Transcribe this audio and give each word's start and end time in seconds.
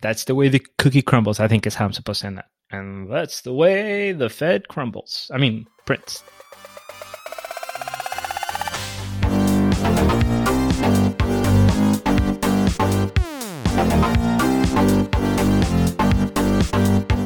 That's 0.00 0.24
the 0.24 0.34
way 0.36 0.48
the 0.48 0.64
cookie 0.78 1.02
crumbles. 1.02 1.40
I 1.40 1.48
think 1.48 1.66
is 1.66 1.74
how 1.74 1.84
I'm 1.84 1.92
supposed 1.92 2.20
to 2.20 2.28
end 2.28 2.38
that. 2.38 2.46
And 2.70 3.10
that's 3.10 3.40
the 3.40 3.52
way 3.52 4.12
the 4.12 4.28
Fed 4.28 4.68
crumbles. 4.68 5.28
I 5.34 5.38
mean, 5.38 5.66
Prince. 5.86 6.22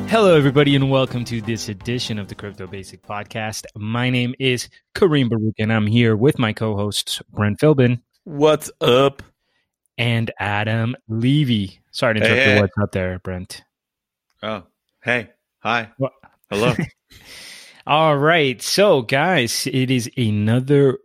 Hello, 0.09 0.34
everybody, 0.34 0.75
and 0.75 0.91
welcome 0.91 1.27
to 1.27 1.43
this 1.43 1.68
edition 1.68 2.18
of 2.18 2.29
the 2.29 2.34
Crypto 2.34 2.66
Basic 2.66 3.02
Podcast. 3.02 3.66
My 3.75 4.09
name 4.09 4.34
is 4.39 4.70
Kareem 4.95 5.29
Baruch, 5.29 5.57
and 5.59 5.70
I'm 5.70 5.86
here 5.86 6.16
with 6.16 6.39
my 6.39 6.54
co 6.54 6.75
hosts, 6.75 7.20
Brent 7.30 7.59
Philbin. 7.59 8.00
What's 8.25 8.70
up? 8.80 9.23
And 9.98 10.30
Adam 10.39 10.96
Levy. 11.07 11.82
Sorry 11.93 12.14
to 12.14 12.20
interrupt 12.20 12.40
hey, 12.40 12.54
hey. 12.54 12.61
what's 12.61 12.79
up 12.82 12.93
there, 12.93 13.18
Brent. 13.18 13.62
Oh, 14.43 14.64
hey. 15.03 15.29
Hi. 15.61 15.90
What? 15.98 16.12
Hello. 16.50 16.75
All 17.86 18.17
right. 18.17 18.61
So, 18.62 19.03
guys, 19.03 19.68
it 19.71 19.90
is 19.90 20.11
another 20.17 20.98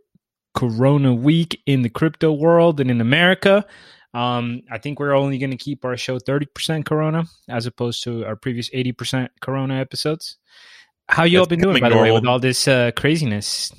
Corona 0.54 1.12
week 1.12 1.60
in 1.66 1.82
the 1.82 1.90
crypto 1.90 2.32
world 2.32 2.80
and 2.80 2.90
in 2.90 3.02
America. 3.02 3.66
Um, 4.14 4.62
I 4.70 4.78
think 4.78 4.98
we're 4.98 5.14
only 5.14 5.36
going 5.36 5.50
to 5.50 5.58
keep 5.58 5.84
our 5.84 5.98
show 5.98 6.18
30% 6.18 6.86
Corona 6.86 7.24
as 7.50 7.66
opposed 7.66 8.02
to 8.04 8.24
our 8.24 8.34
previous 8.34 8.70
80% 8.70 9.28
Corona 9.42 9.74
episodes. 9.74 10.38
How 11.06 11.24
you 11.24 11.36
That's 11.36 11.46
all 11.46 11.48
been 11.50 11.60
doing, 11.60 11.80
by 11.80 11.90
the 11.90 11.98
way, 11.98 12.12
with 12.12 12.26
all 12.26 12.40
this 12.40 12.66
uh, 12.66 12.92
craziness? 12.96 13.70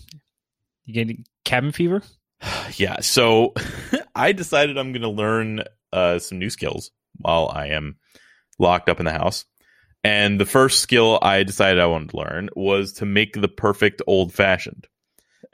You 0.86 0.94
getting 0.94 1.26
cabin 1.44 1.72
fever? 1.72 2.04
Yeah. 2.76 3.02
So 3.02 3.54
I 4.16 4.32
decided 4.32 4.78
I'm 4.78 4.94
going 4.94 5.02
to 5.02 5.10
learn 5.10 5.64
uh, 5.92 6.20
some 6.20 6.38
new 6.40 6.50
skills 6.50 6.92
while 7.20 7.52
I 7.54 7.68
am 7.68 7.98
locked 8.58 8.90
up 8.90 9.00
in 9.00 9.06
the 9.06 9.12
house. 9.12 9.46
And 10.04 10.40
the 10.40 10.46
first 10.46 10.80
skill 10.80 11.20
I 11.22 11.44
decided 11.44 11.80
I 11.80 11.88
wanted 11.88 12.10
to 12.10 12.18
learn 12.18 12.50
was 12.56 12.94
to 12.94 13.06
make 13.06 13.34
the 13.34 13.48
perfect 13.48 14.02
old 14.08 14.34
fashioned. 14.34 14.88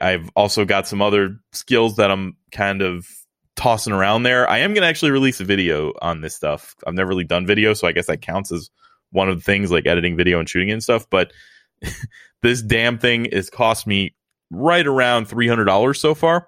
I've 0.00 0.30
also 0.36 0.64
got 0.64 0.86
some 0.86 1.02
other 1.02 1.40
skills 1.52 1.96
that 1.96 2.10
I'm 2.10 2.36
kind 2.52 2.82
of 2.82 3.06
tossing 3.56 3.92
around 3.92 4.22
there. 4.22 4.48
I 4.48 4.58
am 4.58 4.72
going 4.72 4.82
to 4.82 4.88
actually 4.88 5.10
release 5.10 5.40
a 5.40 5.44
video 5.44 5.92
on 6.00 6.20
this 6.20 6.36
stuff. 6.36 6.76
I've 6.86 6.94
never 6.94 7.08
really 7.08 7.24
done 7.24 7.46
video, 7.46 7.74
so 7.74 7.88
I 7.88 7.92
guess 7.92 8.06
that 8.06 8.22
counts 8.22 8.52
as 8.52 8.70
one 9.10 9.28
of 9.28 9.36
the 9.36 9.42
things 9.42 9.70
like 9.70 9.86
editing 9.86 10.16
video 10.16 10.38
and 10.38 10.48
shooting 10.48 10.70
and 10.70 10.82
stuff. 10.82 11.08
But 11.10 11.32
this 12.42 12.62
damn 12.62 12.98
thing 12.98 13.28
has 13.32 13.50
cost 13.50 13.86
me 13.86 14.14
right 14.50 14.86
around 14.86 15.28
$300 15.28 15.96
so 15.96 16.14
far 16.14 16.46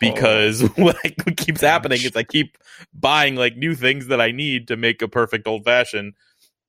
because 0.00 0.62
oh. 0.62 0.66
what, 0.76 0.96
what 1.24 1.36
keeps 1.36 1.60
happening 1.60 2.00
is 2.02 2.16
I 2.16 2.22
keep 2.22 2.58
buying 2.92 3.36
like 3.36 3.56
new 3.56 3.74
things 3.74 4.08
that 4.08 4.20
I 4.20 4.32
need 4.32 4.68
to 4.68 4.76
make 4.76 5.02
a 5.02 5.08
perfect 5.08 5.46
old 5.46 5.64
fashioned. 5.64 6.14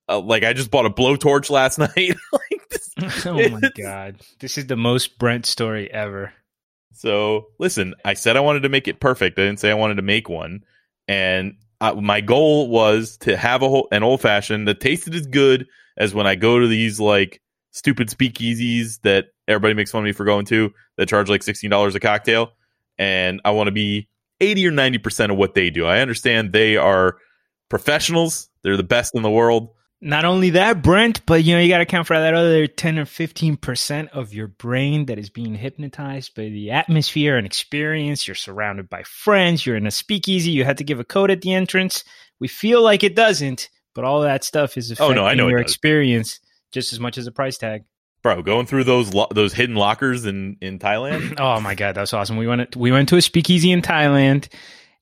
Uh, 0.08 0.20
like 0.20 0.44
I 0.44 0.52
just 0.52 0.70
bought 0.70 0.86
a 0.86 0.90
blowtorch 0.90 1.50
last 1.50 1.78
night. 1.78 2.16
like 2.32 2.68
this, 2.70 2.94
oh 3.26 3.48
my 3.48 3.70
god, 3.76 4.20
this 4.40 4.56
is 4.56 4.66
the 4.66 4.76
most 4.76 5.18
Brent 5.18 5.46
story 5.46 5.90
ever. 5.90 6.32
So 6.94 7.48
listen, 7.58 7.94
I 8.04 8.14
said 8.14 8.36
I 8.36 8.40
wanted 8.40 8.60
to 8.60 8.68
make 8.68 8.88
it 8.88 9.00
perfect. 9.00 9.38
I 9.38 9.42
didn't 9.42 9.60
say 9.60 9.70
I 9.70 9.74
wanted 9.74 9.96
to 9.96 10.02
make 10.02 10.28
one. 10.28 10.64
And 11.06 11.56
I, 11.80 11.92
my 11.92 12.20
goal 12.20 12.68
was 12.68 13.16
to 13.18 13.36
have 13.36 13.62
a 13.62 13.68
whole, 13.68 13.88
an 13.92 14.02
old 14.02 14.20
fashioned 14.20 14.66
that 14.66 14.80
tasted 14.80 15.14
as 15.14 15.26
good 15.26 15.66
as 15.96 16.14
when 16.14 16.26
I 16.26 16.34
go 16.34 16.58
to 16.58 16.66
these 16.66 16.98
like 16.98 17.40
stupid 17.72 18.08
speakeasies 18.08 19.00
that 19.02 19.26
everybody 19.46 19.74
makes 19.74 19.90
fun 19.90 20.00
of 20.00 20.04
me 20.04 20.12
for 20.12 20.24
going 20.24 20.46
to 20.46 20.72
that 20.96 21.08
charge 21.08 21.28
like 21.28 21.42
sixteen 21.42 21.70
dollars 21.70 21.94
a 21.94 22.00
cocktail. 22.00 22.52
And 22.98 23.40
I 23.44 23.52
want 23.52 23.68
to 23.68 23.72
be 23.72 24.08
eighty 24.40 24.66
or 24.66 24.70
ninety 24.70 24.98
percent 24.98 25.32
of 25.32 25.38
what 25.38 25.54
they 25.54 25.70
do. 25.70 25.86
I 25.86 26.00
understand 26.00 26.52
they 26.52 26.76
are 26.76 27.18
professionals; 27.68 28.48
they're 28.62 28.76
the 28.76 28.82
best 28.82 29.14
in 29.14 29.22
the 29.22 29.30
world. 29.30 29.70
Not 30.00 30.24
only 30.24 30.50
that, 30.50 30.80
Brent, 30.82 31.26
but 31.26 31.42
you 31.42 31.54
know, 31.54 31.60
you 31.60 31.68
got 31.68 31.78
to 31.78 31.82
account 31.82 32.06
for 32.06 32.18
that 32.18 32.34
other 32.34 32.68
10 32.68 33.00
or 33.00 33.04
15% 33.04 34.08
of 34.10 34.32
your 34.32 34.46
brain 34.46 35.06
that 35.06 35.18
is 35.18 35.28
being 35.28 35.56
hypnotized 35.56 36.36
by 36.36 36.44
the 36.44 36.70
atmosphere 36.70 37.36
and 37.36 37.44
experience. 37.44 38.28
You're 38.28 38.36
surrounded 38.36 38.88
by 38.88 39.02
friends. 39.02 39.66
You're 39.66 39.74
in 39.74 39.88
a 39.88 39.90
speakeasy. 39.90 40.52
You 40.52 40.62
had 40.62 40.78
to 40.78 40.84
give 40.84 41.00
a 41.00 41.04
code 41.04 41.32
at 41.32 41.40
the 41.40 41.52
entrance. 41.52 42.04
We 42.38 42.46
feel 42.46 42.80
like 42.80 43.02
it 43.02 43.16
doesn't, 43.16 43.68
but 43.92 44.04
all 44.04 44.20
that 44.20 44.44
stuff 44.44 44.76
is 44.76 44.92
affecting 44.92 45.18
oh, 45.18 45.22
no, 45.22 45.26
I 45.26 45.34
know 45.34 45.48
your 45.48 45.58
experience 45.58 46.38
just 46.70 46.92
as 46.92 47.00
much 47.00 47.18
as 47.18 47.26
a 47.26 47.32
price 47.32 47.58
tag. 47.58 47.82
Bro, 48.22 48.42
going 48.42 48.66
through 48.66 48.84
those 48.84 49.14
lo- 49.14 49.28
those 49.32 49.52
hidden 49.52 49.76
lockers 49.76 50.26
in 50.26 50.56
in 50.60 50.78
Thailand. 50.78 51.34
oh 51.38 51.60
my 51.60 51.74
god, 51.74 51.94
that's 51.94 52.12
awesome. 52.12 52.36
We 52.36 52.46
went 52.46 52.74
we 52.76 52.92
went 52.92 53.08
to 53.10 53.16
a 53.16 53.22
speakeasy 53.22 53.70
in 53.70 53.82
Thailand 53.82 54.48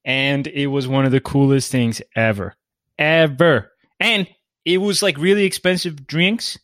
and 0.07 0.47
it 0.47 0.69
was 0.69 0.87
one 0.87 1.05
of 1.05 1.11
the 1.11 1.21
coolest 1.21 1.71
things 1.71 2.01
ever. 2.15 2.55
Ever. 2.97 3.73
And 3.99 4.27
it 4.65 4.79
was 4.79 5.03
like 5.03 5.19
really 5.19 5.45
expensive 5.45 6.07
drinks, 6.07 6.59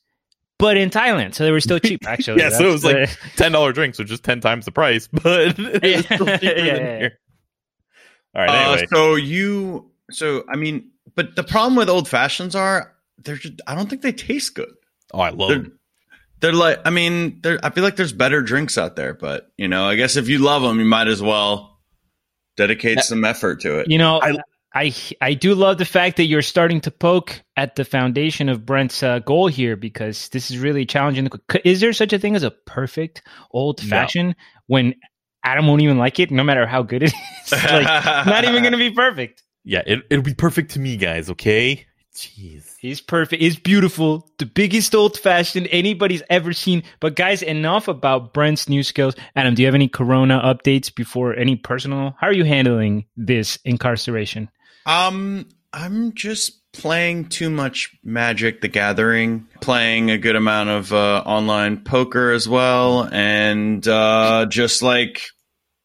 but 0.59 0.77
in 0.77 0.91
Thailand, 0.91 1.35
so 1.35 1.45
they 1.45 1.51
were 1.51 1.61
still 1.61 1.81
cheap. 1.81 2.01
Actually, 2.07 2.41
yeah, 2.41 2.51
so 2.51 2.69
it 2.69 2.73
was 2.73 2.83
the... 2.83 2.93
like 2.95 3.11
ten 3.37 3.53
dollar 3.53 3.73
drinks, 3.73 3.99
which 3.99 4.11
is 4.11 4.21
ten 4.21 4.41
times 4.41 4.65
the 4.65 4.73
price, 4.73 5.09
but 5.13 5.59
yeah. 5.59 6.03
yeah, 6.11 6.39
yeah. 6.41 7.09
All 8.35 8.43
right. 8.43 8.49
Uh, 8.49 8.53
anyway. 8.53 8.83
Uh, 8.85 8.87
so 8.95 9.15
you, 9.17 9.91
so 10.11 10.45
I 10.49 10.57
mean, 10.57 10.91
but 11.15 11.35
the 11.35 11.43
problem 11.43 11.75
with 11.75 11.91
old 11.91 12.09
fashions 12.09 12.55
are 12.55 12.95
they're 13.19 13.37
just, 13.37 13.61
I 13.67 13.75
don't 13.75 13.91
think 13.91 14.03
they 14.03 14.13
taste 14.13 14.55
good. 14.55 14.73
Oh, 15.13 15.21
I 15.21 15.31
love 15.31 15.49
they're, 15.49 15.59
them. 15.59 15.79
They're 16.43 16.53
like, 16.53 16.81
I 16.85 16.91
mean, 16.91 17.41
I 17.63 17.71
feel 17.71 17.85
like 17.85 17.95
there's 17.95 18.13
better 18.13 18.43
drinks 18.43 18.77
out 18.77 18.97
there, 18.97 19.15
but 19.15 19.53
you 19.57 19.69
know, 19.69 19.85
I 19.85 19.95
guess 19.95 20.17
if 20.17 20.29
you 20.29 20.39
love 20.39 20.63
them, 20.63 20.81
you 20.81 20.85
might 20.85 21.07
as 21.07 21.23
well 21.23 21.79
dedicate 22.57 22.99
some 22.99 23.25
effort 23.25 23.61
to 23.61 23.79
it. 23.79 23.89
You 23.89 23.99
know, 23.99 24.21
I, 24.21 24.37
I 24.75 24.93
I 25.21 25.35
do 25.35 25.55
love 25.55 25.79
the 25.79 25.85
fact 25.85 26.17
that 26.17 26.25
you're 26.25 26.43
starting 26.43 26.81
to 26.81 26.91
poke 26.91 27.41
at 27.57 27.77
the 27.77 27.85
foundation 27.85 28.49
of 28.49 28.67
Brent's 28.67 29.05
uh, 29.05 29.21
goal 29.21 29.47
here 29.47 29.77
because 29.77 30.29
this 30.31 30.51
is 30.51 30.59
really 30.59 30.85
challenging. 30.85 31.29
Is 31.65 31.81
there 31.81 31.93
such 31.93 32.13
a 32.13 32.19
thing 32.19 32.35
as 32.35 32.43
a 32.43 32.51
perfect 32.51 33.23
old 33.53 33.81
fashioned 33.81 34.31
no. 34.31 34.35
when 34.67 34.95
Adam 35.45 35.69
won't 35.69 35.83
even 35.83 35.97
like 35.97 36.19
it, 36.19 36.33
no 36.33 36.43
matter 36.43 36.67
how 36.67 36.83
good 36.83 37.05
it 37.05 37.13
is? 37.13 37.53
like, 37.53 38.27
not 38.27 38.43
even 38.43 38.63
going 38.65 38.73
to 38.73 38.79
be 38.79 38.91
perfect. 38.91 39.43
Yeah, 39.65 39.83
it, 39.87 40.01
it'll 40.11 40.25
be 40.25 40.35
perfect 40.35 40.73
to 40.73 40.81
me, 40.81 40.97
guys. 40.97 41.31
Okay. 41.31 41.87
Jeez. 42.15 42.75
He's 42.79 43.01
perfect. 43.01 43.43
He's 43.43 43.57
beautiful. 43.57 44.29
The 44.39 44.45
biggest 44.45 44.95
old 44.95 45.19
fashioned 45.19 45.69
anybody's 45.71 46.23
ever 46.29 46.53
seen. 46.53 46.83
But 47.01 47.17
guys, 47.17 47.43
enough 47.43 47.89
about 47.89 48.35
Brent's 48.35 48.69
new 48.69 48.83
skills. 48.83 49.15
Adam, 49.35 49.55
do 49.55 49.63
you 49.63 49.67
have 49.67 49.75
any 49.75 49.89
Corona 49.89 50.41
updates 50.45 50.95
before 50.95 51.35
any 51.35 51.57
personal? 51.57 52.15
How 52.21 52.27
are 52.27 52.33
you 52.33 52.45
handling 52.45 53.07
this 53.17 53.59
incarceration? 53.65 54.51
Um, 54.85 55.49
I'm 55.73 56.13
just 56.13 56.71
playing 56.73 57.29
too 57.29 57.49
much 57.49 57.97
Magic 58.05 58.61
the 58.61 58.69
Gathering, 58.69 59.47
playing 59.61 60.11
a 60.11 60.19
good 60.19 60.37
amount 60.37 60.69
of 60.69 60.93
uh, 60.93 61.23
online 61.25 61.83
poker 61.83 62.31
as 62.33 62.47
well, 62.47 63.09
and 63.11 63.87
uh, 63.89 64.47
just 64.49 64.83
like, 64.83 65.23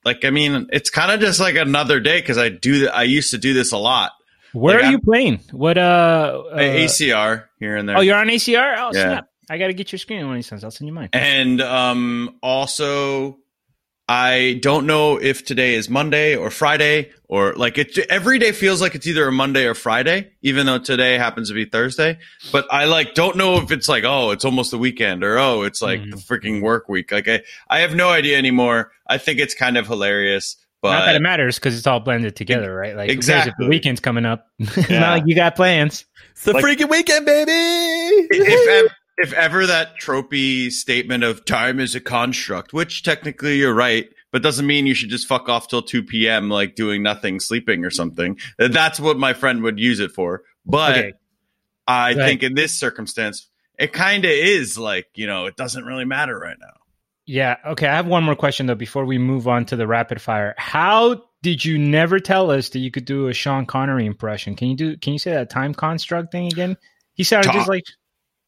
like 0.04 0.26
I 0.26 0.32
mean, 0.32 0.68
it's 0.72 0.90
kind 0.90 1.12
of 1.12 1.22
just 1.22 1.40
like 1.40 1.56
another 1.56 2.00
day 2.02 2.20
because 2.20 2.38
I 2.38 2.50
do. 2.50 2.90
I 2.90 3.04
used 3.04 3.32
to 3.32 3.38
do 3.38 3.54
this 3.54 3.72
a 3.72 3.78
lot. 3.78 4.12
Where 4.58 4.76
like 4.76 4.84
are 4.84 4.88
I'm, 4.88 4.92
you 4.94 5.00
playing? 5.00 5.40
What 5.52 5.78
uh, 5.78 6.44
uh, 6.52 6.58
ACR 6.58 7.46
here 7.60 7.76
and 7.76 7.88
there? 7.88 7.98
Oh, 7.98 8.02
you're 8.02 8.18
on 8.18 8.28
ACR. 8.28 8.76
Oh, 8.78 8.92
yeah. 8.94 9.04
snap! 9.04 9.30
I 9.50 9.58
got 9.58 9.68
to 9.68 9.74
get 9.74 9.92
your 9.92 10.00
screen 10.00 10.22
one 10.22 10.32
of 10.32 10.36
these 10.36 10.48
times. 10.48 10.64
I'll 10.64 10.72
send 10.72 10.88
you 10.88 10.94
mine. 10.94 11.10
And 11.14 11.62
um, 11.62 12.38
also 12.42 13.38
I 14.10 14.60
don't 14.62 14.86
know 14.86 15.18
if 15.18 15.44
today 15.44 15.76
is 15.76 15.90
Monday 15.90 16.38
or 16.38 16.50
Friday 16.50 17.12
or 17.28 17.54
like 17.56 17.78
it 17.78 17.98
every 18.10 18.40
day 18.40 18.54
feels 18.54 18.82
like 18.82 18.96
it's 18.96 19.06
either 19.06 19.28
a 19.28 19.34
Monday 19.34 19.66
or 19.66 19.74
Friday, 19.74 20.32
even 20.42 20.66
though 20.66 20.80
today 20.80 21.18
happens 21.18 21.50
to 21.50 21.54
be 21.54 21.66
Thursday. 21.66 22.18
But 22.54 22.68
I 22.72 22.86
like 22.86 23.16
don't 23.16 23.36
know 23.36 23.58
if 23.58 23.70
it's 23.70 23.90
like, 23.90 24.06
oh, 24.06 24.32
it's 24.32 24.46
almost 24.46 24.72
the 24.72 24.78
weekend 24.78 25.26
or 25.26 25.38
oh, 25.38 25.64
it's 25.64 25.82
like 25.82 26.00
mm. 26.00 26.12
the 26.12 26.18
freaking 26.18 26.62
work 26.62 26.88
week. 26.88 27.12
Like 27.12 27.28
I, 27.28 27.42
I 27.70 27.80
have 27.80 27.96
no 27.96 28.08
idea 28.08 28.38
anymore. 28.38 28.94
I 29.06 29.18
think 29.18 29.40
it's 29.40 29.54
kind 29.54 29.78
of 29.78 29.88
hilarious. 29.88 30.56
But 30.88 31.00
not 31.00 31.06
that 31.06 31.16
it 31.16 31.22
matters 31.22 31.58
because 31.58 31.78
it's 31.78 31.88
all 31.88 32.00
blended 32.00 32.36
together, 32.36 32.74
right? 32.76 32.96
Like 32.96 33.10
exactly. 33.10 33.54
the 33.60 33.70
weekend's 33.70 34.00
coming 34.00 34.26
up. 34.26 34.48
Yeah. 34.90 35.00
not 35.00 35.12
like 35.20 35.24
you 35.26 35.36
got 35.36 35.56
plans. 35.56 36.06
It's 36.32 36.44
the 36.44 36.54
like, 36.54 36.64
freaking 36.64 36.90
weekend, 36.90 37.26
baby. 37.26 37.52
If, 37.52 38.92
if 39.18 39.34
ever 39.34 39.66
that 39.66 40.00
tropey 40.00 40.72
statement 40.72 41.24
of 41.24 41.46
time 41.46 41.80
is 41.80 41.96
a 41.96 42.00
construct, 42.00 42.74
which 42.74 43.04
technically 43.04 43.58
you're 43.58 43.74
right, 43.74 44.08
but 44.32 44.44
doesn't 44.44 44.68
mean 44.68 44.86
you 44.86 44.94
should 44.94 45.10
just 45.10 45.28
fuck 45.28 45.50
off 45.50 45.68
till 45.68 45.82
2 45.82 46.04
p.m. 46.04 46.50
like 46.50 46.76
doing 46.76 47.02
nothing, 47.02 47.40
sleeping 47.40 47.84
or 47.84 47.90
something. 47.90 48.38
That's 48.58 49.00
what 49.00 49.18
my 49.18 49.34
friend 49.34 49.64
would 49.64 49.80
use 49.80 50.00
it 50.00 50.12
for. 50.12 50.44
But 50.66 50.98
okay. 50.98 51.14
I 51.88 52.10
right. 52.10 52.18
think 52.18 52.44
in 52.44 52.54
this 52.54 52.74
circumstance, 52.74 53.48
it 53.80 53.94
kind 53.94 54.26
of 54.26 54.32
is 54.32 54.78
like, 54.78 55.08
you 55.16 55.28
know, 55.28 55.46
it 55.46 55.56
doesn't 55.56 55.86
really 55.86 56.06
matter 56.06 56.38
right 56.38 56.58
now. 56.60 56.74
Yeah. 57.28 57.58
Okay. 57.66 57.88
I 57.88 57.96
have 57.96 58.08
one 58.08 58.24
more 58.24 58.36
question 58.36 58.66
though 58.66 58.76
before 58.76 59.06
we 59.06 59.18
move 59.18 59.48
on 59.48 59.66
to 59.66 59.76
the 59.76 59.86
rapid 59.86 60.22
fire. 60.22 60.56
How 60.58 61.24
did 61.44 61.64
you 61.64 61.78
never 61.78 62.20
tell 62.20 62.50
us 62.50 62.70
that 62.70 62.80
you 62.80 62.90
could 62.90 63.06
do 63.06 63.28
a 63.28 63.34
Sean 63.34 63.66
Connery 63.66 64.06
impression? 64.06 64.56
Can 64.56 64.70
you 64.70 64.76
do? 64.76 64.98
Can 64.98 65.14
you 65.14 65.20
say 65.20 65.32
that 65.32 65.50
time 65.50 65.74
construct 65.74 66.32
thing 66.32 66.48
again? 66.48 66.78
He 67.14 67.24
sounded 67.24 67.52
just 67.52 67.68
like 67.68 67.84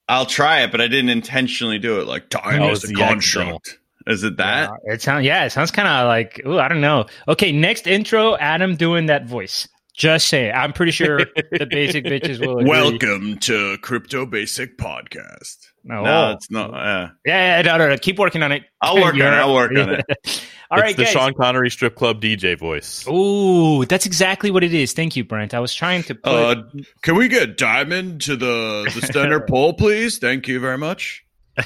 I'll 0.07 0.25
try 0.25 0.61
it, 0.61 0.71
but 0.71 0.81
I 0.81 0.87
didn't 0.87 1.09
intentionally 1.09 1.77
do 1.77 1.99
it. 1.99 2.07
Like 2.07 2.29
time 2.29 2.61
oh, 2.61 2.71
is 2.71 2.89
a 2.89 2.93
construct. 2.93 3.77
Is 4.07 4.23
it 4.23 4.37
that? 4.37 4.71
Yeah, 4.87 4.93
it 4.93 5.01
sounds 5.01 5.25
yeah, 5.25 5.43
it 5.43 5.51
sounds 5.51 5.71
kind 5.71 5.87
of 5.87 6.07
like 6.07 6.41
oh, 6.45 6.57
I 6.57 6.69
don't 6.69 6.81
know. 6.81 7.05
Okay, 7.27 7.51
next 7.51 7.85
intro, 7.85 8.37
Adam 8.37 8.75
doing 8.75 9.07
that 9.07 9.27
voice. 9.27 9.67
Just 9.93 10.27
say. 10.29 10.49
I'm 10.49 10.71
pretty 10.71 10.93
sure 10.93 11.19
the 11.51 11.67
basic 11.69 12.05
bitches 12.05 12.39
will 12.39 12.59
agree. 12.59 12.69
Welcome 12.69 13.37
to 13.39 13.77
Crypto 13.79 14.25
Basic 14.25 14.77
Podcast. 14.77 15.69
No, 15.89 16.03
No, 16.03 16.31
it's 16.33 16.50
not. 16.51 16.74
Uh, 16.74 17.09
yeah, 17.25 17.57
yeah, 17.57 17.62
no, 17.63 17.77
no, 17.80 17.89
no. 17.89 17.97
Keep 17.97 18.19
working 18.19 18.44
on 18.44 18.51
it. 18.51 18.63
I'll 18.80 18.95
work 18.95 19.15
on 19.15 19.15
it. 19.15 19.24
You're- 19.24 19.36
I'll 19.36 19.53
work 19.56 19.71
on 19.71 19.89
it. 19.89 20.06
All 20.71 20.77
it's 20.77 20.83
right, 20.83 20.95
the 20.95 21.03
guys. 21.06 21.12
Sean 21.13 21.33
Connery 21.33 21.71
strip 21.71 21.95
club 21.95 22.21
DJ 22.21 22.56
voice. 22.57 23.07
Ooh, 23.07 23.86
that's 23.86 24.06
exactly 24.06 24.51
what 24.51 24.63
it 24.63 24.71
is. 24.71 24.94
Thank 24.94 25.15
you, 25.15 25.24
Brent. 25.24 25.56
I 25.56 25.59
was 25.59 25.74
trying 25.74 26.03
to 26.03 26.13
put. 26.15 26.31
uh, 26.31 26.63
can 27.01 27.15
we 27.15 27.27
get 27.27 27.57
Diamond 27.57 28.21
to 28.21 28.36
the 28.36 28.89
the 28.94 29.01
standard 29.07 29.41
pole, 29.47 29.74
please? 29.74 30.19
Thank 30.19 30.47
you 30.47 30.59
very 30.59 30.77
much. 30.77 31.25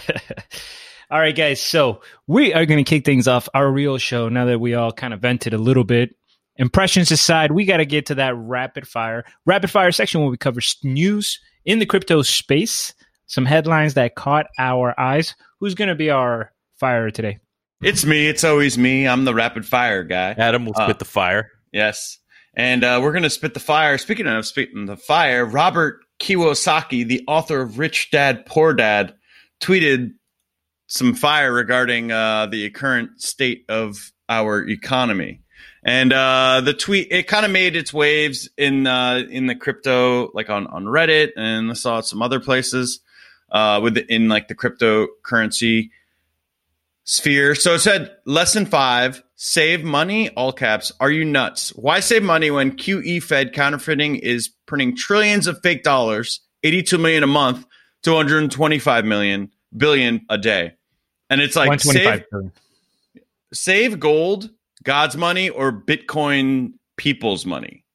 all 1.12 1.20
right, 1.20 1.36
guys. 1.36 1.60
So 1.62 2.02
we 2.28 2.54
are 2.54 2.66
going 2.66 2.84
to 2.84 2.90
kick 2.90 3.04
things 3.06 3.28
off 3.28 3.50
our 3.54 3.70
real 3.70 3.98
show 3.98 4.30
now 4.30 4.46
that 4.46 4.60
we 4.60 4.74
all 4.74 4.92
kind 4.94 5.14
of 5.14 5.20
vented 5.20 5.54
a 5.54 5.58
little 5.58 5.84
bit. 5.84 6.16
Impressions 6.56 7.12
aside, 7.12 7.52
we 7.52 7.66
got 7.66 7.78
to 7.78 7.86
get 7.86 8.06
to 8.06 8.16
that 8.16 8.36
rapid 8.38 8.88
fire, 8.88 9.26
rapid 9.46 9.70
fire 9.70 9.92
section 9.92 10.22
where 10.22 10.30
we 10.30 10.38
cover 10.38 10.62
news 10.84 11.40
in 11.66 11.80
the 11.80 11.86
crypto 11.86 12.22
space, 12.22 12.94
some 13.28 13.46
headlines 13.46 13.94
that 13.96 14.16
caught 14.16 14.48
our 14.58 15.00
eyes. 15.00 15.36
Who's 15.60 15.76
going 15.76 15.90
to 15.90 15.96
be 15.96 16.10
our 16.10 16.52
fire 16.80 17.10
today? 17.12 17.40
It's 17.82 18.06
me. 18.06 18.28
It's 18.28 18.44
always 18.44 18.78
me. 18.78 19.08
I'm 19.08 19.26
the 19.26 19.34
rapid 19.34 19.66
fire 19.66 20.04
guy. 20.04 20.36
Adam 20.38 20.66
will 20.66 20.74
Uh, 20.76 20.86
spit 20.86 21.00
the 21.00 21.06
fire. 21.06 21.52
Yes. 21.72 22.20
And 22.56 22.84
uh, 22.84 23.00
we're 23.02 23.12
going 23.12 23.24
to 23.24 23.30
spit 23.30 23.54
the 23.54 23.60
fire. 23.60 23.98
Speaking 23.98 24.28
of 24.28 24.46
spitting 24.46 24.86
the 24.86 24.96
fire, 24.98 25.46
Robert 25.46 26.00
Kiyosaki, 26.20 27.06
the 27.08 27.24
author 27.28 27.62
of 27.62 27.80
Rich 27.80 28.12
Dad 28.12 28.46
Poor 28.46 28.74
Dad, 28.74 29.16
tweeted 29.60 30.12
some 30.88 31.16
fire 31.16 31.52
regarding 31.52 32.12
uh, 32.12 32.46
the 32.46 32.70
current 32.70 33.22
state 33.22 33.66
of 33.70 34.12
our 34.30 34.68
economy. 34.68 35.42
And 35.84 36.14
uh, 36.14 36.62
the 36.64 36.74
tweet 36.74 37.10
it 37.12 37.28
kind 37.28 37.46
of 37.46 37.52
made 37.52 37.76
its 37.76 37.92
waves 37.94 38.50
in 38.58 38.88
uh, 38.88 39.24
in 39.30 39.48
the 39.48 39.56
crypto, 39.56 40.32
like 40.34 40.50
on, 40.50 40.68
on 40.68 40.86
Reddit, 40.86 41.32
and 41.36 41.72
I 41.72 41.74
saw 41.74 41.98
it 41.98 42.06
some 42.06 42.22
other 42.22 42.40
places 42.40 43.02
uh, 43.54 43.80
with 43.82 43.98
in 43.98 44.28
like 44.28 44.48
the 44.48 44.56
cryptocurrency 44.56 45.90
sphere. 47.04 47.56
So 47.56 47.76
it 47.76 47.80
said 47.80 48.16
lesson 48.26 48.66
five: 48.66 49.24
save 49.36 49.84
money. 49.84 50.30
All 50.32 50.52
caps. 50.52 50.92
Are 51.00 51.12
you 51.12 51.24
nuts? 51.24 51.70
Why 51.76 52.00
save 52.00 52.24
money 52.24 52.52
when 52.52 52.76
QE 52.76 53.22
Fed 53.24 53.54
counterfeiting 53.54 54.18
is 54.18 54.50
printing 54.66 54.96
trillions 54.96 55.48
of 55.48 55.62
fake 55.62 55.84
dollars, 55.84 56.42
eighty-two 56.64 56.98
million 56.98 57.24
a 57.24 57.28
month, 57.28 57.66
two 58.02 58.16
hundred 58.16 58.52
twenty-five 58.52 59.06
million 59.06 59.52
billion 59.76 60.26
a 60.30 60.38
day, 60.38 60.74
and 61.30 61.42
it's 61.42 61.56
like 61.56 61.80
save 61.80 62.06
125 62.06 62.30
billion. 62.32 62.52
save 63.54 64.00
gold, 64.00 64.50
God's 64.84 65.16
money, 65.16 65.50
or 65.50 65.72
Bitcoin 65.72 66.74
people's 66.98 67.46
money. 67.46 67.86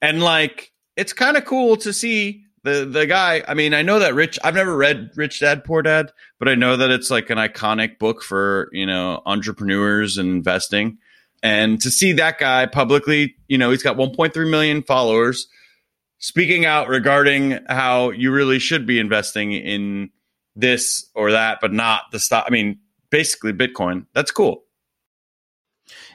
And 0.00 0.22
like, 0.22 0.72
it's 0.96 1.12
kind 1.12 1.36
of 1.36 1.44
cool 1.44 1.76
to 1.78 1.92
see 1.92 2.44
the 2.64 2.84
the 2.84 3.06
guy. 3.06 3.42
I 3.46 3.54
mean, 3.54 3.74
I 3.74 3.82
know 3.82 3.98
that 3.98 4.14
Rich. 4.14 4.38
I've 4.42 4.54
never 4.54 4.76
read 4.76 5.10
Rich 5.16 5.40
Dad 5.40 5.64
Poor 5.64 5.82
Dad, 5.82 6.12
but 6.38 6.48
I 6.48 6.54
know 6.54 6.76
that 6.76 6.90
it's 6.90 7.10
like 7.10 7.30
an 7.30 7.38
iconic 7.38 7.98
book 7.98 8.22
for 8.22 8.68
you 8.72 8.86
know 8.86 9.22
entrepreneurs 9.26 10.18
and 10.18 10.28
investing. 10.28 10.98
And 11.42 11.80
to 11.82 11.90
see 11.90 12.12
that 12.14 12.38
guy 12.38 12.66
publicly, 12.66 13.36
you 13.46 13.58
know, 13.58 13.70
he's 13.70 13.82
got 13.82 13.96
1.3 13.96 14.50
million 14.50 14.82
followers 14.82 15.46
speaking 16.18 16.64
out 16.64 16.88
regarding 16.88 17.60
how 17.68 18.10
you 18.10 18.32
really 18.32 18.58
should 18.58 18.86
be 18.86 18.98
investing 18.98 19.52
in 19.52 20.10
this 20.56 21.08
or 21.14 21.32
that, 21.32 21.58
but 21.60 21.72
not 21.72 22.02
the 22.10 22.18
stock. 22.18 22.44
I 22.46 22.50
mean, 22.50 22.80
basically 23.10 23.52
Bitcoin. 23.52 24.06
That's 24.14 24.30
cool. 24.30 24.64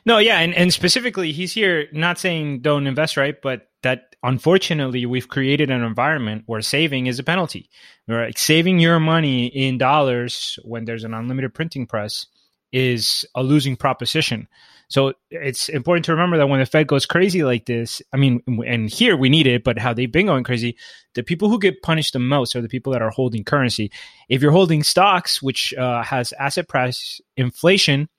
No, 0.05 0.17
yeah, 0.17 0.39
and, 0.39 0.53
and 0.53 0.73
specifically, 0.73 1.31
he's 1.31 1.53
here 1.53 1.87
not 1.93 2.19
saying 2.19 2.59
don't 2.59 2.87
invest, 2.87 3.15
right? 3.15 3.41
But 3.41 3.69
that 3.81 4.12
unfortunately, 4.23 5.05
we've 5.05 5.27
created 5.27 5.69
an 5.69 5.83
environment 5.83 6.43
where 6.45 6.61
saving 6.61 7.07
is 7.07 7.19
a 7.19 7.23
penalty. 7.23 7.69
Right? 8.07 8.37
Saving 8.37 8.79
your 8.79 8.99
money 8.99 9.47
in 9.47 9.77
dollars 9.77 10.57
when 10.63 10.85
there's 10.85 11.03
an 11.03 11.13
unlimited 11.13 11.53
printing 11.53 11.85
press 11.85 12.25
is 12.71 13.23
a 13.35 13.43
losing 13.43 13.75
proposition. 13.75 14.47
So 14.89 15.13
it's 15.31 15.69
important 15.69 16.05
to 16.05 16.11
remember 16.11 16.37
that 16.37 16.49
when 16.49 16.59
the 16.59 16.65
Fed 16.65 16.87
goes 16.87 17.05
crazy 17.05 17.43
like 17.43 17.65
this, 17.65 18.01
I 18.11 18.17
mean, 18.17 18.41
and 18.67 18.89
here 18.89 19.15
we 19.15 19.29
need 19.29 19.47
it, 19.47 19.63
but 19.63 19.79
how 19.79 19.93
they've 19.93 20.11
been 20.11 20.25
going 20.25 20.43
crazy, 20.43 20.77
the 21.15 21.23
people 21.23 21.49
who 21.49 21.59
get 21.59 21.81
punished 21.81 22.13
the 22.13 22.19
most 22.19 22.55
are 22.55 22.61
the 22.61 22.67
people 22.67 22.93
that 22.93 23.01
are 23.01 23.09
holding 23.09 23.43
currency. 23.43 23.91
If 24.27 24.41
you're 24.41 24.51
holding 24.51 24.83
stocks, 24.83 25.41
which 25.41 25.73
uh, 25.75 26.03
has 26.03 26.33
asset 26.33 26.67
price 26.67 27.21
inflation, 27.37 28.09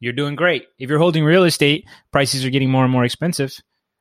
you're 0.00 0.12
doing 0.12 0.34
great. 0.34 0.66
If 0.78 0.90
you're 0.90 0.98
holding 0.98 1.24
real 1.24 1.44
estate, 1.44 1.86
prices 2.12 2.44
are 2.44 2.50
getting 2.50 2.70
more 2.70 2.84
and 2.84 2.92
more 2.92 3.04
expensive, 3.04 3.58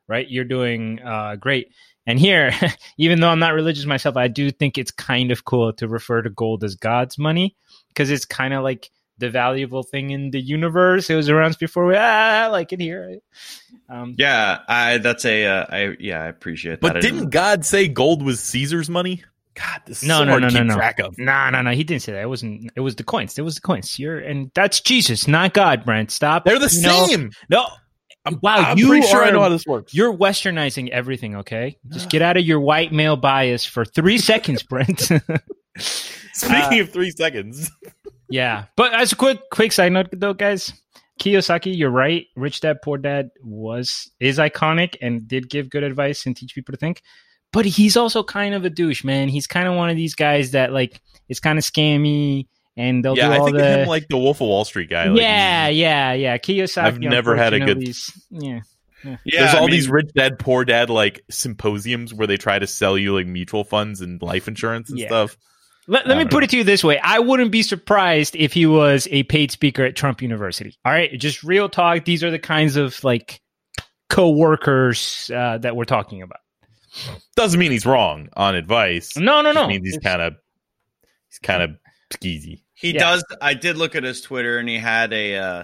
right? 0.09 0.27
You're 0.29 0.43
doing 0.43 0.99
uh, 1.01 1.37
great. 1.37 1.71
And 2.05 2.19
here, 2.19 2.51
even 2.97 3.19
though 3.21 3.29
I'm 3.29 3.39
not 3.39 3.53
religious 3.53 3.85
myself, 3.85 4.17
I 4.17 4.27
do 4.27 4.51
think 4.51 4.77
it's 4.77 4.91
kind 4.91 5.31
of 5.31 5.45
cool 5.45 5.71
to 5.73 5.87
refer 5.87 6.21
to 6.23 6.29
gold 6.29 6.63
as 6.63 6.75
God's 6.75 7.17
money 7.17 7.55
because 7.89 8.09
it's 8.09 8.25
kind 8.25 8.53
of 8.53 8.63
like 8.63 8.89
the 9.19 9.29
valuable 9.29 9.83
thing 9.83 10.09
in 10.11 10.31
the 10.31 10.39
universe. 10.41 11.09
It 11.09 11.15
was 11.15 11.29
around 11.29 11.57
before 11.59 11.85
we 11.85 11.95
ah, 11.95 12.45
I 12.45 12.47
like 12.47 12.73
it 12.73 12.79
here. 12.79 13.19
Um, 13.89 14.15
Yeah, 14.17 14.59
I 14.67 14.97
that's 14.97 15.25
a 15.25 15.45
uh, 15.45 15.65
I 15.69 15.95
yeah, 15.99 16.23
I 16.23 16.27
appreciate 16.27 16.79
that. 16.79 16.81
But 16.81 16.97
I 16.97 16.99
didn't 17.01 17.29
God 17.29 17.65
say 17.65 17.87
gold 17.87 18.23
was 18.23 18.39
Caesar's 18.39 18.89
money? 18.89 19.23
God, 19.55 19.81
this 19.85 20.01
is 20.03 20.07
No, 20.07 20.19
so 20.19 20.23
no, 20.23 20.31
hard 20.31 20.41
no, 20.43 20.47
to 20.49 20.53
no, 20.53 20.59
keep 20.61 20.67
no. 20.69 20.75
track 20.75 20.99
of. 20.99 21.17
No, 21.17 21.49
no, 21.49 21.61
no. 21.61 21.71
He 21.71 21.83
didn't 21.83 22.01
say 22.03 22.13
that. 22.13 22.21
It 22.21 22.29
wasn't. 22.29 22.71
It 22.77 22.79
was 22.79 22.95
the 22.95 23.03
coins. 23.03 23.37
It 23.37 23.41
was 23.41 23.55
the 23.55 23.61
coins. 23.61 23.99
You're 23.99 24.19
and 24.19 24.51
that's 24.55 24.79
Jesus, 24.79 25.27
not 25.27 25.53
God, 25.53 25.83
Brent. 25.83 26.11
Stop. 26.11 26.45
They're 26.45 26.57
the 26.59 26.73
You 26.73 26.81
know- 26.81 27.05
same. 27.07 27.31
No. 27.49 27.67
Wow, 28.41 28.57
I'm 28.57 28.77
you 28.77 28.87
pretty 28.89 29.07
sure 29.07 29.23
I 29.23 29.29
are- 29.29 29.31
know 29.31 29.41
how 29.41 29.49
this 29.49 29.65
works. 29.65 29.93
You're 29.93 30.13
westernizing 30.15 30.89
everything, 30.89 31.37
okay? 31.37 31.77
Just 31.89 32.09
get 32.09 32.21
out 32.21 32.37
of 32.37 32.45
your 32.45 32.59
white 32.59 32.91
male 32.91 33.15
bias 33.15 33.65
for 33.65 33.85
three 33.85 34.17
seconds, 34.31 34.63
Brent. 34.63 34.99
Speaking 35.77 36.79
uh, 36.79 36.83
of 36.83 36.91
three 36.91 37.11
seconds, 37.11 37.71
yeah, 38.29 38.65
but 38.75 38.93
as 38.93 39.11
a 39.11 39.15
quick 39.15 39.39
quick 39.51 39.71
side 39.71 39.91
note, 39.91 40.07
though, 40.11 40.33
guys, 40.33 40.73
Kiyosaki, 41.19 41.75
you're 41.75 41.89
right. 41.89 42.25
Rich 42.35 42.61
Dad 42.61 42.77
Poor 42.83 42.97
Dad 42.97 43.29
was 43.41 44.11
is 44.19 44.37
iconic 44.37 44.95
and 45.01 45.27
did 45.27 45.49
give 45.49 45.69
good 45.69 45.83
advice 45.83 46.25
and 46.25 46.35
teach 46.35 46.53
people 46.55 46.73
to 46.73 46.77
think. 46.77 47.01
But 47.51 47.65
he's 47.65 47.97
also 47.97 48.23
kind 48.23 48.53
of 48.53 48.63
a 48.65 48.69
douche, 48.69 49.03
man. 49.03 49.27
He's 49.27 49.47
kind 49.47 49.67
of 49.67 49.75
one 49.75 49.89
of 49.89 49.95
these 49.95 50.15
guys 50.15 50.51
that 50.51 50.71
like 50.71 51.01
it's 51.29 51.39
kind 51.39 51.57
of 51.57 51.63
scammy 51.63 52.47
and 52.77 53.03
they'll 53.03 53.17
yeah, 53.17 53.27
do 53.27 53.33
I 53.33 53.45
think 53.45 53.57
the 53.57 53.73
of 53.73 53.79
him 53.81 53.87
like 53.87 54.07
the 54.07 54.17
Wolf 54.17 54.37
of 54.41 54.47
Wall 54.47 54.65
Street 54.65 54.89
guy. 54.89 55.05
Like, 55.09 55.21
yeah, 55.21 55.67
yeah, 55.67 56.13
yeah. 56.13 56.37
Kiyosaki. 56.37 56.83
I've 56.83 56.99
never 56.99 57.35
had 57.35 57.53
a 57.53 57.59
good- 57.59 57.77
unfortunately, 57.77 58.47
Yeah. 58.49 58.59
Yeah, 59.01 59.15
There's 59.25 59.53
I 59.53 59.59
all 59.59 59.67
mean, 59.67 59.71
these 59.71 59.87
rich 59.89 60.09
dad, 60.13 60.39
poor 60.39 60.65
dad 60.65 60.89
like 60.89 61.21
symposiums 61.29 62.13
where 62.13 62.27
they 62.27 62.35
try 62.35 62.59
to 62.59 62.67
sell 62.67 62.97
you 62.97 63.13
like 63.15 63.27
mutual 63.27 63.63
funds 63.63 64.01
and 64.01 64.21
life 64.21 64.47
insurance 64.49 64.89
and 64.89 64.99
Yeah. 64.99 65.07
stuff. 65.07 65.37
Let, 65.87 66.05
let 66.05 66.17
me 66.17 66.23
don't 66.25 66.31
put 66.31 66.39
know. 66.41 66.43
it 66.43 66.49
to 66.51 66.57
you 66.57 66.63
this 66.65 66.83
way. 66.83 66.99
I 66.99 67.19
wouldn't 67.19 67.49
be 67.51 67.63
surprised 67.63 68.35
if 68.35 68.51
he 68.53 68.65
was 68.65 69.07
a 69.09 69.23
paid 69.23 69.51
speaker 69.51 69.85
at 69.85 69.95
Trump 69.95 70.21
University. 70.21 70.77
All 70.85 70.91
right. 70.91 71.17
Just 71.17 71.43
real 71.43 71.69
talk. 71.69 72.03
These 72.05 72.23
are 72.25 72.29
the 72.29 72.39
kinds 72.39 72.75
of 72.75 73.01
like 73.03 73.39
co-workers 74.09 75.31
uh, 75.33 75.57
that 75.59 75.75
we're 75.75 75.85
talking 75.85 76.21
about. 76.21 76.39
Doesn't 77.35 77.59
mean 77.59 77.71
he's 77.71 77.85
wrong 77.85 78.29
on 78.35 78.55
advice. 78.55 79.15
No, 79.15 79.41
no, 79.41 79.53
Just 79.53 79.63
no. 79.63 79.67
means 79.67 79.85
he's 79.87 79.97
kind 79.99 80.21
of 80.21 80.33
he's 81.29 81.39
kind 81.39 81.63
of 81.63 81.69
skeezy. 82.11 82.61
he 82.73 82.91
yeah. 82.93 82.99
does. 82.99 83.23
I 83.41 83.53
did 83.53 83.77
look 83.77 83.95
at 83.95 84.03
his 84.03 84.21
Twitter, 84.21 84.57
and 84.57 84.67
he 84.69 84.77
had 84.77 85.13
a 85.13 85.35
uh, 85.37 85.63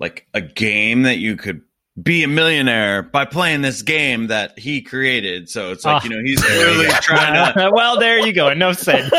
like 0.00 0.26
a 0.34 0.40
game 0.40 1.02
that 1.02 1.18
you 1.18 1.36
could 1.36 1.62
be 2.02 2.22
a 2.22 2.28
millionaire 2.28 3.02
by 3.02 3.26
playing 3.26 3.60
this 3.60 3.82
game 3.82 4.28
that 4.28 4.58
he 4.58 4.80
created. 4.80 5.50
So 5.50 5.72
it's 5.72 5.84
like 5.84 6.02
Ah. 6.02 6.04
you 6.04 6.10
know 6.10 6.22
he's 6.24 6.40
literally 6.42 6.88
trying 7.02 7.52
to. 7.54 7.70
well, 7.74 7.98
there 7.98 8.24
you 8.26 8.32
go. 8.32 8.48
Enough 8.48 8.78
said. 8.78 9.10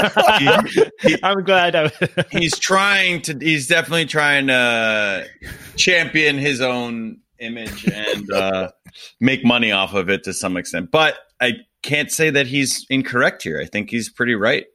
I'm 1.21 1.43
glad. 1.43 1.75
I, 1.75 1.91
He's 2.31 2.57
trying 2.57 3.21
to. 3.23 3.37
He's 3.39 3.67
definitely 3.67 4.05
trying 4.07 4.47
to 4.47 5.27
champion 5.75 6.37
his 6.37 6.61
own 6.61 7.19
image 7.39 7.87
and 7.87 8.31
uh, 8.31 8.71
make 9.19 9.43
money 9.45 9.71
off 9.71 9.93
of 9.93 10.09
it 10.09 10.23
to 10.23 10.33
some 10.33 10.57
extent. 10.57 10.89
But 10.91 11.15
I 11.41 11.53
can't 11.83 12.11
say 12.11 12.29
that 12.31 12.47
he's 12.47 12.85
incorrect 12.89 13.43
here. 13.43 13.59
I 13.61 13.65
think 13.65 13.89
he's 13.91 14.09
pretty 14.09 14.33
right. 14.33 14.65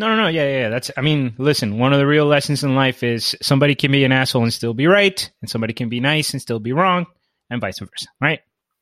No, 0.00 0.16
no, 0.16 0.22
no. 0.22 0.28
Yeah, 0.28 0.44
yeah, 0.44 0.60
yeah. 0.60 0.68
That's. 0.70 0.90
I 0.96 1.02
mean, 1.02 1.34
listen. 1.36 1.78
One 1.78 1.92
of 1.92 1.98
the 1.98 2.06
real 2.06 2.24
lessons 2.24 2.64
in 2.64 2.74
life 2.74 3.02
is 3.02 3.36
somebody 3.42 3.74
can 3.74 3.92
be 3.92 4.02
an 4.02 4.12
asshole 4.12 4.42
and 4.42 4.52
still 4.52 4.72
be 4.72 4.86
right, 4.86 5.30
and 5.42 5.50
somebody 5.50 5.74
can 5.74 5.90
be 5.90 6.00
nice 6.00 6.32
and 6.32 6.40
still 6.40 6.58
be 6.58 6.72
wrong, 6.72 7.06
and 7.50 7.60
vice 7.60 7.78
versa. 7.78 8.06
Right. 8.18 8.40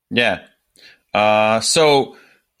Yeah. 0.09 0.39
Uh, 1.13 1.59
so, 1.59 2.15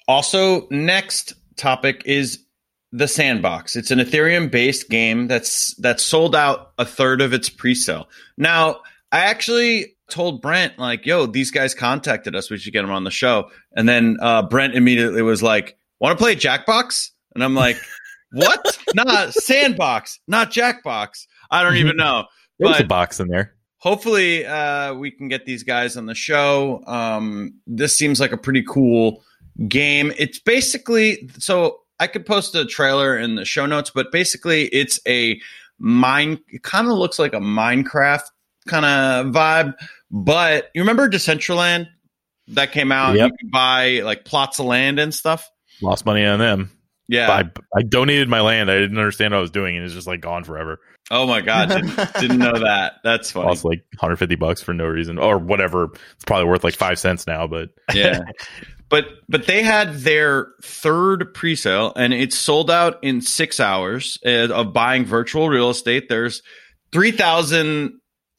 also, 0.09 0.67
next 0.69 1.35
topic 1.55 2.03
is 2.05 2.43
the 2.91 3.07
Sandbox. 3.07 3.77
It's 3.77 3.91
an 3.91 3.99
Ethereum-based 3.99 4.89
game 4.89 5.27
that's 5.27 5.73
that 5.75 6.01
sold 6.01 6.35
out 6.35 6.73
a 6.77 6.85
third 6.85 7.21
of 7.21 7.31
its 7.31 7.47
pre-sale. 7.47 8.09
Now, 8.37 8.81
I 9.11 9.19
actually 9.19 9.95
told 10.09 10.41
Brent 10.41 10.77
like, 10.77 11.05
"Yo, 11.05 11.27
these 11.27 11.51
guys 11.51 11.73
contacted 11.73 12.35
us. 12.35 12.49
We 12.49 12.57
should 12.57 12.73
get 12.73 12.81
them 12.81 12.91
on 12.91 13.05
the 13.05 13.11
show." 13.11 13.51
And 13.71 13.87
then 13.87 14.17
uh, 14.19 14.41
Brent 14.41 14.75
immediately 14.75 15.21
was 15.21 15.41
like, 15.41 15.77
"Want 16.01 16.17
to 16.17 16.21
play 16.21 16.35
Jackbox?" 16.35 17.11
And 17.35 17.43
I'm 17.43 17.55
like, 17.55 17.77
"What? 18.31 18.77
not 18.95 19.33
Sandbox, 19.33 20.19
not 20.27 20.51
Jackbox. 20.51 21.25
I 21.51 21.63
don't 21.63 21.77
even 21.77 21.97
know." 21.97 22.25
There's 22.59 22.81
a 22.81 22.83
box 22.85 23.19
in 23.19 23.29
there. 23.29 23.53
hopefully 23.77 24.45
uh, 24.45 24.93
we 24.93 25.09
can 25.11 25.29
get 25.29 25.45
these 25.45 25.63
guys 25.63 25.95
on 25.95 26.05
the 26.05 26.15
show. 26.15 26.83
Um, 26.85 27.53
this 27.65 27.95
seems 27.97 28.19
like 28.19 28.31
a 28.33 28.37
pretty 28.37 28.63
cool 28.67 29.23
game. 29.67 30.11
It's 30.17 30.39
basically 30.39 31.29
so 31.37 31.79
I 31.99 32.07
could 32.07 32.25
post 32.25 32.55
a 32.55 32.65
trailer 32.65 33.17
in 33.17 33.35
the 33.35 33.45
show 33.45 33.65
notes, 33.65 33.91
but 33.93 34.11
basically 34.11 34.65
it's 34.67 34.99
a 35.07 35.39
mine. 35.79 36.39
It 36.49 36.63
kind 36.63 36.87
of 36.87 36.93
looks 36.93 37.17
like 37.19 37.33
a 37.33 37.39
Minecraft 37.39 38.23
kind 38.67 38.85
of 38.85 39.33
vibe. 39.33 39.73
But 40.11 40.69
you 40.73 40.81
remember 40.81 41.09
Decentraland 41.09 41.87
that 42.49 42.71
came 42.71 42.91
out? 42.91 43.15
Yep. 43.15 43.31
You 43.31 43.37
could 43.37 43.51
buy 43.51 44.01
like 44.03 44.25
plots 44.25 44.59
of 44.59 44.65
land 44.65 44.99
and 44.99 45.13
stuff. 45.13 45.49
Lost 45.81 46.05
money 46.05 46.25
on 46.25 46.39
them. 46.39 46.71
Yeah. 47.09 47.31
I, 47.31 47.43
I 47.75 47.81
donated 47.81 48.29
my 48.29 48.41
land. 48.41 48.69
I 48.69 48.77
didn't 48.77 48.97
understand 48.97 49.33
what 49.33 49.39
I 49.39 49.41
was 49.41 49.51
doing, 49.51 49.75
and 49.75 49.83
it's 49.83 49.95
just 49.95 50.07
like 50.07 50.21
gone 50.21 50.43
forever. 50.43 50.79
Oh 51.11 51.25
my 51.25 51.41
god, 51.41 51.69
didn't, 51.69 52.13
didn't 52.19 52.37
know 52.37 52.59
that. 52.59 52.93
That's 53.03 53.31
funny. 53.31 53.47
Lost 53.47 53.65
like 53.65 53.83
150 53.93 54.35
bucks 54.35 54.61
for 54.61 54.75
no 54.75 54.85
reason, 54.85 55.17
or 55.17 55.39
whatever. 55.39 55.85
It's 55.85 56.25
probably 56.25 56.45
worth 56.45 56.63
like 56.63 56.75
five 56.75 56.99
cents 56.99 57.25
now, 57.25 57.47
but 57.47 57.69
yeah. 57.93 58.21
But 58.89 59.05
but 59.27 59.47
they 59.47 59.63
had 59.63 59.95
their 59.95 60.49
third 60.63 61.33
pre-sale 61.33 61.93
and 61.95 62.13
it's 62.13 62.37
sold 62.37 62.71
out 62.71 63.03
in 63.03 63.21
6 63.21 63.59
hours 63.59 64.17
uh, 64.25 64.49
of 64.51 64.73
buying 64.73 65.05
virtual 65.05 65.47
real 65.47 65.69
estate. 65.69 66.09
There's 66.09 66.41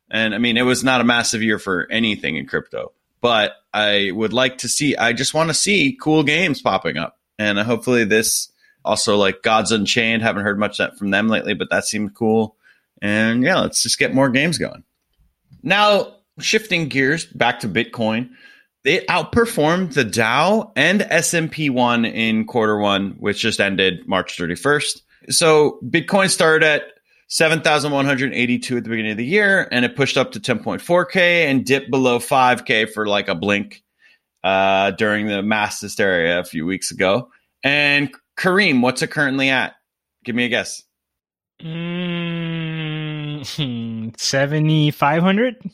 And 0.09 0.33
I 0.33 0.39
mean, 0.39 0.57
it 0.57 0.63
was 0.63 0.85
not 0.85 1.01
a 1.01 1.05
massive 1.05 1.43
year 1.43 1.59
for 1.59 1.89
anything 1.91 2.37
in 2.37 2.47
crypto, 2.47 2.93
but 3.21 3.51
I 3.73 4.13
would 4.13 4.33
like 4.33 4.59
to 4.59 4.69
see, 4.69 4.97
I 4.97 5.13
just 5.13 5.35
want 5.35 5.51
to 5.51 5.55
see 5.55 5.99
cool 6.01 6.23
games 6.23 6.63
popping 6.63 6.99
up. 6.99 7.19
And 7.37 7.59
uh, 7.59 7.65
hopefully 7.65 8.05
this 8.05 8.53
also 8.85 9.17
like 9.17 9.43
Gods 9.43 9.73
Unchained. 9.73 10.23
Haven't 10.23 10.45
heard 10.45 10.57
much 10.57 10.81
from 10.97 11.11
them 11.11 11.27
lately, 11.27 11.55
but 11.55 11.69
that 11.71 11.85
seemed 11.85 12.15
cool. 12.15 12.55
And 13.03 13.43
yeah, 13.43 13.59
let's 13.59 13.83
just 13.83 13.99
get 13.99 14.15
more 14.15 14.31
games 14.31 14.57
going. 14.57 14.85
Now, 15.65 16.15
shifting 16.39 16.87
gears 16.87 17.27
back 17.27 17.59
to 17.61 17.69
Bitcoin, 17.69 18.31
it 18.85 19.09
outperformed 19.09 19.95
the 19.95 20.05
Dow 20.05 20.71
and 20.77 21.03
S&P 21.03 21.71
1 21.71 22.05
in 22.05 22.45
quarter 22.45 22.79
1, 22.79 23.17
which 23.19 23.41
just 23.41 23.59
ended 23.59 24.07
March 24.07 24.39
31st. 24.39 25.01
So, 25.31 25.79
Bitcoin 25.85 26.31
started 26.31 26.67
at 26.67 26.83
7,182 27.29 28.77
at 28.77 28.85
the 28.85 28.91
beginning 28.91 29.13
of 29.13 29.19
the 29.19 29.25
year 29.25 29.69
and 29.73 29.85
it 29.85 29.97
pushed 29.97 30.17
up 30.17 30.33
to 30.33 30.41
10.4k 30.41 31.17
and 31.17 31.65
dipped 31.65 31.91
below 31.91 32.19
5k 32.19 32.91
for 32.93 33.07
like 33.07 33.29
a 33.29 33.35
blink 33.35 33.83
uh, 34.45 34.91
during 34.93 35.27
the 35.27 35.43
mass 35.43 35.81
hysteria 35.81 36.39
a 36.39 36.45
few 36.45 36.67
weeks 36.67 36.91
ago. 36.91 37.31
And 37.63 38.11
Kareem, 38.37 38.83
what's 38.83 39.03
it 39.03 39.11
currently 39.11 39.49
at? 39.51 39.75
Give 40.25 40.37
me 40.37 40.45
a 40.45 40.49
guess. 40.49 40.83
Mm, 41.63 43.45
7,500? 44.17 45.71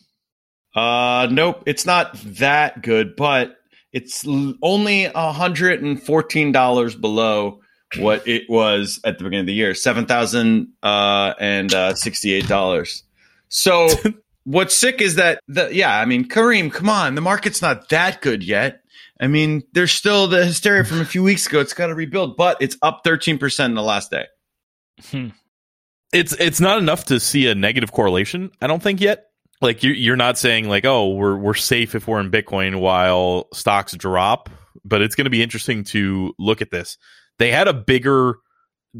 Uh, 0.75 1.29
nope, 1.31 1.63
it's 1.67 1.85
not 1.85 2.17
that 2.25 2.81
good, 2.83 3.17
but 3.17 3.57
it's 3.93 4.25
l- 4.27 4.55
only 4.63 5.07
hundred 5.07 5.83
and 5.83 6.01
fourteen 6.01 6.53
dollars 6.53 6.95
below 6.95 7.61
what 7.99 8.27
it 8.27 8.49
was 8.49 9.01
at 9.05 9.19
the 9.19 9.25
beginning 9.25 9.41
of 9.41 9.47
the 9.47 9.55
year, 9.55 9.75
seven 9.75 10.07
thousand 10.07 10.69
uh, 10.83 11.35
and 11.39 11.73
uh, 11.75 11.95
sixty-eight 11.95 12.47
dollars. 12.47 13.05
So, 13.49 13.89
what's 14.45 14.77
sick 14.77 15.01
is 15.01 15.17
that 15.17 15.41
the 15.49 15.75
yeah, 15.75 15.99
I 15.99 16.05
mean, 16.05 16.29
Kareem, 16.29 16.73
come 16.73 16.89
on, 16.89 17.15
the 17.15 17.21
market's 17.21 17.63
not 17.63 17.89
that 17.89 18.21
good 18.21 18.43
yet. 18.43 18.83
I 19.21 19.27
mean, 19.27 19.63
there's 19.73 19.93
still 19.93 20.29
the 20.29 20.47
hysteria 20.47 20.85
from 20.85 21.01
a 21.01 21.05
few 21.05 21.23
weeks 21.23 21.47
ago. 21.47 21.61
It's 21.61 21.75
got 21.75 21.89
to 21.89 21.95
rebuild, 21.95 22.37
but 22.37 22.57
it's 22.61 22.77
up 22.83 23.03
thirteen 23.05 23.39
percent 23.39 23.71
in 23.71 23.75
the 23.75 23.83
last 23.83 24.11
day. 24.11 24.27
Hmm. 25.11 25.29
it's 26.13 26.33
it's 26.35 26.61
not 26.61 26.79
enough 26.79 27.07
to 27.07 27.21
see 27.21 27.49
a 27.49 27.55
negative 27.55 27.93
correlation. 27.93 28.51
I 28.61 28.67
don't 28.67 28.83
think 28.83 29.01
yet. 29.01 29.27
Like 29.61 29.83
you're 29.83 29.95
you're 29.95 30.17
not 30.17 30.39
saying 30.39 30.69
like, 30.69 30.85
oh, 30.85 31.15
we're 31.15 31.37
we're 31.37 31.55
safe 31.55 31.95
if 31.95 32.09
we're 32.09 32.21
in 32.21 32.31
Bitcoin 32.31 32.81
while 32.81 33.49
stocks 33.53 33.93
drop. 33.93 34.49
But 34.85 35.03
it's 35.03 35.15
going 35.15 35.27
to 35.27 35.31
be 35.31 35.43
interesting 35.43 35.85
to 35.85 36.35
look 36.39 36.63
at 36.63 36.71
this. 36.71 36.97
They 37.41 37.51
had 37.51 37.69
a 37.69 37.73
bigger 37.73 38.37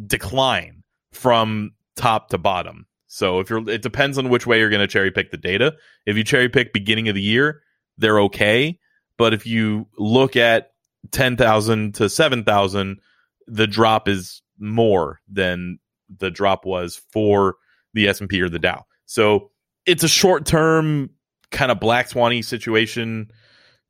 decline 0.07 0.83
from 1.13 1.73
top 1.95 2.31
to 2.31 2.39
bottom. 2.39 2.87
So 3.07 3.39
if 3.41 3.51
you're, 3.51 3.69
it 3.69 3.83
depends 3.83 4.17
on 4.17 4.31
which 4.31 4.47
way 4.47 4.59
you're 4.59 4.71
going 4.71 4.81
to 4.81 4.87
cherry 4.87 5.11
pick 5.11 5.31
the 5.31 5.37
data. 5.37 5.77
If 6.07 6.17
you 6.17 6.25
cherry 6.25 6.49
pick 6.49 6.73
beginning 6.73 7.11
of 7.11 7.15
the 7.15 7.21
year, 7.21 7.61
they're 7.99 8.19
okay. 8.23 8.79
But 9.19 9.35
if 9.35 9.47
you 9.47 9.89
look 9.99 10.37
at 10.37 10.73
ten 11.11 11.37
thousand 11.37 11.97
to 11.97 12.09
seven 12.09 12.43
thousand, 12.45 13.01
the 13.47 13.67
drop 13.67 14.09
is 14.09 14.41
more 14.59 15.21
than 15.29 15.79
the 16.19 16.31
drop 16.31 16.65
was 16.65 17.03
for 17.13 17.57
the 17.93 18.09
S&P 18.09 18.41
or 18.41 18.49
the 18.49 18.59
Dow. 18.59 18.87
So 19.05 19.51
it's 19.85 20.03
a 20.03 20.09
short 20.09 20.47
term 20.47 21.11
kind 21.51 21.71
of 21.71 21.79
black 21.79 22.09
swanny 22.09 22.41
situation, 22.41 23.31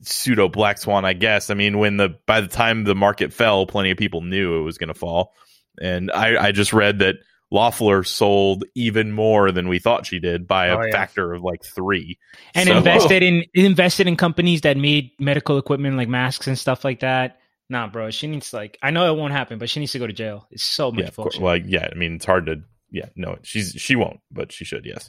pseudo 0.03 0.49
black 0.49 0.79
swan, 0.79 1.05
I 1.05 1.13
guess. 1.13 1.51
I 1.51 1.55
mean, 1.55 1.79
when 1.79 1.97
the 1.97 2.17
by 2.27 2.41
the 2.41 2.49
time 2.49 2.85
the 2.85 2.95
market 2.95 3.33
fell, 3.33 3.67
plenty 3.67 3.91
of 3.91 3.99
people 3.99 4.21
knew 4.23 4.59
it 4.61 4.63
was 4.63 4.79
going 4.79 4.89
to 4.89 4.95
fall. 4.95 5.35
And 5.81 6.11
I, 6.11 6.47
I 6.49 6.53
just 6.53 6.73
read 6.73 6.99
that 7.01 7.17
Loeffler 7.51 8.05
sold 8.05 8.65
even 8.75 9.13
more 9.13 9.51
than 9.51 9.69
we 9.69 9.79
thought 9.79 10.07
she 10.07 10.19
did 10.21 10.47
by 10.47 10.67
a 10.67 10.77
Oh, 10.79 10.83
yeah. 10.85 10.93
factor 10.93 11.33
of 11.33 11.43
like 11.43 11.65
three. 11.65 12.19
And 12.55 12.69
So- 12.69 12.77
invested 12.79 13.23
uh, 13.23 13.27
in 13.27 13.45
invested 13.55 14.07
in 14.07 14.17
companies 14.17 14.61
that 14.63 14.77
made 14.77 15.11
medical 15.19 15.59
equipment 15.59 15.97
like 15.97 16.09
masks 16.09 16.47
and 16.47 16.59
stuff 16.59 16.85
like 16.85 17.01
that. 17.01 17.39
Nah, 17.69 17.87
bro, 17.87 18.11
she 18.11 18.27
needs 18.27 18.53
like 18.53 18.79
I 18.83 18.91
know 18.91 19.13
it 19.13 19.17
won't 19.19 19.33
happen, 19.33 19.59
but 19.59 19.71
she 19.71 19.81
needs 19.81 19.93
to 19.93 19.99
go 19.99 20.07
to 20.07 20.13
jail. 20.13 20.47
It's 20.51 20.65
so 20.65 20.91
much 20.91 21.05
Yeah, 21.05 21.11
bullshit. 21.15 21.41
Well, 21.41 21.57
yeah. 21.57 21.89
I 21.91 21.95
mean, 21.95 22.15
it's 22.17 22.25
hard 22.25 22.47
to. 22.47 22.63
Yeah, 22.93 23.07
no, 23.15 23.39
she's 23.43 23.73
she 23.79 23.95
won't, 23.95 24.19
but 24.33 24.51
she 24.51 24.65
should. 24.65 24.85
Yes. 24.85 25.09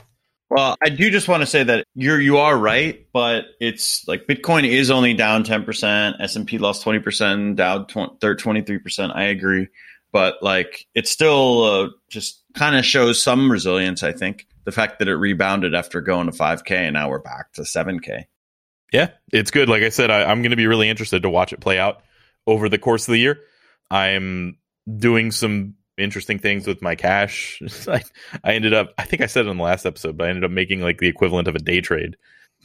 Well, 0.51 0.75
I 0.83 0.89
do 0.89 1.09
just 1.09 1.29
want 1.29 1.43
to 1.43 1.47
say 1.47 1.63
that 1.63 1.85
you're 1.95 2.19
you 2.19 2.39
are 2.39 2.57
right, 2.57 3.07
but 3.13 3.45
it's 3.61 4.05
like 4.05 4.27
Bitcoin 4.27 4.67
is 4.67 4.91
only 4.91 5.13
down 5.13 5.45
ten 5.45 5.63
percent, 5.63 6.17
S 6.19 6.35
and 6.35 6.45
P 6.45 6.57
lost 6.57 6.83
twenty 6.83 6.99
percent, 6.99 7.55
Dow 7.55 7.85
twenty 7.85 8.61
three 8.61 8.79
percent. 8.79 9.13
I 9.15 9.27
agree, 9.27 9.69
but 10.11 10.43
like 10.43 10.87
it 10.93 11.07
still 11.07 11.63
uh, 11.63 11.89
just 12.09 12.43
kind 12.53 12.75
of 12.75 12.83
shows 12.83 13.23
some 13.23 13.49
resilience. 13.49 14.03
I 14.03 14.11
think 14.11 14.45
the 14.65 14.73
fact 14.73 14.99
that 14.99 15.07
it 15.07 15.15
rebounded 15.15 15.73
after 15.73 16.01
going 16.01 16.25
to 16.25 16.33
five 16.33 16.65
k 16.65 16.75
and 16.85 16.95
now 16.95 17.09
we're 17.09 17.19
back 17.19 17.53
to 17.53 17.63
seven 17.63 18.01
k. 18.01 18.27
Yeah, 18.91 19.11
it's 19.31 19.51
good. 19.51 19.69
Like 19.69 19.83
I 19.83 19.89
said, 19.89 20.11
I, 20.11 20.23
I'm 20.23 20.41
going 20.41 20.51
to 20.51 20.57
be 20.57 20.67
really 20.67 20.89
interested 20.89 21.21
to 21.23 21.29
watch 21.29 21.53
it 21.53 21.61
play 21.61 21.79
out 21.79 22.01
over 22.45 22.67
the 22.67 22.77
course 22.77 23.07
of 23.07 23.13
the 23.13 23.19
year. 23.19 23.39
I'm 23.89 24.57
doing 24.97 25.31
some 25.31 25.75
interesting 25.97 26.39
things 26.39 26.67
with 26.67 26.81
my 26.81 26.95
cash. 26.95 27.61
I, 27.87 28.01
I 28.43 28.53
ended 28.53 28.73
up, 28.73 28.93
I 28.97 29.03
think 29.03 29.21
I 29.21 29.27
said 29.27 29.45
it 29.45 29.49
in 29.49 29.57
the 29.57 29.63
last 29.63 29.85
episode, 29.85 30.17
but 30.17 30.27
I 30.27 30.29
ended 30.29 30.43
up 30.43 30.51
making 30.51 30.81
like 30.81 30.99
the 30.99 31.07
equivalent 31.07 31.47
of 31.47 31.55
a 31.55 31.59
day 31.59 31.81
trade, 31.81 32.17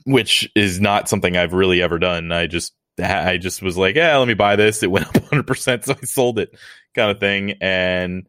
which 0.05 0.51
is 0.55 0.81
not 0.81 1.09
something 1.09 1.37
I've 1.37 1.53
really 1.53 1.83
ever 1.83 1.99
done. 1.99 2.33
I 2.33 2.47
just, 2.47 2.75
I 2.99 3.37
just 3.37 3.63
was 3.63 3.77
like, 3.77 3.97
yeah, 3.97 4.17
let 4.17 4.29
me 4.29 4.35
buy 4.35 4.57
this. 4.57 4.83
It 4.83 4.91
went 4.91 5.07
up 5.07 5.15
100%, 5.31 5.85
so 5.85 5.95
I 6.01 6.05
sold 6.05 6.39
it, 6.39 6.57
kind 6.95 7.11
of 7.11 7.21
thing. 7.21 7.55
And 7.61 8.27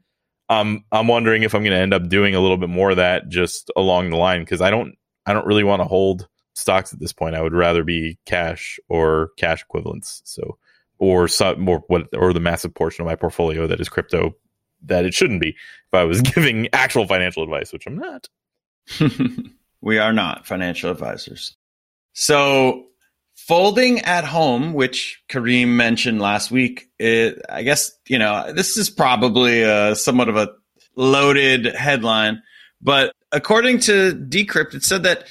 I'm, 0.49 0.83
I'm 0.91 1.07
wondering 1.07 1.43
if 1.43 1.53
I'm 1.53 1.63
going 1.63 1.75
to 1.75 1.81
end 1.81 1.93
up 1.93 2.09
doing 2.09 2.35
a 2.35 2.39
little 2.39 2.57
bit 2.57 2.69
more 2.69 2.91
of 2.91 2.97
that 2.97 3.29
just 3.29 3.71
along 3.75 4.09
the 4.09 4.17
line 4.17 4.41
because 4.41 4.61
I 4.61 4.69
don't, 4.69 4.95
I 5.25 5.33
don't 5.33 5.45
really 5.45 5.63
want 5.63 5.81
to 5.81 5.87
hold 5.87 6.27
stocks 6.55 6.93
at 6.93 6.99
this 6.99 7.13
point. 7.13 7.35
I 7.35 7.41
would 7.41 7.53
rather 7.53 7.83
be 7.83 8.17
cash 8.25 8.79
or 8.89 9.31
cash 9.37 9.61
equivalents. 9.61 10.21
So, 10.25 10.57
or 10.99 11.27
some 11.27 11.61
more 11.61 11.83
what, 11.87 12.07
or 12.13 12.33
the 12.33 12.39
massive 12.39 12.73
portion 12.73 13.03
of 13.03 13.07
my 13.07 13.15
portfolio 13.15 13.67
that 13.67 13.79
is 13.79 13.89
crypto 13.89 14.33
that 14.85 15.05
it 15.05 15.13
shouldn't 15.13 15.41
be 15.41 15.49
if 15.49 15.93
I 15.93 16.03
was 16.03 16.21
giving 16.33 16.67
actual 16.73 17.07
financial 17.07 17.43
advice, 17.43 17.71
which 17.73 17.85
I'm 17.87 17.97
not. 17.97 18.27
we 19.81 19.97
are 19.97 20.13
not 20.13 20.47
financial 20.47 20.91
advisors. 20.91 21.55
So, 22.13 22.87
folding 23.35 23.99
at 23.99 24.23
home, 24.23 24.73
which 24.73 25.21
Kareem 25.29 25.69
mentioned 25.69 26.21
last 26.21 26.51
week, 26.51 26.89
it, 26.97 27.39
I 27.49 27.63
guess, 27.63 27.91
you 28.07 28.17
know, 28.17 28.51
this 28.53 28.77
is 28.77 28.89
probably 28.89 29.61
a, 29.61 29.95
somewhat 29.95 30.29
of 30.29 30.35
a 30.35 30.53
loaded 30.95 31.65
headline, 31.65 32.41
but 32.81 33.13
according 33.31 33.79
to 33.79 34.13
Decrypt, 34.13 34.73
it 34.73 34.83
said 34.83 35.03
that 35.03 35.27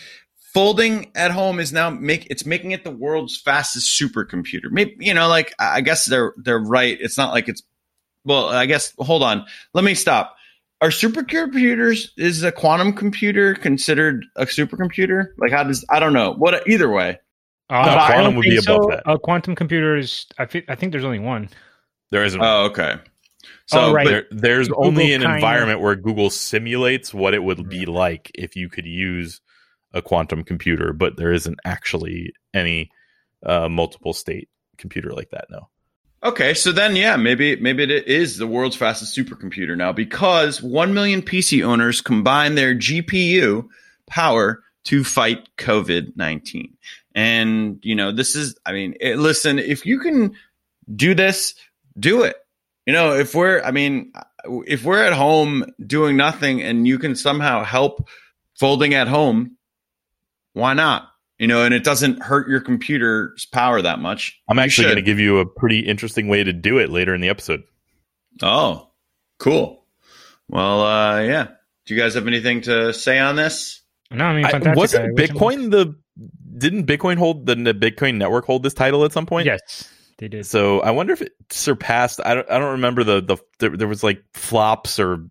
folding 0.53 1.11
at 1.15 1.31
home 1.31 1.61
is 1.61 1.73
now 1.73 1.91
make 1.91 2.27
it's 2.31 2.47
making 2.47 2.71
it 2.71 2.83
the 2.83 2.91
world's 2.91 3.37
fastest 3.37 4.01
supercomputer. 4.01 4.71
Maybe 4.71 4.97
you 5.01 5.15
know, 5.15 5.29
like 5.29 5.55
I 5.59 5.81
guess 5.81 6.07
they're 6.07 6.33
they're 6.37 6.59
right. 6.59 6.97
It's 7.01 7.19
not 7.19 7.33
like 7.33 7.49
it's 7.49 7.63
well, 8.27 8.49
I 8.49 8.67
guess 8.67 8.93
hold 8.99 9.23
on. 9.23 9.47
Let 9.73 9.85
me 9.85 9.95
stop. 9.95 10.37
Are 10.83 10.89
supercomputers 10.89 12.11
is 12.19 12.43
a 12.43 12.53
quantum 12.53 12.93
computer 12.93 13.55
considered 13.55 14.27
a 14.37 14.45
supercomputer? 14.45 15.29
Like 15.39 15.53
how 15.53 15.63
does 15.63 15.85
I 15.89 16.01
don't 16.01 16.13
know. 16.13 16.35
What 16.35 16.69
either 16.69 16.91
way. 16.91 17.19
Uh, 17.71 17.87
no, 17.87 17.93
quantum 17.95 18.35
would 18.37 18.43
be 18.43 18.59
above 18.59 18.83
so. 18.83 18.89
that. 18.91 19.03
A 19.07 19.19
quantum 19.19 19.55
computer 19.55 19.97
is 19.97 20.27
I 20.39 20.45
think 20.45 20.67
I 20.69 20.75
think 20.75 20.93
there's 20.93 21.05
only 21.05 21.19
one. 21.19 21.49
There 22.11 22.25
isn't. 22.25 22.41
Oh, 22.41 22.65
okay. 22.67 22.97
So 23.67 23.87
oh, 23.87 23.93
right. 23.93 24.07
there, 24.07 24.27
there's 24.31 24.69
Google 24.69 24.87
only 24.87 25.13
an 25.13 25.23
environment 25.23 25.81
where 25.81 25.97
Google 25.97 26.31
simulates 26.31 27.13
what 27.13 27.35
it 27.35 27.43
would 27.43 27.69
be 27.69 27.87
like 27.87 28.31
if 28.35 28.55
you 28.55 28.69
could 28.69 28.87
use 28.87 29.41
a 29.93 30.03
quantum 30.03 30.45
computer, 30.45 30.93
but 30.93 31.17
there 31.17 31.33
isn't 31.33 31.59
actually 31.65 32.33
any 32.55 32.91
uh, 33.45 33.69
multiple 33.69 34.13
state 34.13 34.49
computer 34.79 35.13
like 35.13 35.31
that. 35.31 35.47
No. 35.51 35.69
Okay, 36.23 36.55
so 36.55 36.73
then 36.73 36.97
yeah, 36.97 37.17
maybe 37.17 37.57
maybe 37.57 37.83
it 37.83 38.09
is 38.09 38.39
the 38.39 38.47
world's 38.47 38.77
fastest 38.77 39.17
supercomputer 39.17 39.77
now 39.77 39.93
because 39.93 40.63
1 40.63 40.95
million 40.95 41.23
PC 41.23 41.65
owners 41.65 42.01
combine 42.01 42.55
their 42.55 42.75
GPU 42.75 43.69
power 44.07 44.63
to 44.85 45.05
fight 45.05 45.49
COVID-19. 45.59 46.73
And 47.15 47.79
you 47.83 47.95
know, 47.95 48.13
this 48.13 48.35
is 48.35 48.57
I 48.65 48.73
mean, 48.73 48.95
it, 49.01 49.19
listen, 49.19 49.59
if 49.59 49.85
you 49.85 49.99
can 50.01 50.35
do 50.95 51.15
this, 51.15 51.55
do 51.99 52.23
it. 52.23 52.37
You 52.87 52.93
know, 52.93 53.15
if 53.15 53.35
we're 53.35 53.61
I 53.63 53.71
mean, 53.71 54.13
if 54.67 54.85
we're 54.85 55.03
at 55.03 55.13
home 55.13 55.67
doing 55.85 56.17
nothing 56.17 56.63
and 56.63 56.89
you 56.89 56.99
can 56.99 57.15
somehow 57.15 57.63
help 57.63 58.09
folding 58.59 58.95
at 58.95 59.09
home, 59.09 59.57
why 60.55 60.73
not? 60.73 61.09
You 61.39 61.47
know, 61.47 61.65
and 61.65 61.75
it 61.75 61.85
doesn't 61.85 62.23
hurt 62.23 62.49
your 62.49 62.61
computer's 62.61 63.47
power 63.47 63.83
that 63.83 63.99
much. 63.99 64.41
I'm 64.49 64.59
actually 64.59 64.85
going 64.85 64.97
to 64.97 65.03
give 65.03 65.19
you 65.19 65.39
a 65.39 65.47
pretty 65.47 65.81
interesting 65.81 66.29
way 66.29 66.43
to 66.43 66.53
do 66.53 66.79
it 66.79 66.91
later 66.91 67.15
in 67.15 67.21
the 67.21 67.29
episode. 67.29 67.63
Oh, 68.43 68.91
cool. 69.39 69.85
Well, 70.49 70.83
uh, 70.83 71.21
yeah. 71.21 71.49
Do 71.85 71.95
you 71.95 72.01
guys 72.01 72.15
have 72.15 72.27
anything 72.27 72.63
to 72.63 72.93
say 72.93 73.19
on 73.19 73.37
this? 73.37 73.83
No, 74.11 74.25
I 74.25 74.37
mean. 74.37 74.45
I, 74.45 74.75
wasn't 74.75 75.17
Bitcoin 75.17 75.71
the 75.71 75.97
didn't 76.59 76.87
Bitcoin 76.87 77.19
hold 77.19 77.47
the, 77.47 77.55
the 77.55 77.75
Bitcoin 77.75 78.17
network 78.17 78.45
hold 78.45 78.63
this 78.63 78.75
title 78.75 79.05
at 79.05 79.13
some 79.13 79.27
point? 79.27 79.47
Yes, 79.47 79.89
they 80.19 80.29
did. 80.29 80.47
So 80.47 80.81
I 80.81 80.91
wonder 80.91 81.13
if 81.13 81.23
it 81.23 81.33
surpassed. 81.51 82.21
I 82.25 82.35
don't. 82.35 82.51
I 82.51 82.59
don't 82.59 82.73
remember 82.73 83.05
the 83.05 83.21
the 83.21 83.37
there, 83.59 83.77
there 83.77 83.89
was 83.89 84.03
like 84.03 84.23
flops 84.33 84.99
or 84.99 85.29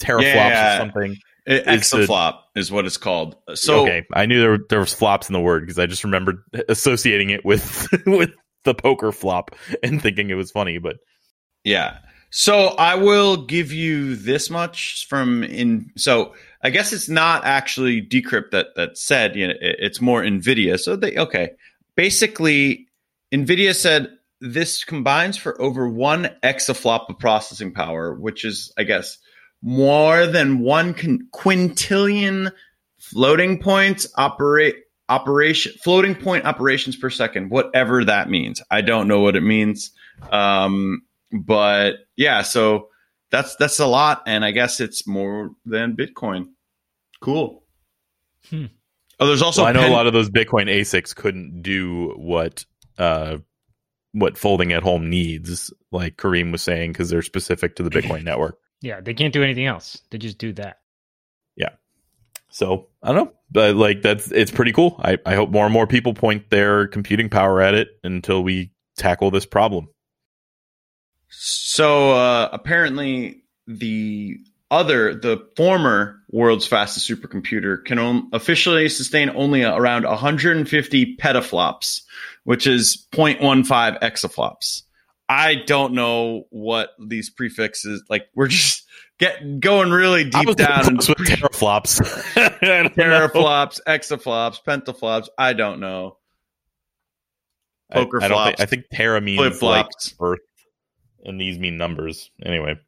teraflops 0.00 0.22
yeah. 0.22 0.76
or 0.76 0.78
something. 0.80 1.16
Exaflop 1.46 2.40
is 2.56 2.72
what 2.72 2.86
it's 2.86 2.96
called. 2.96 3.36
So 3.54 3.82
okay, 3.82 4.04
I 4.12 4.26
knew 4.26 4.40
there 4.40 4.58
there 4.68 4.80
was 4.80 4.92
flops 4.92 5.28
in 5.28 5.32
the 5.32 5.40
word 5.40 5.60
because 5.60 5.78
I 5.78 5.86
just 5.86 6.04
remembered 6.04 6.42
associating 6.68 7.30
it 7.30 7.44
with 7.44 7.88
with 8.06 8.30
the 8.64 8.74
poker 8.74 9.12
flop 9.12 9.54
and 9.82 10.02
thinking 10.02 10.30
it 10.30 10.34
was 10.34 10.50
funny. 10.50 10.78
But 10.78 10.96
yeah, 11.62 11.98
so 12.30 12.68
I 12.70 12.96
will 12.96 13.44
give 13.44 13.72
you 13.72 14.16
this 14.16 14.50
much 14.50 15.06
from 15.08 15.44
in. 15.44 15.90
So 15.96 16.34
I 16.62 16.70
guess 16.70 16.92
it's 16.92 17.08
not 17.08 17.44
actually 17.44 18.02
Decrypt 18.02 18.50
that 18.50 18.74
that 18.74 18.98
said 18.98 19.36
you 19.36 19.46
know 19.46 19.54
it's 19.60 20.00
more 20.00 20.22
Nvidia. 20.22 20.80
So 20.80 20.96
they 20.96 21.16
okay, 21.16 21.50
basically 21.94 22.88
Nvidia 23.32 23.74
said 23.74 24.10
this 24.40 24.84
combines 24.84 25.36
for 25.36 25.60
over 25.62 25.88
one 25.88 26.28
exaflop 26.42 27.08
of 27.08 27.18
processing 27.20 27.72
power, 27.72 28.14
which 28.14 28.44
is 28.44 28.72
I 28.76 28.82
guess 28.82 29.18
more 29.62 30.26
than 30.26 30.60
one 30.60 30.94
quintillion 30.94 32.52
floating 32.98 33.60
points 33.60 34.06
operate 34.16 34.76
operation 35.08 35.72
floating 35.82 36.14
point 36.14 36.44
operations 36.44 36.96
per 36.96 37.10
second 37.10 37.50
whatever 37.50 38.04
that 38.04 38.28
means. 38.28 38.62
I 38.70 38.80
don't 38.80 39.08
know 39.08 39.20
what 39.20 39.36
it 39.36 39.42
means. 39.42 39.92
Um, 40.30 41.02
but 41.32 41.96
yeah 42.16 42.42
so 42.42 42.88
that's 43.30 43.56
that's 43.56 43.78
a 43.80 43.86
lot 43.86 44.22
and 44.26 44.44
i 44.44 44.50
guess 44.50 44.80
it's 44.80 45.06
more 45.06 45.50
than 45.64 45.96
bitcoin. 45.96 46.48
Cool. 47.20 47.64
Hmm. 48.50 48.66
oh 49.18 49.26
there's 49.26 49.42
also 49.42 49.62
well, 49.62 49.70
i 49.70 49.72
know 49.72 49.80
pen- 49.80 49.90
a 49.90 49.94
lot 49.94 50.06
of 50.06 50.12
those 50.12 50.30
bitcoin 50.30 50.70
asics 50.70 51.14
couldn't 51.14 51.62
do 51.62 52.12
what 52.16 52.64
uh 52.98 53.38
what 54.12 54.38
folding 54.38 54.72
at 54.72 54.82
home 54.82 55.10
needs 55.10 55.72
like 55.90 56.16
kareem 56.16 56.52
was 56.52 56.62
saying 56.62 56.92
because 56.92 57.10
they're 57.10 57.22
specific 57.22 57.76
to 57.76 57.82
the 57.82 57.90
bitcoin 57.90 58.22
network 58.22 58.58
yeah, 58.80 59.00
they 59.00 59.14
can't 59.14 59.32
do 59.32 59.42
anything 59.42 59.66
else. 59.66 60.00
They 60.10 60.18
just 60.18 60.38
do 60.38 60.52
that. 60.54 60.80
Yeah. 61.56 61.70
So 62.48 62.88
I 63.02 63.12
don't 63.12 63.26
know, 63.26 63.32
but 63.50 63.76
like 63.76 64.02
that's 64.02 64.30
it's 64.30 64.50
pretty 64.50 64.72
cool. 64.72 65.00
I, 65.02 65.18
I 65.24 65.34
hope 65.34 65.50
more 65.50 65.64
and 65.64 65.72
more 65.72 65.86
people 65.86 66.14
point 66.14 66.50
their 66.50 66.86
computing 66.86 67.28
power 67.28 67.60
at 67.60 67.74
it 67.74 67.88
until 68.04 68.42
we 68.42 68.72
tackle 68.96 69.30
this 69.30 69.46
problem. 69.46 69.88
So 71.28 72.12
uh, 72.12 72.48
apparently, 72.52 73.42
the 73.66 74.38
other, 74.70 75.14
the 75.14 75.48
former 75.56 76.20
world's 76.30 76.66
fastest 76.66 77.08
supercomputer 77.08 77.84
can 77.84 77.98
on, 77.98 78.28
officially 78.32 78.88
sustain 78.88 79.30
only 79.30 79.62
around 79.62 80.04
150 80.04 81.16
petaflops, 81.16 82.02
which 82.44 82.66
is 82.66 83.06
0.15 83.12 84.00
exaflops. 84.00 84.82
I 85.28 85.56
don't 85.56 85.94
know 85.94 86.44
what 86.50 86.90
these 87.04 87.30
prefixes 87.30 88.04
like. 88.08 88.26
We're 88.34 88.48
just 88.48 88.84
get 89.18 89.60
going 89.60 89.90
really 89.90 90.24
deep 90.24 90.56
down 90.56 90.88
into 90.88 91.14
with 91.18 91.28
teraflops, 91.28 92.00
teraflops, 92.94 93.80
exaflops, 93.86 94.58
pentaflops. 94.66 95.28
I 95.36 95.52
don't 95.52 95.80
know. 95.80 96.18
Poker 97.92 98.22
I, 98.22 98.26
I 98.26 98.28
flops. 98.28 98.46
Think, 98.48 98.60
I 98.60 98.66
think 98.66 98.84
tera 98.92 99.20
means 99.20 99.62
like 99.62 99.88
Earth, 100.20 100.40
and 101.24 101.40
these 101.40 101.58
mean 101.58 101.76
numbers. 101.76 102.30
Anyway, 102.44 102.78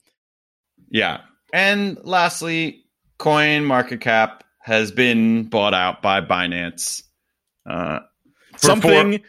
yeah. 0.90 1.22
And 1.52 1.98
lastly, 2.04 2.84
coin 3.18 3.64
market 3.64 4.00
cap 4.00 4.44
has 4.60 4.92
been 4.92 5.44
bought 5.44 5.74
out 5.74 6.02
by 6.02 6.20
Binance. 6.20 7.02
Uh, 7.68 8.00
Something 8.56 9.22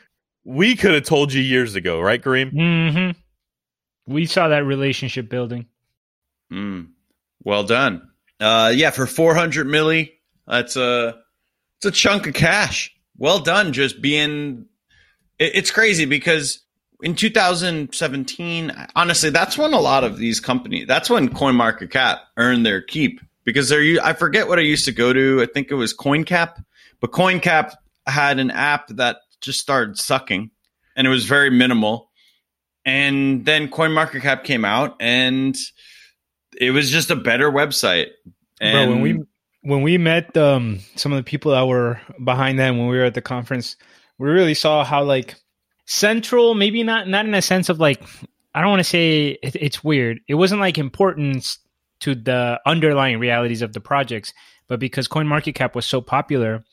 we 0.43 0.75
could 0.75 0.93
have 0.93 1.03
told 1.03 1.33
you 1.33 1.41
years 1.41 1.75
ago, 1.75 1.99
right, 1.99 2.21
Kareem? 2.21 2.53
Mm-hmm. 2.53 4.13
We 4.13 4.25
saw 4.25 4.47
that 4.47 4.65
relationship 4.65 5.29
building. 5.29 5.67
Mm. 6.51 6.89
Well 7.43 7.63
done. 7.63 8.09
Uh, 8.39 8.71
yeah, 8.73 8.89
for 8.89 9.05
400 9.05 9.67
milli, 9.67 10.11
that's 10.47 10.75
a 10.75 11.19
it's 11.77 11.85
a 11.85 11.91
chunk 11.91 12.27
of 12.27 12.33
cash. 12.33 12.93
Well 13.17 13.39
done. 13.39 13.73
Just 13.73 14.01
being, 14.01 14.65
it, 15.37 15.51
it's 15.55 15.71
crazy 15.71 16.05
because 16.05 16.63
in 17.01 17.15
2017, 17.15 18.87
honestly, 18.95 19.29
that's 19.29 19.57
when 19.57 19.73
a 19.73 19.79
lot 19.79 20.03
of 20.03 20.17
these 20.17 20.39
companies, 20.39 20.87
that's 20.87 21.09
when 21.09 21.29
CoinMarketCap 21.29 22.19
earned 22.37 22.65
their 22.65 22.81
keep 22.81 23.21
because 23.43 23.69
they're. 23.69 24.03
I 24.03 24.13
forget 24.13 24.47
what 24.47 24.59
I 24.59 24.63
used 24.63 24.85
to 24.85 24.91
go 24.91 25.13
to. 25.13 25.41
I 25.41 25.45
think 25.45 25.71
it 25.71 25.75
was 25.75 25.95
CoinCap, 25.95 26.63
but 26.99 27.11
CoinCap 27.11 27.73
had 28.07 28.39
an 28.39 28.51
app 28.51 28.87
that 28.89 29.17
just 29.41 29.59
started 29.59 29.97
sucking, 29.97 30.51
and 30.95 31.07
it 31.07 31.09
was 31.09 31.25
very 31.25 31.49
minimal. 31.49 32.09
And 32.85 33.45
then 33.45 33.67
CoinMarketCap 33.67 34.43
came 34.43 34.65
out, 34.65 34.95
and 34.99 35.55
it 36.59 36.71
was 36.71 36.89
just 36.89 37.11
a 37.11 37.15
better 37.15 37.51
website. 37.51 38.07
And 38.59 38.87
Bro, 38.87 38.95
when 38.95 39.01
we 39.01 39.23
when 39.61 39.81
we 39.81 39.97
met 39.97 40.35
um, 40.37 40.79
some 40.95 41.11
of 41.11 41.17
the 41.17 41.23
people 41.23 41.51
that 41.51 41.67
were 41.67 41.99
behind 42.23 42.57
them 42.57 42.77
when 42.77 42.87
we 42.87 42.97
were 42.97 43.05
at 43.05 43.13
the 43.13 43.21
conference, 43.21 43.75
we 44.17 44.29
really 44.29 44.53
saw 44.53 44.83
how 44.83 45.03
like 45.03 45.35
central, 45.85 46.55
maybe 46.55 46.83
not 46.83 47.07
not 47.07 47.25
in 47.25 47.33
a 47.33 47.41
sense 47.41 47.69
of 47.69 47.79
like 47.79 48.01
I 48.53 48.61
don't 48.61 48.69
want 48.69 48.81
to 48.81 48.85
say 48.85 49.37
it, 49.43 49.55
it's 49.55 49.83
weird. 49.83 50.19
It 50.27 50.35
wasn't 50.35 50.61
like 50.61 50.77
importance 50.77 51.59
to 52.01 52.15
the 52.15 52.59
underlying 52.65 53.19
realities 53.19 53.61
of 53.61 53.73
the 53.73 53.81
projects, 53.81 54.33
but 54.67 54.79
because 54.79 55.07
CoinMarketCap 55.07 55.75
was 55.75 55.85
so 55.85 56.01
popular, 56.01 56.63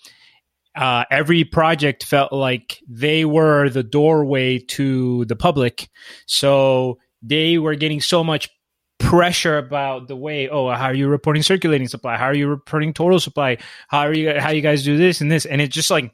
uh, 0.77 1.05
every 1.11 1.45
project 1.45 2.05
felt 2.05 2.33
like 2.33 2.81
they 2.89 3.25
were 3.25 3.69
the 3.69 3.83
doorway 3.83 4.59
to 4.59 5.25
the 5.25 5.37
public. 5.37 5.89
So 6.27 6.99
they 7.23 7.59
were 7.59 7.75
getting 7.75 8.01
so 8.01 8.23
much 8.23 8.49
pressure 8.99 9.59
about 9.59 10.09
the 10.09 10.17
way 10.17 10.49
oh 10.49 10.71
how 10.71 10.87
are 10.87 10.95
you 10.95 11.09
reporting 11.09 11.43
circulating 11.43 11.89
supply? 11.89 12.17
How 12.17 12.27
are 12.27 12.35
you 12.35 12.49
reporting 12.49 12.93
total 12.93 13.21
supply? 13.21 13.59
How 13.89 14.01
are 14.01 14.15
you 14.15 14.39
how 14.39 14.51
you 14.51 14.63
guys 14.63 14.85
do 14.85 14.97
this 14.97 15.21
and 15.21 15.31
this? 15.31 15.45
And 15.45 15.61
it's 15.61 15.75
just 15.75 15.91
like 15.91 16.13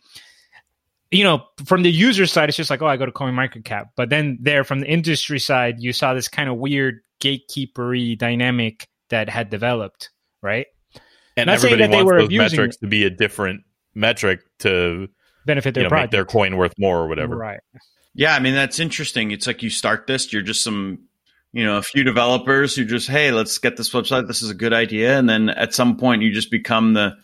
you 1.10 1.24
know 1.24 1.44
from 1.64 1.82
the 1.82 1.92
user 1.92 2.26
side 2.26 2.48
it's 2.48 2.56
just 2.56 2.70
like 2.70 2.80
oh 2.80 2.86
i 2.86 2.96
go 2.96 3.06
to 3.06 3.12
coin 3.12 3.34
market 3.34 3.64
cap. 3.64 3.88
But 3.96 4.10
then 4.10 4.38
there 4.40 4.64
from 4.64 4.80
the 4.80 4.86
industry 4.86 5.38
side 5.38 5.76
you 5.78 5.92
saw 5.92 6.14
this 6.14 6.28
kind 6.28 6.48
of 6.48 6.56
weird 6.56 7.00
gatekeepery 7.20 8.18
dynamic 8.18 8.88
that 9.10 9.28
had 9.28 9.50
developed 9.50 10.10
right? 10.42 10.66
And 11.36 11.46
Not 11.46 11.54
everybody 11.54 11.82
that 11.82 11.90
they 11.90 11.96
wants 11.96 12.06
were 12.06 12.18
those 12.18 12.26
abusing 12.26 12.56
metrics 12.56 12.76
to 12.78 12.86
be 12.86 13.04
a 13.04 13.10
different 13.10 13.62
metric 13.94 14.40
to 14.60 15.08
benefit 15.46 15.70
you 15.70 15.72
their 15.72 15.82
know, 15.82 15.86
make 15.86 15.90
project 15.90 16.12
their 16.12 16.24
coin 16.24 16.56
worth 16.56 16.74
more 16.78 17.00
or 17.00 17.08
whatever. 17.08 17.36
right 17.36 17.60
Yeah, 18.14 18.34
I 18.34 18.40
mean 18.40 18.54
that's 18.54 18.78
interesting. 18.78 19.30
It's 19.30 19.46
like 19.46 19.62
you 19.62 19.70
start 19.70 20.06
this, 20.06 20.32
you're 20.32 20.42
just 20.42 20.62
some, 20.62 21.00
you 21.52 21.64
know, 21.64 21.76
a 21.78 21.82
few 21.82 22.04
developers 22.04 22.76
who 22.76 22.84
just, 22.84 23.08
hey, 23.08 23.30
let's 23.32 23.58
get 23.58 23.76
this 23.76 23.92
website. 23.92 24.26
This 24.26 24.42
is 24.42 24.50
a 24.50 24.54
good 24.54 24.72
idea, 24.72 25.18
and 25.18 25.28
then 25.28 25.48
at 25.48 25.74
some 25.74 25.96
point 25.96 26.22
you 26.22 26.32
just 26.32 26.50
become 26.50 26.94
the 26.94 27.16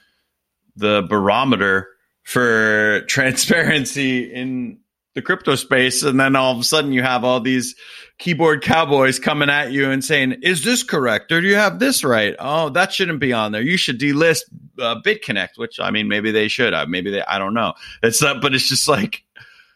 the 0.76 1.02
barometer 1.08 1.88
for 2.22 3.00
transparency 3.08 4.32
in 4.32 4.78
the 5.18 5.22
crypto 5.22 5.56
space, 5.56 6.04
and 6.04 6.18
then 6.18 6.36
all 6.36 6.52
of 6.52 6.60
a 6.60 6.64
sudden 6.64 6.92
you 6.92 7.02
have 7.02 7.24
all 7.24 7.40
these 7.40 7.74
keyboard 8.18 8.62
cowboys 8.62 9.18
coming 9.18 9.50
at 9.50 9.72
you 9.72 9.90
and 9.90 10.04
saying, 10.04 10.36
"Is 10.42 10.62
this 10.62 10.84
correct? 10.84 11.32
Or 11.32 11.40
do 11.40 11.48
you 11.48 11.56
have 11.56 11.80
this 11.80 12.04
right? 12.04 12.36
Oh, 12.38 12.68
that 12.70 12.92
shouldn't 12.92 13.18
be 13.18 13.32
on 13.32 13.50
there. 13.50 13.62
You 13.62 13.76
should 13.76 13.98
delist 13.98 14.42
uh, 14.78 14.96
BitConnect." 15.04 15.56
Which 15.56 15.80
I 15.80 15.90
mean, 15.90 16.06
maybe 16.06 16.30
they 16.30 16.46
should. 16.46 16.72
Uh, 16.72 16.86
maybe 16.88 17.10
they. 17.10 17.22
I 17.22 17.38
don't 17.38 17.54
know. 17.54 17.74
It's 18.02 18.22
not, 18.22 18.40
but 18.40 18.54
it's 18.54 18.68
just 18.68 18.86
like. 18.88 19.24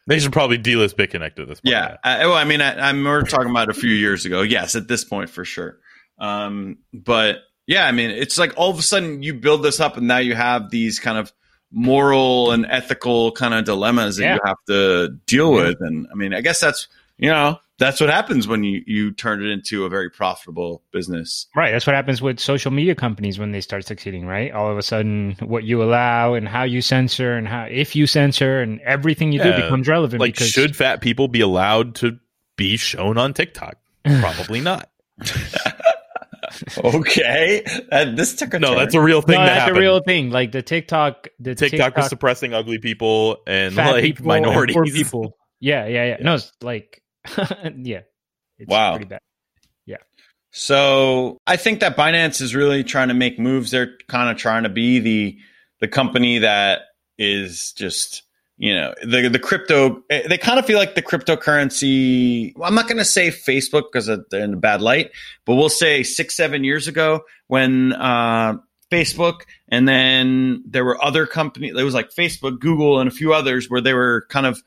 They 0.06 0.18
should 0.18 0.32
probably 0.32 0.58
delist 0.58 0.94
BitConnect 0.94 1.38
at 1.38 1.48
this 1.48 1.60
point. 1.60 1.72
Yeah. 1.72 1.96
I, 2.02 2.26
well, 2.26 2.34
I 2.34 2.44
mean, 2.44 2.60
I, 2.60 2.88
I'm 2.88 3.04
we're 3.04 3.22
talking 3.22 3.50
about 3.50 3.68
a 3.68 3.74
few 3.74 3.90
years 3.90 4.26
ago. 4.26 4.42
Yes, 4.42 4.74
at 4.74 4.88
this 4.88 5.04
point 5.04 5.30
for 5.30 5.44
sure. 5.44 5.78
Um, 6.18 6.78
but 6.92 7.38
yeah, 7.66 7.86
I 7.86 7.92
mean, 7.92 8.10
it's 8.10 8.38
like 8.38 8.54
all 8.56 8.70
of 8.70 8.78
a 8.78 8.82
sudden 8.82 9.22
you 9.22 9.34
build 9.34 9.62
this 9.62 9.80
up, 9.80 9.96
and 9.96 10.08
now 10.08 10.18
you 10.18 10.34
have 10.34 10.70
these 10.70 10.98
kind 10.98 11.18
of 11.18 11.32
moral 11.72 12.52
and 12.52 12.66
ethical 12.68 13.32
kind 13.32 13.54
of 13.54 13.64
dilemmas 13.64 14.16
that 14.16 14.22
Yeah. 14.24 14.34
you 14.34 14.40
have 14.44 14.56
to 14.68 15.08
deal 15.26 15.54
Yeah. 15.56 15.68
with. 15.68 15.80
And 15.80 16.06
I 16.12 16.14
mean, 16.14 16.34
I 16.34 16.40
guess 16.40 16.60
that's 16.60 16.88
you 17.18 17.28
know 17.30 17.58
that's 17.78 18.00
what 18.00 18.10
happens 18.10 18.46
when 18.46 18.62
you 18.62 18.82
you 18.86 19.10
turn 19.12 19.42
it 19.44 19.50
into 19.50 19.84
a 19.84 19.88
very 19.88 20.08
profitable 20.10 20.82
business. 20.92 21.46
Right. 21.56 21.72
That's 21.72 21.86
what 21.86 21.96
happens 21.96 22.22
with 22.22 22.38
social 22.38 22.70
media 22.70 22.94
companies 22.94 23.38
when 23.38 23.50
they 23.52 23.60
start 23.60 23.84
succeeding, 23.86 24.26
right? 24.26 24.52
All 24.52 24.70
of 24.70 24.78
a 24.78 24.82
sudden, 24.82 25.36
what 25.40 25.64
you 25.64 25.82
allow 25.82 26.34
and 26.34 26.46
how 26.46 26.62
you 26.64 26.80
censor 26.80 27.32
and 27.32 27.48
how, 27.48 27.64
if 27.70 27.96
you 27.96 28.06
censor 28.06 28.60
and 28.60 28.80
everything 28.82 29.32
you 29.32 29.40
Yeah. 29.40 29.56
do 29.56 29.62
becomes 29.62 29.88
relevant. 29.88 30.20
Like, 30.20 30.34
because, 30.34 30.50
should 30.50 30.76
fat 30.76 31.00
people 31.00 31.26
be 31.28 31.40
allowed 31.40 31.94
to 31.96 32.18
be 32.56 32.76
shown 32.76 33.18
on 33.18 33.34
TikTok? 33.34 33.76
Probably 34.20 34.60
not. 34.60 34.88
Okay, 36.84 37.62
that, 37.90 38.16
this 38.16 38.34
took 38.34 38.54
a 38.54 38.58
No, 38.58 38.68
turn. 38.70 38.78
that's 38.78 38.94
a 38.94 39.00
real 39.00 39.22
thing 39.22 39.34
no, 39.34 39.40
that 39.40 39.46
that's 39.46 39.60
happened. 39.60 39.76
a 39.78 39.80
real 39.80 40.00
thing. 40.02 40.30
Like 40.30 40.52
the 40.52 40.62
TikTok, 40.62 41.28
the 41.40 41.54
TikTok, 41.54 41.70
TikTok 41.94 41.98
is 42.04 42.08
suppressing 42.08 42.54
ugly 42.54 42.78
people 42.78 43.38
and 43.46 43.74
fat 43.74 43.92
like 43.92 44.02
people 44.04 44.26
minorities. 44.26 44.74
poor 44.74 44.84
people. 44.84 45.36
Yeah, 45.60 45.86
yeah, 45.86 46.04
yeah. 46.04 46.16
No, 46.20 46.34
it's 46.34 46.52
like, 46.60 47.02
yeah. 47.38 48.00
It's 48.58 48.68
Wow. 48.68 48.92
pretty 48.96 49.06
bad. 49.08 49.20
Yeah. 49.86 49.96
So 50.50 51.38
I 51.46 51.56
think 51.56 51.80
that 51.80 51.96
Binance 51.96 52.40
is 52.40 52.54
really 52.54 52.84
trying 52.84 53.08
to 53.08 53.14
make 53.14 53.38
moves. 53.38 53.70
They're 53.70 53.96
kind 54.08 54.30
of 54.30 54.36
trying 54.36 54.64
to 54.64 54.68
be 54.68 54.98
the 54.98 55.38
the 55.80 55.88
company 55.88 56.38
that 56.38 56.82
is 57.18 57.72
just 57.72 58.22
you 58.62 58.72
know 58.76 58.94
the 59.02 59.28
the 59.28 59.40
crypto. 59.40 60.04
eh, 60.08 60.28
They 60.28 60.38
kind 60.38 60.60
of 60.60 60.64
feel 60.64 60.78
like 60.78 60.94
the 60.94 61.02
cryptocurrency. 61.02 62.56
well, 62.56 62.68
I'm 62.68 62.76
not 62.76 62.86
going 62.86 62.98
to 62.98 63.04
say 63.04 63.28
Facebook 63.28 63.86
because 63.92 64.06
they're 64.06 64.44
in 64.44 64.54
a 64.54 64.56
bad 64.56 64.80
light, 64.80 65.10
but 65.44 65.56
we'll 65.56 65.68
say 65.68 66.04
six 66.04 66.36
seven 66.36 66.62
years 66.62 66.86
ago 66.86 67.24
when 67.48 67.92
uh, 67.92 68.58
Facebook 68.90 69.40
and 69.68 69.88
then 69.88 70.62
there 70.64 70.84
were 70.84 71.02
other 71.04 71.26
companies. 71.26 71.74
It 71.76 71.82
was 71.82 71.92
like 71.94 72.10
Facebook, 72.10 72.60
Google, 72.60 73.00
and 73.00 73.08
a 73.08 73.12
few 73.12 73.34
others 73.34 73.68
where 73.68 73.80
they 73.80 73.94
were 73.94 74.26
kind 74.28 74.46
of 74.46 74.62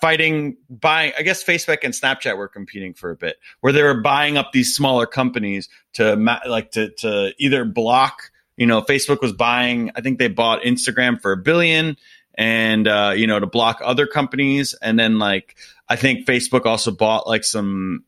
fighting 0.00 0.56
buying 0.70 1.12
i 1.18 1.22
guess 1.22 1.42
facebook 1.42 1.78
and 1.82 1.92
snapchat 1.92 2.36
were 2.36 2.46
competing 2.46 2.94
for 2.94 3.10
a 3.10 3.16
bit 3.16 3.36
where 3.62 3.72
they 3.72 3.82
were 3.82 4.00
buying 4.00 4.36
up 4.36 4.52
these 4.52 4.72
smaller 4.72 5.06
companies 5.06 5.68
to 5.92 6.14
like 6.46 6.70
to 6.70 6.90
to 6.90 7.34
either 7.38 7.64
block 7.64 8.30
you 8.56 8.64
know 8.64 8.80
facebook 8.80 9.20
was 9.20 9.32
buying 9.32 9.90
i 9.96 10.00
think 10.00 10.20
they 10.20 10.28
bought 10.28 10.62
instagram 10.62 11.20
for 11.20 11.32
a 11.32 11.36
billion 11.36 11.96
and 12.38 12.88
uh 12.88 13.12
you 13.14 13.26
know 13.26 13.38
to 13.38 13.46
block 13.46 13.80
other 13.84 14.06
companies. 14.06 14.74
And 14.80 14.98
then 14.98 15.18
like 15.18 15.56
i 15.90 15.96
think 15.96 16.26
facebook 16.26 16.64
also 16.64 16.90
bought 16.90 17.26
like 17.26 17.44
some 17.44 18.04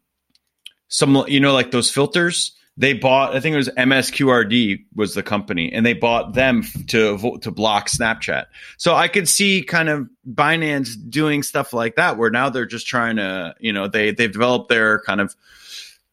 some 0.89 1.25
you 1.29 1.41
know 1.41 1.53
like 1.53 1.73
those 1.73 1.91
filters? 1.91 2.53
They 2.77 2.95
bought 2.95 3.35
i 3.37 3.41
think 3.41 3.55
it 3.55 3.59
was 3.59 3.69
msqrd 3.69 4.85
was 4.95 5.15
the 5.15 5.23
company 5.23 5.71
and 5.73 5.85
they 5.85 5.93
bought 5.93 6.33
them 6.33 6.63
to 6.87 7.39
to 7.43 7.51
block 7.51 7.89
snapchat. 7.91 8.47
So 8.79 8.95
I 8.95 9.09
could 9.09 9.29
see 9.29 9.63
kind 9.63 9.89
of 9.89 10.09
Binance 10.27 10.91
doing 11.09 11.43
stuff 11.43 11.73
like 11.73 11.97
that, 11.97 12.17
where 12.17 12.31
now 12.31 12.51
they're 12.51 12.67
just 12.67 12.87
trying 12.87 13.17
to, 13.17 13.55
you 13.59 13.73
know, 13.73 13.89
they 13.89 14.13
they've 14.13 14.33
developed 14.33 14.69
their 14.69 15.01
kind 15.01 15.21
of, 15.21 15.35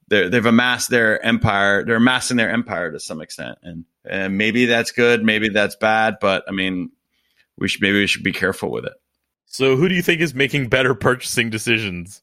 they 0.08 0.28
they've 0.28 0.46
amassed 0.46 0.90
their 0.90 1.24
empire. 1.24 1.86
They're 1.86 1.98
amassing 1.98 2.38
their 2.38 2.50
empire 2.50 2.92
to 2.92 3.00
some 3.00 3.22
extent, 3.22 3.60
and 3.62 3.86
and 4.04 4.38
maybe 4.38 4.66
that's 4.66 4.92
good, 4.92 5.24
maybe 5.24 5.50
that's 5.50 5.76
bad, 5.76 6.18
but 6.20 6.44
I 6.48 6.52
mean, 6.52 6.92
we 7.58 7.68
should 7.68 7.82
maybe 7.82 8.00
we 8.00 8.08
should 8.08 8.24
be 8.24 8.32
careful 8.34 8.72
with 8.72 8.86
it. 8.86 8.94
So, 9.46 9.76
who 9.76 9.88
do 9.90 9.96
you 9.96 10.02
think 10.02 10.22
is 10.22 10.34
making 10.34 10.68
better 10.70 10.94
purchasing 10.94 11.50
decisions? 11.50 12.22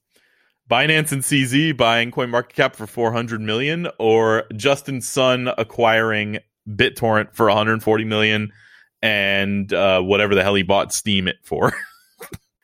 Binance 0.71 1.13
and 1.13 1.23
CZ 1.23 1.77
buying 1.77 2.11
CoinMarketCap 2.11 2.75
for 2.75 2.87
400 2.87 3.41
million, 3.41 3.89
or 3.99 4.45
Justin 4.57 5.01
Sun 5.03 5.51
acquiring 5.59 6.39
BitTorrent 6.69 7.35
for 7.35 7.47
140 7.47 8.05
million, 8.05 8.51
and 9.03 9.71
uh, 9.73 10.01
whatever 10.01 10.35
the 10.35 10.43
hell 10.43 10.55
he 10.55 10.63
bought 10.63 10.91
Steemit 10.91 11.35
for. 11.43 11.73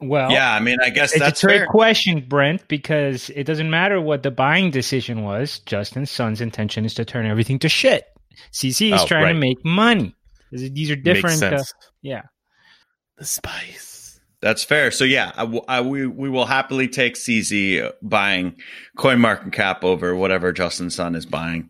Well, 0.03 0.31
yeah, 0.31 0.55
I 0.55 0.61
mean, 0.61 0.79
I 0.83 0.89
guess 0.89 1.13
It's 1.13 1.21
that's 1.21 1.43
a 1.45 1.47
trick 1.47 1.59
fair. 1.59 1.67
question, 1.67 2.25
Brent, 2.27 2.67
because 2.69 3.29
it 3.37 3.45
doesn't 3.45 3.69
matter 3.69 4.01
what 4.01 4.23
the 4.23 4.31
buying 4.31 4.71
decision 4.71 5.25
was. 5.25 5.59
Justin 5.67 6.07
Sun's 6.07 6.41
intention 6.41 6.87
is 6.87 6.95
to 6.95 7.05
turn 7.05 7.27
everything 7.27 7.59
to 7.59 7.69
shit. 7.69 8.05
CZ 8.51 8.95
is 8.95 9.03
Oh, 9.03 9.07
trying 9.07 9.25
right. 9.25 9.33
to 9.35 9.39
make 9.39 9.63
money. 9.63 10.15
These 10.53 10.73
these 10.73 10.91
are 10.91 10.97
different. 10.97 11.39
Makes 11.43 11.53
Uh, 11.53 11.65
yeah. 12.01 12.23
The 13.21 13.27
spice. 13.27 14.19
That's 14.41 14.65
fair. 14.65 14.91
So 14.91 15.05
yeah, 15.05 15.31
I, 15.37 15.41
w- 15.43 15.63
I- 15.69 15.83
we 15.83 16.07
we 16.07 16.29
will 16.31 16.47
happily 16.47 16.89
take 16.89 17.15
CZ 17.15 17.93
buying 18.03 18.57
CoinMarketCap 18.97 19.85
over 19.85 20.17
whatever 20.17 20.51
Justin 20.53 20.89
Sun 20.91 21.15
is 21.15 21.27
buying. 21.27 21.69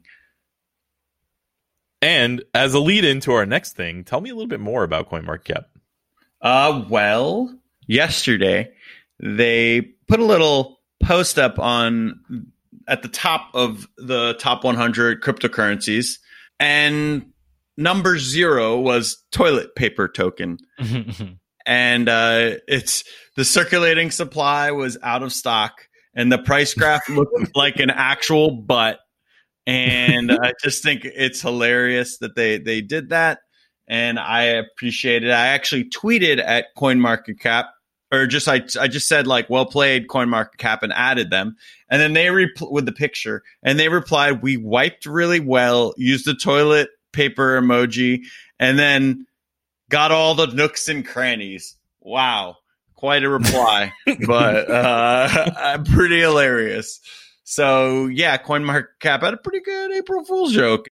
And 2.03 2.43
as 2.55 2.73
a 2.73 2.79
lead 2.81 3.05
into 3.05 3.33
our 3.33 3.45
next 3.45 3.75
thing, 3.77 4.05
tell 4.05 4.21
me 4.21 4.31
a 4.31 4.35
little 4.35 4.49
bit 4.49 4.61
more 4.61 4.85
about 4.85 5.11
CoinMarketCap. 5.11 5.65
Uh, 6.41 6.85
well, 6.89 7.55
yesterday 7.87 8.71
they 9.23 9.83
put 10.09 10.21
a 10.21 10.25
little 10.25 10.79
post 11.03 11.39
up 11.39 11.59
on 11.59 12.21
at 12.89 13.03
the 13.03 13.09
top 13.09 13.51
of 13.55 13.87
the 13.99 14.35
top 14.39 14.65
100 14.65 15.21
cryptocurrencies, 15.23 16.19
and 16.59 17.27
number 17.77 18.19
zero 18.19 18.79
was 18.81 19.23
toilet 19.33 19.75
paper 19.75 20.09
token, 20.09 20.57
and 21.71 22.09
uh, 22.09 22.57
it's 22.67 23.05
the 23.37 23.45
circulating 23.45 24.11
supply 24.11 24.73
was 24.73 24.99
out 25.03 25.23
of 25.23 25.33
stock, 25.33 25.87
and 26.15 26.33
the 26.33 26.39
price 26.39 26.75
graph 26.75 27.09
looked 27.09 27.57
like 27.57 27.79
an 27.79 27.91
actual 27.91 28.51
butt. 28.51 28.99
And 29.67 30.33
I 30.33 30.53
just 30.61 30.83
think 30.83 31.05
it's 31.05 31.41
hilarious 31.41 32.19
that 32.19 32.35
they 32.35 32.59
they 32.59 32.81
did 32.81 33.11
that 33.11 33.39
and 33.87 34.21
I 34.21 34.43
appreciate 34.43 35.25
it. 35.25 35.31
I 35.31 35.49
actually 35.49 35.91
tweeted 35.91 36.43
at 36.43 36.67
CoinMarketCap, 36.79 37.67
or 38.13 38.27
just 38.27 38.49
I 38.49 38.63
I 38.81 38.89
just 38.89 39.09
said 39.09 39.27
like 39.27 39.51
"well 39.51 39.67
played" 39.67 40.07
CoinMarketCap 40.09 40.83
and 40.83 40.93
added 40.93 41.31
them, 41.31 41.57
and 41.89 42.01
then 42.01 42.13
they 42.13 42.27
repl- 42.27 42.73
with 42.73 42.87
the 42.87 42.93
picture, 42.93 43.43
and 43.63 43.79
they 43.79 43.89
replied, 43.89 44.43
"We 44.43 44.57
wiped 44.57 45.07
really 45.07 45.41
well, 45.41 45.95
used 45.97 46.25
the 46.25 46.35
toilet 46.35 46.89
paper 47.13 47.61
emoji, 47.61 48.23
and 48.59 48.79
then 48.79 49.27
got 49.91 50.11
all 50.13 50.35
the 50.35 50.47
nooks 50.47 50.89
and 50.89 51.07
crannies. 51.07 51.77
Wow, 52.01 52.57
quite 52.95 53.23
a 53.25 53.29
reply, 53.29 53.93
but 54.27 54.71
uh, 54.71 55.51
I'm 55.59 55.85
pretty 55.95 56.21
hilarious. 56.21 57.01
So 57.45 58.07
yeah, 58.07 58.39
CoinMarketCap 58.39 59.21
had 59.23 59.35
a 59.35 59.37
pretty 59.37 59.61
good 59.61 59.93
April 59.93 60.25
Fool's 60.25 60.53
joke. 60.55 60.87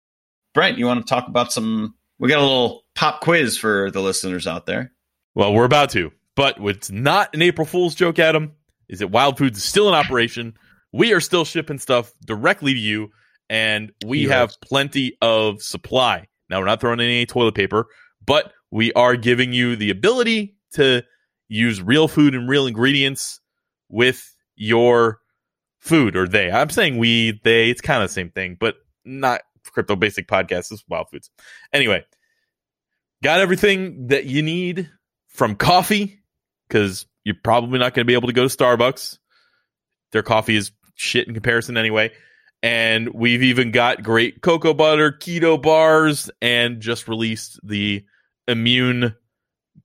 Brent, 0.55 0.79
you 0.79 0.87
want 0.87 1.07
to 1.07 1.09
talk 1.13 1.29
about 1.29 1.53
some? 1.53 1.95
We 2.19 2.29
got 2.29 2.39
a 2.39 2.43
little 2.43 2.85
pop 2.95 3.21
quiz 3.21 3.59
for 3.59 3.91
the 3.91 4.01
listeners 4.01 4.47
out 4.47 4.65
there. 4.67 4.93
Well, 5.35 5.53
we're 5.53 5.65
about 5.65 5.91
to, 5.91 6.13
but 6.37 6.61
what's 6.61 6.91
not 6.91 7.35
an 7.35 7.43
April 7.43 7.67
Fool's 7.67 7.97
joke, 7.97 8.19
Adam, 8.21 8.53
is 8.89 9.01
that 9.01 9.09
Wild 9.09 9.37
Foods 9.37 9.59
is 9.59 9.65
still 9.65 9.89
in 9.89 9.95
operation. 9.95 10.55
We 10.93 11.13
are 11.13 11.21
still 11.21 11.45
shipping 11.45 11.79
stuff 11.81 12.13
directly 12.25 12.73
to 12.73 12.79
you, 12.79 13.11
and 13.51 13.91
we 14.07 14.21
Yes. 14.21 14.31
have 14.31 14.53
plenty 14.63 15.19
of 15.21 15.61
supply. 15.61 16.29
Now, 16.49 16.61
we're 16.61 16.67
not 16.67 16.81
throwing 16.81 17.01
any 17.01 17.27
toilet 17.27 17.57
paper, 17.57 17.87
but 18.25 18.53
we 18.75 18.93
are 18.95 19.15
giving 19.15 19.53
you 19.53 19.77
the 19.77 19.91
ability 19.91 20.57
to 20.73 21.05
use 21.47 21.81
real 21.81 22.09
food 22.09 22.35
and 22.35 22.49
real 22.49 22.67
ingredients 22.67 23.39
with 23.89 24.35
your 24.57 25.21
food 25.79 26.17
or 26.17 26.27
they. 26.27 26.51
I'm 26.51 26.71
saying 26.71 26.99
we, 26.99 27.41
they, 27.45 27.71
it's 27.71 27.81
kind 27.81 28.03
of 28.03 28.09
the 28.09 28.15
same 28.15 28.31
thing, 28.31 28.57
but 28.59 28.75
not 29.05 29.43
crypto 29.71 29.95
basic 29.95 30.27
podcast. 30.27 30.73
Is 30.73 30.83
wild 30.89 31.09
foods. 31.09 31.31
Anyway, 31.73 32.05
got 33.23 33.39
everything 33.39 34.09
that 34.09 34.25
you 34.25 34.43
need 34.43 34.91
from 35.29 35.55
coffee 35.55 36.21
because 36.67 37.07
you're 37.23 37.37
probably 37.45 37.79
not 37.79 37.95
going 37.95 38.05
to 38.05 38.11
be 38.11 38.15
able 38.15 38.27
to 38.27 38.35
go 38.35 38.49
to 38.49 38.57
Starbucks. 38.57 39.19
Their 40.11 40.25
coffee 40.25 40.57
is 40.57 40.73
shit 40.97 41.29
in 41.29 41.35
comparison 41.35 41.77
anyway. 41.77 42.11
And 42.61 43.15
we've 43.15 43.45
even 43.45 43.71
got 43.71 44.03
great 44.03 44.43
cocoa 44.43 44.75
butter, 44.75 45.13
keto 45.13 45.63
bars, 45.63 46.29
and 46.43 46.81
just 46.81 47.07
released 47.07 47.61
the 47.63 48.05
immune 48.49 49.15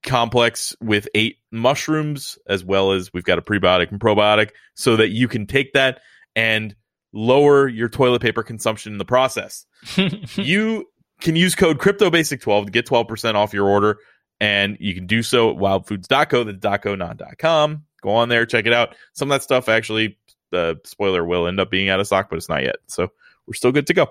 complex 0.03 0.75
with 0.81 1.07
eight 1.15 1.37
mushrooms, 1.51 2.37
as 2.47 2.63
well 2.63 2.91
as 2.91 3.11
we've 3.13 3.23
got 3.23 3.37
a 3.37 3.41
prebiotic 3.41 3.91
and 3.91 3.99
probiotic 3.99 4.51
so 4.75 4.95
that 4.95 5.09
you 5.09 5.27
can 5.27 5.45
take 5.45 5.73
that 5.73 5.99
and 6.35 6.75
lower 7.11 7.67
your 7.67 7.89
toilet 7.89 8.21
paper 8.21 8.43
consumption 8.43 8.93
in 8.93 8.97
the 8.97 9.05
process. 9.05 9.65
you 10.35 10.85
can 11.21 11.35
use 11.35 11.55
code 11.55 11.79
CryptoBasic12 11.79 12.65
to 12.65 12.71
get 12.71 12.85
12% 12.85 13.35
off 13.35 13.53
your 13.53 13.67
order, 13.67 13.97
and 14.39 14.77
you 14.79 14.93
can 14.93 15.05
do 15.05 15.21
so 15.23 15.49
at 15.49 15.57
wildfoods.co, 15.57 16.43
that's 16.43 16.83
.co, 16.83 16.95
not 16.95 17.21
.com. 17.37 17.83
Go 18.01 18.11
on 18.11 18.29
there, 18.29 18.45
check 18.45 18.65
it 18.65 18.73
out. 18.73 18.95
Some 19.13 19.29
of 19.31 19.35
that 19.35 19.43
stuff 19.43 19.67
actually, 19.67 20.17
uh, 20.53 20.75
spoiler, 20.85 21.25
will 21.25 21.47
end 21.47 21.59
up 21.59 21.69
being 21.69 21.89
out 21.89 21.99
of 21.99 22.07
stock, 22.07 22.29
but 22.29 22.37
it's 22.37 22.47
not 22.47 22.63
yet. 22.63 22.77
So 22.87 23.11
we're 23.45 23.53
still 23.55 23.73
good 23.73 23.87
to 23.87 23.93
go. 23.93 24.07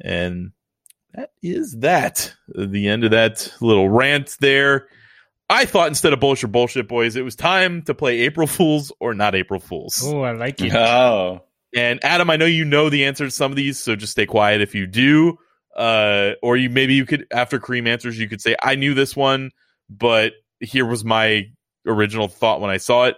And 0.00 0.52
that 1.14 1.30
is 1.42 1.78
that. 1.78 2.32
The 2.48 2.88
end 2.88 3.04
of 3.04 3.10
that 3.12 3.52
little 3.60 3.88
rant 3.88 4.36
there. 4.40 4.88
I 5.50 5.66
thought 5.66 5.88
instead 5.88 6.12
of 6.12 6.20
bullshit, 6.20 6.50
bullshit, 6.50 6.88
boys, 6.88 7.16
it 7.16 7.22
was 7.22 7.36
time 7.36 7.82
to 7.82 7.94
play 7.94 8.20
April 8.20 8.46
Fools 8.46 8.90
or 9.00 9.12
not 9.12 9.34
April 9.34 9.60
Fools. 9.60 10.02
oh, 10.04 10.22
I 10.22 10.32
like 10.32 10.60
it. 10.62 10.72
Oh, 10.74 11.44
And 11.76 12.02
Adam, 12.04 12.30
I 12.30 12.36
know 12.36 12.46
you 12.46 12.64
know 12.64 12.88
the 12.88 13.04
answer 13.04 13.24
to 13.26 13.30
some 13.30 13.52
of 13.52 13.56
these, 13.56 13.78
so 13.78 13.94
just 13.94 14.12
stay 14.12 14.24
quiet 14.26 14.60
if 14.62 14.74
you 14.74 14.86
do. 14.86 15.36
Uh, 15.76 16.32
or 16.42 16.56
you 16.56 16.68
maybe 16.70 16.94
you 16.94 17.04
could 17.06 17.26
after 17.32 17.58
Kareem 17.58 17.86
answers, 17.88 18.18
you 18.18 18.28
could 18.28 18.40
say, 18.40 18.56
I 18.62 18.74
knew 18.76 18.94
this 18.94 19.16
one, 19.16 19.50
but 19.90 20.34
here 20.60 20.86
was 20.86 21.04
my 21.04 21.50
original 21.86 22.28
thought 22.28 22.60
when 22.60 22.70
I 22.70 22.76
saw 22.76 23.04
it. 23.04 23.16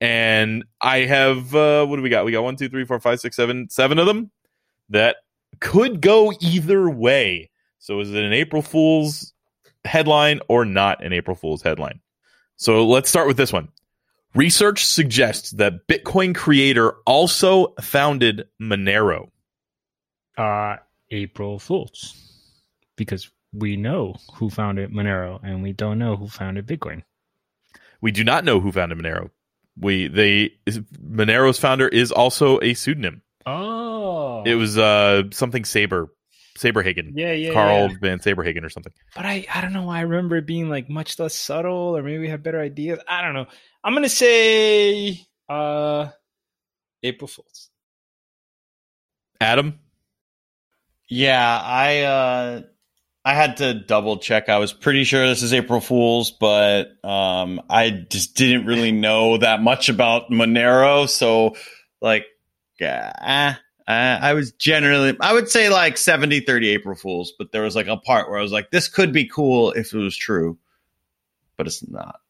And 0.00 0.64
I 0.80 1.00
have 1.00 1.54
uh 1.54 1.84
what 1.86 1.96
do 1.96 2.02
we 2.02 2.08
got? 2.08 2.24
We 2.24 2.32
got 2.32 2.44
one, 2.44 2.56
two, 2.56 2.68
three, 2.68 2.84
four, 2.84 3.00
five, 3.00 3.20
six, 3.20 3.34
seven, 3.36 3.68
seven 3.68 3.98
of 3.98 4.06
them 4.06 4.30
that 4.90 5.16
could 5.60 6.00
go 6.00 6.32
either 6.40 6.88
way. 6.88 7.50
So 7.78 8.00
is 8.00 8.12
it 8.12 8.22
an 8.22 8.32
April 8.32 8.62
Fool's 8.62 9.32
headline 9.84 10.40
or 10.48 10.64
not 10.64 11.04
an 11.04 11.12
April 11.12 11.36
Fool's 11.36 11.62
headline? 11.62 12.00
So 12.56 12.86
let's 12.86 13.08
start 13.08 13.28
with 13.28 13.36
this 13.36 13.52
one. 13.52 13.68
Research 14.34 14.84
suggests 14.84 15.52
that 15.52 15.86
Bitcoin 15.86 16.34
creator 16.34 16.92
also 17.06 17.74
founded 17.80 18.46
Monero. 18.60 19.30
Uh, 20.36 20.76
April 21.10 21.58
Fools, 21.58 22.14
because 22.96 23.30
we 23.52 23.76
know 23.76 24.14
who 24.34 24.50
founded 24.50 24.90
Monero, 24.90 25.40
and 25.42 25.62
we 25.62 25.72
don't 25.72 25.98
know 25.98 26.16
who 26.16 26.28
founded 26.28 26.66
Bitcoin. 26.66 27.02
We 28.00 28.12
do 28.12 28.22
not 28.22 28.44
know 28.44 28.60
who 28.60 28.70
founded 28.70 28.98
Monero. 28.98 29.30
We 29.80 30.08
they 30.08 30.52
Monero's 31.02 31.58
founder 31.58 31.88
is 31.88 32.12
also 32.12 32.60
a 32.60 32.74
pseudonym. 32.74 33.22
It 34.48 34.54
was 34.56 34.78
uh 34.78 35.24
something 35.32 35.64
Saber 35.64 36.08
Saberhagen. 36.56 37.12
yeah, 37.14 37.32
yeah, 37.32 37.52
Carl 37.52 37.90
yeah. 37.90 37.96
Van 38.00 38.18
Saberhagen 38.18 38.64
or 38.64 38.68
something. 38.68 38.92
But 39.14 39.26
I, 39.26 39.46
I 39.54 39.60
don't 39.60 39.72
know 39.72 39.84
why 39.84 39.98
I 39.98 40.02
remember 40.02 40.36
it 40.36 40.46
being 40.46 40.68
like 40.68 40.88
much 40.90 41.18
less 41.18 41.34
subtle, 41.34 41.96
or 41.96 42.02
maybe 42.02 42.18
we 42.18 42.28
have 42.28 42.42
better 42.42 42.60
ideas. 42.60 42.98
I 43.08 43.22
don't 43.22 43.34
know. 43.34 43.46
I'm 43.84 43.94
gonna 43.94 44.08
say 44.08 45.24
uh 45.48 46.08
April 47.02 47.28
Fools. 47.28 47.70
Adam, 49.40 49.78
yeah. 51.08 51.60
I 51.62 52.00
uh, 52.00 52.62
I 53.24 53.34
had 53.34 53.58
to 53.58 53.74
double 53.74 54.18
check. 54.18 54.48
I 54.48 54.58
was 54.58 54.72
pretty 54.72 55.04
sure 55.04 55.26
this 55.26 55.42
is 55.42 55.52
April 55.52 55.80
Fool's, 55.80 56.30
but 56.30 56.88
um, 57.04 57.60
I 57.70 57.90
just 57.90 58.34
didn't 58.34 58.66
really 58.66 58.92
know 58.92 59.38
that 59.38 59.62
much 59.62 59.88
about 59.88 60.30
Monero. 60.30 61.08
So, 61.08 61.54
like, 62.00 62.26
yeah, 62.80 63.56
uh, 63.88 64.18
I 64.20 64.34
was 64.34 64.52
generally, 64.52 65.16
I 65.18 65.32
would 65.32 65.48
say 65.48 65.70
like 65.70 65.96
70 65.96 66.40
30 66.40 66.68
April 66.70 66.94
Fool's, 66.94 67.32
but 67.38 67.52
there 67.52 67.62
was 67.62 67.74
like 67.74 67.86
a 67.86 67.96
part 67.96 68.28
where 68.28 68.38
I 68.38 68.42
was 68.42 68.52
like, 68.52 68.70
this 68.70 68.86
could 68.86 69.12
be 69.12 69.24
cool 69.26 69.72
if 69.72 69.94
it 69.94 69.98
was 69.98 70.16
true, 70.16 70.58
but 71.56 71.66
it's 71.66 71.88
not. 71.88 72.20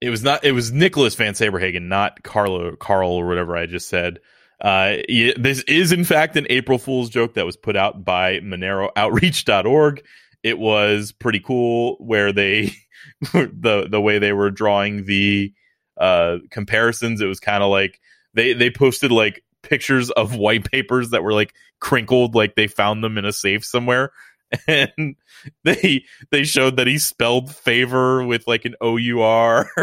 it 0.00 0.10
was 0.10 0.24
not 0.24 0.44
it 0.44 0.52
was 0.52 0.72
Nicholas 0.72 1.14
Van 1.14 1.34
Saberhagen, 1.34 1.82
not 1.82 2.22
Carlo 2.22 2.74
Carl 2.76 3.10
or 3.12 3.26
whatever 3.28 3.56
I 3.56 3.66
just 3.66 3.88
said. 3.88 4.20
Uh, 4.60 4.98
this 5.36 5.62
is 5.64 5.92
in 5.92 6.04
fact 6.04 6.36
an 6.36 6.46
April 6.48 6.78
Fool's 6.78 7.10
joke 7.10 7.34
that 7.34 7.44
was 7.44 7.56
put 7.56 7.76
out 7.76 8.04
by 8.04 8.38
MoneroOutreach.org. 8.40 10.04
It 10.42 10.58
was 10.58 11.12
pretty 11.12 11.40
cool 11.40 11.96
where 11.98 12.32
they 12.32 12.72
the 13.32 13.86
the 13.90 14.00
way 14.00 14.18
they 14.18 14.32
were 14.32 14.50
drawing 14.50 15.04
the 15.04 15.52
uh 15.98 16.38
comparisons. 16.50 17.20
It 17.20 17.26
was 17.26 17.40
kind 17.40 17.62
of 17.62 17.70
like 17.70 18.00
they 18.34 18.54
they 18.54 18.70
posted 18.70 19.12
like 19.12 19.44
pictures 19.62 20.10
of 20.10 20.34
white 20.34 20.70
papers 20.70 21.10
that 21.10 21.22
were 21.22 21.32
like 21.32 21.54
crinkled, 21.80 22.34
like 22.34 22.54
they 22.54 22.66
found 22.66 23.02
them 23.02 23.18
in 23.18 23.24
a 23.24 23.32
safe 23.32 23.64
somewhere, 23.64 24.12
and 24.66 25.16
they 25.64 26.04
they 26.30 26.44
showed 26.44 26.76
that 26.76 26.86
he 26.86 26.98
spelled 26.98 27.54
favor 27.54 28.24
with 28.24 28.46
like 28.46 28.64
an 28.64 28.74
O 28.80 28.96
U 28.96 29.22
R, 29.22 29.70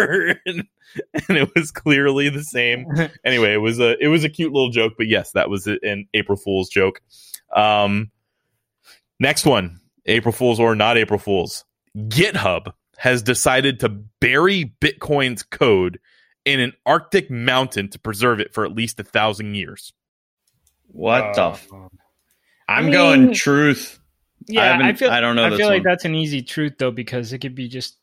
and, 0.45 0.63
and 1.27 1.37
it 1.37 1.49
was 1.55 1.71
clearly 1.71 2.29
the 2.29 2.43
same 2.43 2.85
anyway, 3.25 3.53
it 3.53 3.61
was 3.61 3.79
a 3.79 3.97
it 4.03 4.07
was 4.07 4.23
a 4.23 4.29
cute 4.29 4.53
little 4.53 4.71
joke, 4.71 4.93
but 4.97 5.07
yes, 5.07 5.31
that 5.31 5.49
was 5.49 5.67
an 5.67 6.07
April 6.13 6.37
Fool's 6.37 6.69
joke. 6.69 7.01
Um, 7.55 8.11
next 9.19 9.45
one, 9.45 9.79
April 10.05 10.31
Fools 10.31 10.59
or 10.59 10.75
not 10.75 10.97
April 10.97 11.19
Fools. 11.19 11.65
GitHub 11.97 12.73
has 12.97 13.23
decided 13.23 13.79
to 13.79 13.89
bury 13.89 14.73
Bitcoin's 14.81 15.43
code 15.43 15.99
in 16.53 16.59
an 16.59 16.73
Arctic 16.85 17.29
mountain 17.29 17.89
to 17.89 17.99
preserve 17.99 18.39
it 18.39 18.53
for 18.53 18.65
at 18.65 18.73
least 18.73 18.99
a 18.99 19.03
thousand 19.03 19.55
years. 19.55 19.93
What 20.87 21.35
the? 21.35 21.43
F- 21.51 21.67
Uh, 21.71 21.87
I'm 22.67 22.85
mean- 22.85 22.93
going 22.93 23.33
truth. 23.33 23.99
Yeah, 24.47 24.61
I, 24.61 24.65
haven't- 24.77 24.95
feel. 24.97 25.11
I 25.11 25.19
don't 25.21 25.35
know 25.35 25.45
I 25.45 25.49
this 25.49 25.59
feel 25.59 25.67
like 25.67 25.83
that's 25.83 26.05
an 26.05 26.15
easy 26.15 26.41
truth 26.41 26.73
though, 26.79 26.91
because 26.91 27.33
it 27.33 27.39
could 27.39 27.55
be 27.55 27.67
just 27.67 27.97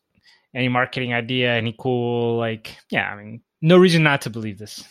any 0.55 0.69
marketing 0.69 1.13
idea, 1.15 1.53
any 1.55 1.75
cool 1.79 2.37
like. 2.37 2.77
Yeah, 2.91 3.11
I 3.11 3.17
mean, 3.17 3.41
no 3.63 3.77
reason 3.79 4.03
not 4.03 4.23
to 4.23 4.31
believe 4.31 4.59
this. 4.59 4.85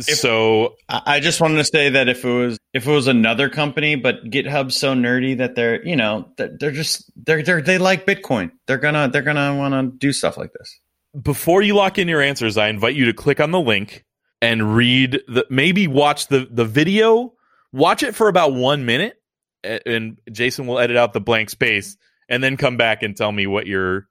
so 0.00 0.74
I 0.88 1.02
I 1.06 1.20
just 1.20 1.40
wanted 1.40 1.56
to 1.58 1.64
say 1.64 1.90
that 1.90 2.08
if 2.08 2.24
it 2.24 2.30
was 2.30 2.58
if 2.74 2.86
it 2.86 2.90
was 2.90 3.06
another 3.06 3.48
company, 3.48 3.96
but 3.96 4.24
GitHub's 4.24 4.76
so 4.76 4.94
nerdy 4.94 5.38
that 5.38 5.54
they're 5.54 5.84
you 5.86 5.96
know 5.96 6.28
they're, 6.36 6.56
they're 6.58 6.70
just 6.72 7.10
they're 7.16 7.42
they 7.42 7.52
are 7.52 7.62
they 7.62 7.78
like 7.78 8.06
Bitcoin. 8.06 8.50
They're 8.66 8.78
gonna 8.78 9.08
they're 9.08 9.22
gonna 9.22 9.56
want 9.56 9.74
to 9.74 9.96
do 9.98 10.12
stuff 10.12 10.36
like 10.36 10.52
this. 10.52 10.78
Before 11.20 11.62
you 11.62 11.74
lock 11.74 11.98
in 11.98 12.08
your 12.08 12.20
answers, 12.20 12.56
I 12.56 12.68
invite 12.68 12.94
you 12.94 13.06
to 13.06 13.12
click 13.12 13.40
on 13.40 13.50
the 13.50 13.60
link 13.60 14.04
and 14.40 14.76
read 14.76 15.20
the 15.26 15.46
maybe 15.50 15.86
watch 15.86 16.28
the 16.28 16.48
the 16.50 16.64
video. 16.64 17.34
Watch 17.72 18.02
it 18.02 18.14
for 18.14 18.28
about 18.28 18.54
one 18.54 18.86
minute, 18.86 19.20
and 19.62 20.18
Jason 20.32 20.66
will 20.66 20.78
edit 20.78 20.96
out 20.96 21.12
the 21.12 21.20
blank 21.20 21.50
space, 21.50 21.96
and 22.28 22.42
then 22.42 22.56
come 22.56 22.76
back 22.76 23.02
and 23.02 23.16
tell 23.16 23.30
me 23.30 23.46
what 23.46 23.66
your 23.66 24.08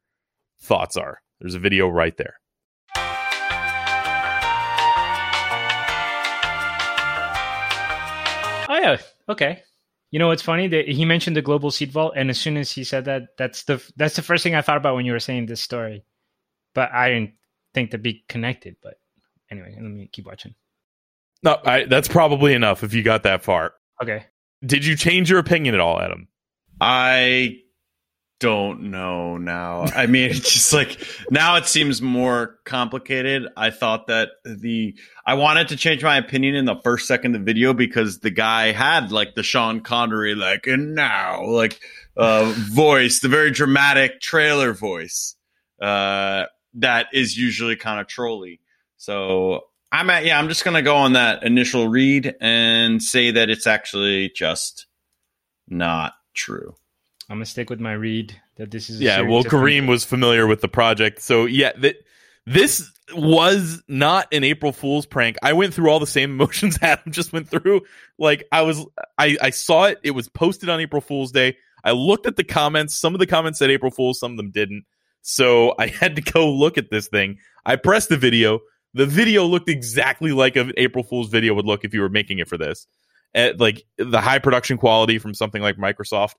thoughts 0.62 0.96
are. 0.96 1.22
There's 1.40 1.56
a 1.56 1.60
video 1.60 1.88
right 1.88 2.16
there. 2.18 2.36
Oh 8.70 8.78
yeah, 8.80 8.98
okay. 9.30 9.64
You 10.12 10.20
know 10.20 10.28
what's 10.28 10.42
funny? 10.42 10.70
He 10.86 11.06
mentioned 11.06 11.36
the 11.36 11.42
global 11.42 11.72
seed 11.72 11.92
vault, 11.92 12.14
and 12.16 12.30
as 12.30 12.40
soon 12.40 12.58
as 12.58 12.72
he 12.72 12.84
said 12.84 13.06
that, 13.06 13.38
that's 13.38 13.64
the 13.64 13.84
that's 13.96 14.16
the 14.16 14.22
first 14.22 14.44
thing 14.44 14.56
I 14.56 14.62
thought 14.62 14.78
about 14.78 14.96
when 14.96 15.06
you 15.06 15.14
were 15.14 15.20
saying 15.20 15.48
this 15.48 15.62
story. 15.62 16.04
But 16.78 16.94
I 16.94 17.10
didn't 17.10 17.32
think 17.74 17.90
to 17.90 17.98
be 17.98 18.24
connected. 18.30 18.76
But 18.84 19.00
anyway, 19.50 19.74
let 19.74 19.82
me 19.82 20.08
keep 20.12 20.28
watching. 20.28 20.54
No, 21.42 21.58
I, 21.66 21.86
that's 21.86 22.08
probably 22.08 22.54
enough 22.54 22.84
if 22.84 22.94
you 22.94 23.02
got 23.02 23.24
that 23.24 23.44
far. 23.44 23.74
Okay. 24.00 24.26
Did 24.64 24.86
you 24.86 24.96
change 24.96 25.28
your 25.28 25.40
opinion 25.40 25.74
at 25.74 25.82
all, 25.82 26.00
Adam? 26.00 26.28
I 26.80 27.62
don't 28.40 28.92
know 28.92 29.38
now. 29.38 29.86
I 29.96 30.06
mean, 30.06 30.30
it's 30.30 30.54
just 30.54 30.72
like 30.72 31.04
now 31.32 31.56
it 31.56 31.66
seems 31.66 32.00
more 32.00 32.60
complicated. 32.64 33.48
I 33.58 33.72
thought 33.72 34.06
that 34.06 34.30
the 34.46 34.96
I 35.26 35.34
wanted 35.34 35.70
to 35.70 35.78
change 35.78 36.04
my 36.04 36.18
opinion 36.18 36.54
in 36.54 36.66
the 36.66 36.80
first 36.84 37.08
second 37.08 37.34
of 37.34 37.42
the 37.42 37.46
video 37.46 37.74
because 37.74 38.20
the 38.20 38.30
guy 38.30 38.72
had 38.72 39.12
like 39.12 39.34
the 39.34 39.42
Sean 39.42 39.82
Connery 39.82 40.36
like 40.36 40.68
and 40.68 40.94
now 40.94 41.44
like 41.44 41.80
uh 42.16 42.54
voice, 42.56 43.20
the 43.20 43.30
very 43.30 43.50
dramatic 43.50 44.22
trailer 44.22 44.74
voice. 44.74 45.36
Uh 45.82 46.46
that 46.78 47.08
is 47.14 47.38
usually 47.38 47.76
kind 47.76 48.00
of 48.00 48.08
trolly. 48.08 48.60
So 48.98 49.66
I'm 49.92 50.10
at 50.10 50.26
yeah, 50.26 50.40
I'm 50.40 50.48
just 50.50 50.64
gonna 50.66 50.82
go 50.82 50.96
on 50.96 51.14
that 51.14 51.44
initial 51.44 51.88
read 51.88 52.36
and 52.42 53.02
say 53.02 53.32
that 53.32 53.50
it's 53.50 53.68
actually 53.68 54.30
just 54.36 54.88
not 55.68 56.14
true. 56.34 56.76
I'm 57.30 57.38
gonna 57.38 57.46
stick 57.46 57.70
with 57.70 57.80
my 57.80 57.94
read 57.94 58.40
that 58.58 58.72
this 58.72 58.90
is. 58.90 59.02
a 59.02 59.04
Yeah, 59.04 59.22
well, 59.22 59.40
of- 59.40 59.46
Kareem 59.48 59.88
was 59.88 60.06
familiar 60.06 60.48
with 60.48 60.62
the 60.62 60.68
project, 60.68 61.22
so 61.22 61.46
yeah, 61.46 61.72
th- 61.74 61.98
this 62.46 62.90
was 63.14 63.84
not 63.88 64.28
an 64.34 64.44
April 64.44 64.72
Fool's 64.72 65.06
prank. 65.06 65.38
I 65.42 65.54
went 65.54 65.74
through 65.74 65.90
all 65.90 66.00
the 66.00 66.08
same 66.08 66.32
emotions 66.40 66.78
Adam 66.82 67.12
just 67.12 67.34
went 67.34 67.50
through. 67.50 67.82
Like 68.18 68.46
I 68.52 68.62
was, 68.62 68.86
I 69.18 69.38
I 69.42 69.50
saw 69.52 69.86
it. 69.86 70.00
It 70.04 70.12
was 70.12 70.30
posted 70.30 70.70
on 70.70 70.80
April 70.80 71.02
Fool's 71.02 71.32
Day. 71.32 71.58
I 71.84 71.92
looked 71.92 72.26
at 72.26 72.36
the 72.36 72.44
comments. 72.44 72.98
Some 72.98 73.14
of 73.14 73.20
the 73.20 73.28
comments 73.28 73.60
said 73.60 73.70
April 73.70 73.92
Fool's, 73.92 74.20
some 74.20 74.32
of 74.32 74.38
them 74.38 74.52
didn't. 74.52 74.86
So 75.28 75.76
I 75.78 75.88
had 76.02 76.16
to 76.16 76.22
go 76.22 76.50
look 76.50 76.78
at 76.78 76.90
this 76.90 77.08
thing. 77.08 77.38
I 77.66 77.76
pressed 77.76 78.10
the 78.10 78.18
video. 78.18 78.62
The 78.94 79.06
video 79.06 79.44
looked 79.46 79.70
exactly 79.70 80.32
like 80.32 80.56
an 80.56 80.72
April 80.78 81.04
Fool's 81.04 81.30
video 81.30 81.54
would 81.54 81.66
look 81.66 81.84
if 81.84 81.94
you 81.94 82.02
were 82.02 82.10
making 82.10 82.40
it 82.40 82.48
for 82.48 82.58
this. 82.58 82.88
At 83.36 83.60
like 83.60 83.84
the 83.98 84.22
high 84.22 84.40
production 84.40 84.78
quality 84.78 85.20
from 85.20 85.34
something 85.34 85.62
like 85.62 85.76
Microsoft 85.76 86.36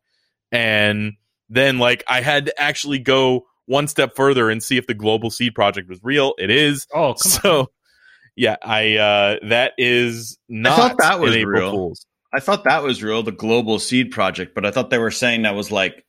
and 0.50 1.12
then 1.50 1.78
like 1.78 2.02
I 2.08 2.22
had 2.22 2.46
to 2.46 2.60
actually 2.60 2.98
go 2.98 3.46
one 3.66 3.86
step 3.86 4.16
further 4.16 4.48
and 4.48 4.62
see 4.62 4.78
if 4.78 4.86
the 4.86 4.94
Global 4.94 5.30
Seed 5.30 5.54
project 5.54 5.88
was 5.88 6.00
real. 6.02 6.34
It 6.38 6.50
is. 6.50 6.86
Oh, 6.92 7.14
come 7.14 7.32
on. 7.32 7.40
so 7.42 7.70
yeah, 8.34 8.56
I 8.62 8.96
uh 8.96 9.36
that 9.48 9.74
is 9.76 10.38
not 10.48 10.72
I 10.72 10.76
thought 10.76 10.98
that 10.98 11.20
was 11.20 11.36
April 11.36 11.60
real. 11.60 11.70
Fool's. 11.72 12.06
I 12.32 12.40
thought 12.40 12.64
that 12.64 12.82
was 12.82 13.02
real, 13.02 13.22
the 13.22 13.32
global 13.32 13.78
seed 13.78 14.10
project, 14.10 14.54
but 14.54 14.66
I 14.66 14.70
thought 14.70 14.90
they 14.90 14.98
were 14.98 15.10
saying 15.10 15.42
that 15.42 15.54
was 15.54 15.70
like 15.70 16.04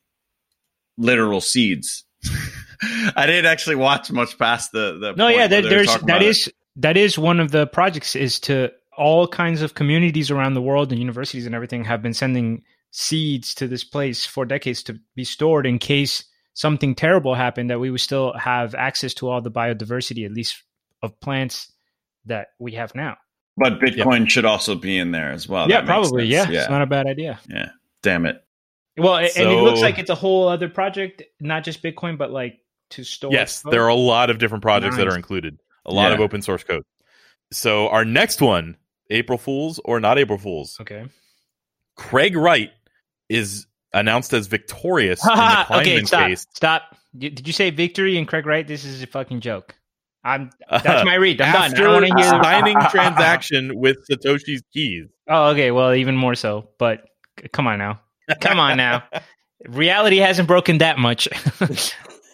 literal 0.98 1.42
seeds. 1.42 2.06
I 2.82 3.26
didn't 3.26 3.46
actually 3.46 3.76
watch 3.76 4.12
much 4.12 4.38
past 4.38 4.72
the 4.72 4.98
the. 5.00 5.14
No, 5.16 5.28
yeah, 5.28 5.36
where 5.38 5.48
there, 5.48 5.62
they 5.62 5.68
were 5.68 5.70
there's 5.76 5.88
that 5.88 6.04
about 6.04 6.22
it. 6.22 6.28
is 6.30 6.52
that 6.78 6.98
is 6.98 7.18
one 7.18 7.40
of 7.40 7.52
the 7.52 7.68
projects 7.68 8.16
is 8.16 8.40
to 8.42 8.72
all 8.98 9.28
kinds 9.28 9.62
of 9.62 9.74
communities 9.76 10.32
around 10.32 10.54
the 10.54 10.62
world 10.62 10.92
and 10.92 11.00
universities 11.00 11.46
and 11.46 11.56
everything 11.56 11.86
have 11.86 12.02
been 12.02 12.14
sending 12.14 12.64
seeds 12.92 13.54
to 13.56 13.68
this 13.68 13.84
place 13.84 14.26
for 14.26 14.46
decades 14.46 14.84
to 14.84 15.00
be 15.16 15.24
stored 15.24 15.66
in 15.66 15.78
case 15.80 16.24
something 16.54 16.96
terrible 16.96 17.34
happened 17.36 17.70
that 17.70 17.80
we 17.80 17.90
would 17.90 18.02
still 18.02 18.34
have 18.34 18.76
access 18.76 19.14
to 19.14 19.30
all 19.30 19.42
the 19.42 19.52
biodiversity 19.52 20.26
at 20.26 20.32
least 20.32 20.64
of 21.02 21.18
plants 21.22 21.72
that 22.26 22.48
we 22.60 22.74
have 22.74 22.94
now. 22.96 23.16
But 23.56 23.80
Bitcoin 23.80 24.30
should 24.30 24.46
also 24.46 24.76
be 24.76 24.98
in 24.98 25.12
there 25.12 25.32
as 25.32 25.48
well. 25.48 25.70
yeah, 25.70 25.82
probably. 25.82 26.32
sense. 26.32 26.52
Yeah, 26.52 26.62
it's 26.62 26.70
not 26.70 26.82
a 26.82 26.86
bad 26.88 27.08
idea. 27.08 27.40
yeah. 27.50 27.70
Damn 28.02 28.26
it. 28.26 28.42
Well, 28.98 29.16
a- 29.18 29.22
and 29.22 29.50
it 29.50 29.62
looks 29.62 29.82
like 29.82 30.00
it's 30.00 30.10
a 30.10 30.16
whole 30.16 30.48
other 30.48 30.70
project, 30.70 31.24
not 31.40 31.64
just 31.64 31.82
Bitcoin, 31.84 32.18
but 32.18 32.32
like 32.32 32.60
to 32.92 33.04
store. 33.04 33.32
Yes, 33.32 33.62
code. 33.64 33.74
there 33.74 33.84
are 33.84 33.90
a 33.90 33.96
lot 33.96 34.30
of 34.30 34.38
different 34.40 34.62
projects 34.62 34.98
that 34.98 35.08
are 35.08 35.16
included. 35.16 35.60
A 35.86 35.94
lot 35.94 36.12
of 36.12 36.20
open 36.20 36.42
source 36.42 36.64
code. 36.64 36.84
So 37.52 37.88
our 37.90 38.06
next 38.06 38.42
one, 38.42 38.78
April 39.10 39.38
Fools 39.38 39.80
or 39.84 40.00
not 40.00 40.20
April 40.20 40.38
Fools, 40.38 40.78
Okay. 40.82 41.06
Craig 41.96 42.36
Wright 42.36 42.70
is 43.28 43.66
announced 43.94 44.34
as 44.34 44.48
victorious 44.48 45.22
in 45.26 45.34
the 45.36 45.66
okay, 45.80 46.04
stop. 46.04 46.28
case. 46.28 46.46
Stop. 46.54 46.96
Did 47.18 47.46
you 47.48 47.54
say 47.54 47.72
victory 47.72 48.18
and 48.18 48.28
Craig 48.28 48.46
Wright? 48.46 48.68
This 48.68 48.86
is 48.86 49.02
a 49.02 49.08
fucking 49.08 49.42
joke. 49.42 49.76
I'm. 50.24 50.52
That's 50.70 51.06
my 51.06 51.16
read. 51.16 51.42
I'm 51.42 51.52
done. 51.54 51.64
I 51.74 51.78
don't 51.82 52.04
want 52.04 52.06
to 52.08 52.24
hear. 52.24 52.44
signing 52.44 52.78
transaction 52.92 53.72
with 53.80 53.98
Satoshi's 54.08 54.62
keys. 54.74 55.08
Oh, 55.28 55.48
okay. 55.50 55.72
Well, 55.72 55.94
even 55.96 56.16
more 56.16 56.36
so. 56.36 56.70
But 56.78 57.06
come 57.52 57.68
on 57.68 57.80
now. 57.80 58.00
Come 58.42 58.60
on 58.60 58.78
now. 58.78 59.04
Reality 59.68 60.18
hasn't 60.18 60.48
broken 60.48 60.78
that 60.80 61.00
much. 61.00 61.28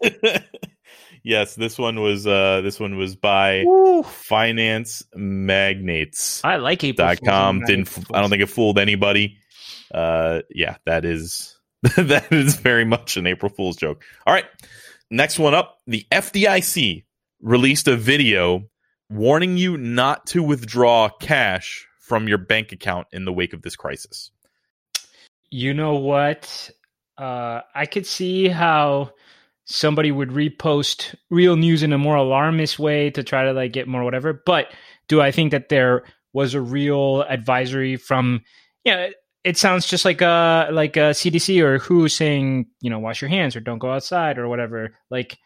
yes, 1.23 1.55
this 1.55 1.77
one 1.77 2.01
was 2.01 2.25
uh 2.27 2.62
this 2.62 2.79
one 2.79 2.97
was 2.97 3.15
by 3.15 3.63
finance 4.05 5.03
magnates. 5.15 6.43
I 6.43 6.58
like 6.58 6.84
April 6.84 7.08
dot 7.08 7.19
Fools 7.19 7.29
com 7.29 7.62
didn't 7.62 7.97
I 8.13 8.21
don't 8.21 8.29
think 8.29 8.41
it 8.41 8.49
fooled 8.49 8.79
anybody. 8.79 9.38
Uh 9.93 10.41
yeah, 10.49 10.77
that 10.86 11.05
is 11.05 11.58
that 11.97 12.31
is 12.31 12.55
very 12.55 12.86
much 12.86 13.17
an 13.17 13.27
April 13.27 13.51
Fool's 13.51 13.77
joke. 13.77 14.03
All 14.25 14.34
right. 14.34 14.45
Next 15.12 15.38
one 15.38 15.53
up, 15.53 15.77
the 15.86 16.05
FDIC 16.12 17.03
released 17.41 17.88
a 17.88 17.95
video 17.95 18.63
warning 19.10 19.55
you 19.55 19.77
not 19.77 20.25
to 20.27 20.41
withdraw 20.41 21.10
cash 21.10 21.88
from 21.99 22.27
your 22.27 22.39
bank 22.39 22.71
account 22.71 23.08
in 23.12 23.25
the 23.25 23.34
wake 23.34 23.53
of 23.53 23.62
this 23.62 23.75
crisis. 23.75 24.31
You 25.51 25.73
know 25.73 25.95
what? 25.95 26.71
Uh, 27.17 27.62
I 27.73 27.86
could 27.86 28.05
see 28.05 28.47
how 28.47 29.12
somebody 29.65 30.12
would 30.12 30.30
repost 30.30 31.15
real 31.30 31.56
news 31.56 31.84
in 31.84 31.93
a 31.93 31.97
more 31.97 32.15
alarmist 32.15 32.80
way 32.80 33.10
to 33.12 33.23
try 33.23 33.43
to 33.45 33.54
like 33.54 33.73
get 33.73 33.88
more 33.88 34.04
whatever. 34.04 34.41
But 34.45 34.67
do 35.08 35.21
I 35.21 35.32
think 35.32 35.51
that 35.51 35.69
there 35.69 36.04
was 36.34 36.54
a 36.54 36.62
real 36.62 37.23
advisory 37.23 37.97
from? 37.97 38.41
Yeah, 38.84 39.10
it 39.43 39.58
sounds 39.58 39.88
just 39.88 40.06
like 40.06 40.21
a 40.21 40.69
like 40.71 40.97
a 40.97 41.12
CDC 41.12 41.62
or 41.62 41.80
WHO 41.80 42.08
saying 42.08 42.67
you 42.82 42.89
know 42.89 42.99
wash 42.99 43.21
your 43.21 43.30
hands 43.30 43.56
or 43.56 43.60
don't 43.60 43.80
go 43.80 43.91
outside 43.91 44.38
or 44.38 44.47
whatever. 44.47 44.95
Like 45.10 45.38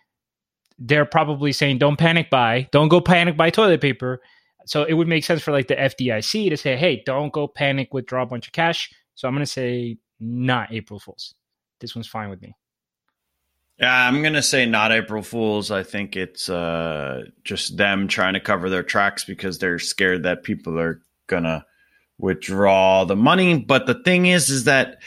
they're 0.77 1.05
probably 1.05 1.51
saying 1.51 1.77
don't 1.77 1.97
panic 1.97 2.29
buy, 2.29 2.69
don't 2.71 2.87
go 2.89 3.01
panic 3.01 3.35
buy 3.37 3.49
toilet 3.49 3.81
paper. 3.81 4.21
So 4.65 4.83
it 4.83 4.93
would 4.93 5.07
make 5.07 5.23
sense 5.23 5.41
for 5.41 5.51
like 5.51 5.67
the 5.67 5.75
FDIC 5.75 6.49
to 6.49 6.57
say, 6.57 6.77
hey, 6.77 7.01
don't 7.05 7.33
go 7.33 7.47
panic 7.47 7.93
withdraw 7.93 8.23
a 8.23 8.25
bunch 8.25 8.47
of 8.47 8.53
cash. 8.53 8.91
So 9.15 9.27
I'm 9.27 9.33
going 9.33 9.45
to 9.45 9.51
say 9.51 9.97
not 10.19 10.71
April 10.71 10.99
Fools. 10.99 11.33
This 11.79 11.95
one's 11.95 12.07
fine 12.07 12.29
with 12.29 12.41
me. 12.41 12.53
Yeah, 13.79 14.07
I'm 14.07 14.21
gonna 14.21 14.41
say 14.41 14.65
not 14.65 14.91
April 14.91 15.23
Fools. 15.23 15.71
I 15.71 15.83
think 15.83 16.15
it's 16.15 16.49
uh, 16.49 17.23
just 17.43 17.77
them 17.77 18.07
trying 18.07 18.33
to 18.33 18.39
cover 18.41 18.69
their 18.69 18.83
tracks 18.83 19.23
because 19.23 19.57
they're 19.59 19.79
scared 19.79 20.23
that 20.23 20.43
people 20.43 20.77
are 20.79 21.01
gonna 21.27 21.65
withdraw 22.17 23.05
the 23.05 23.15
money. 23.15 23.57
But 23.59 23.85
the 23.87 23.93
thing 23.93 24.25
is, 24.25 24.49
is 24.49 24.65
that 24.65 24.97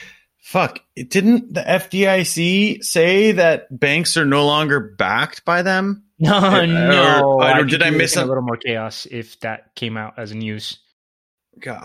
fuck, 0.41 0.81
it 0.97 1.11
didn't 1.11 1.53
the 1.53 1.61
FDIC 1.61 2.83
say 2.83 3.33
that 3.33 3.79
banks 3.79 4.17
are 4.17 4.25
no 4.25 4.47
longer 4.47 4.81
backed 4.81 5.45
by 5.45 5.63
them? 5.63 6.05
No, 6.23 6.39
Or- 6.61 6.67
no. 6.69 7.23
or 7.39 7.43
I 7.43 7.63
did 7.65 7.83
I 7.83 7.91
miss 7.91 8.17
in 8.17 8.23
a 8.23 8.27
little 8.27 8.45
more 8.45 8.57
chaos 8.57 9.07
if 9.11 9.41
that 9.41 9.75
came 9.75 9.97
out 9.97 10.15
as 10.21 10.33
news? 10.33 10.79
God, 11.59 11.83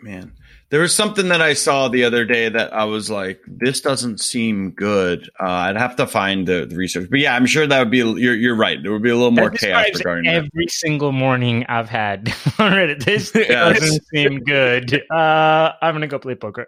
man, 0.00 0.32
there 0.70 0.80
was 0.80 0.94
something 0.94 1.28
that 1.28 1.42
I 1.42 1.54
saw 1.54 1.88
the 1.88 2.04
other 2.04 2.24
day 2.24 2.48
that 2.48 2.72
I 2.72 2.84
was 2.84 3.10
like, 3.10 3.40
this 3.46 3.80
doesn't 3.80 4.20
seem 4.20 4.70
good. 4.70 5.28
Uh, 5.40 5.44
I'd 5.50 5.76
have 5.76 5.96
to 5.96 6.06
find 6.06 6.46
the, 6.46 6.64
the 6.64 6.76
research, 6.76 7.10
but 7.10 7.18
yeah, 7.18 7.34
I'm 7.34 7.46
sure 7.46 7.66
that 7.66 7.78
would 7.78 7.90
be. 7.90 7.98
You're, 7.98 8.34
you're 8.36 8.54
right. 8.56 8.80
There 8.82 8.92
would 8.92 9.02
be 9.02 9.10
a 9.10 9.16
little 9.16 9.32
more 9.32 9.50
That 9.50 9.58
chaos 9.58 9.86
describes 9.86 9.98
regarding 9.98 10.24
that. 10.32 10.34
every 10.52 10.66
single 10.68 11.12
morning 11.12 11.66
I've 11.68 11.88
had 11.88 12.28
on 12.58 12.72
Reddit. 12.72 13.04
This 13.04 13.32
Yes. 13.34 13.80
doesn't 13.80 14.04
seem 14.14 14.40
good. 14.44 15.02
Uh, 15.10 15.72
I'm 15.82 15.94
gonna 15.94 16.06
go 16.06 16.18
play 16.18 16.34
poker. 16.36 16.66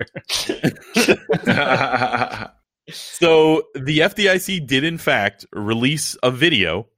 So 2.91 3.63
the 3.75 4.01
FDIC 4.01 4.67
did 4.67 4.83
in 4.83 4.99
fact 4.99 5.47
release 5.53 6.17
a 6.23 6.33
video 6.33 6.89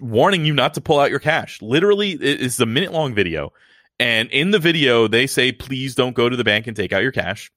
warning 0.00 0.44
you 0.44 0.52
not 0.52 0.74
to 0.74 0.80
pull 0.80 0.98
out 0.98 1.10
your 1.10 1.20
cash. 1.20 1.62
Literally, 1.62 2.10
it 2.12 2.40
is 2.40 2.58
a 2.60 2.66
minute 2.66 2.92
long 2.92 3.14
video. 3.14 3.52
And 4.00 4.30
in 4.30 4.50
the 4.50 4.58
video, 4.58 5.08
they 5.08 5.26
say, 5.26 5.52
please 5.52 5.94
don't 5.94 6.14
go 6.14 6.28
to 6.28 6.36
the 6.36 6.44
bank 6.44 6.66
and 6.66 6.76
take 6.76 6.92
out 6.92 7.02
your 7.02 7.12
cash. 7.12 7.50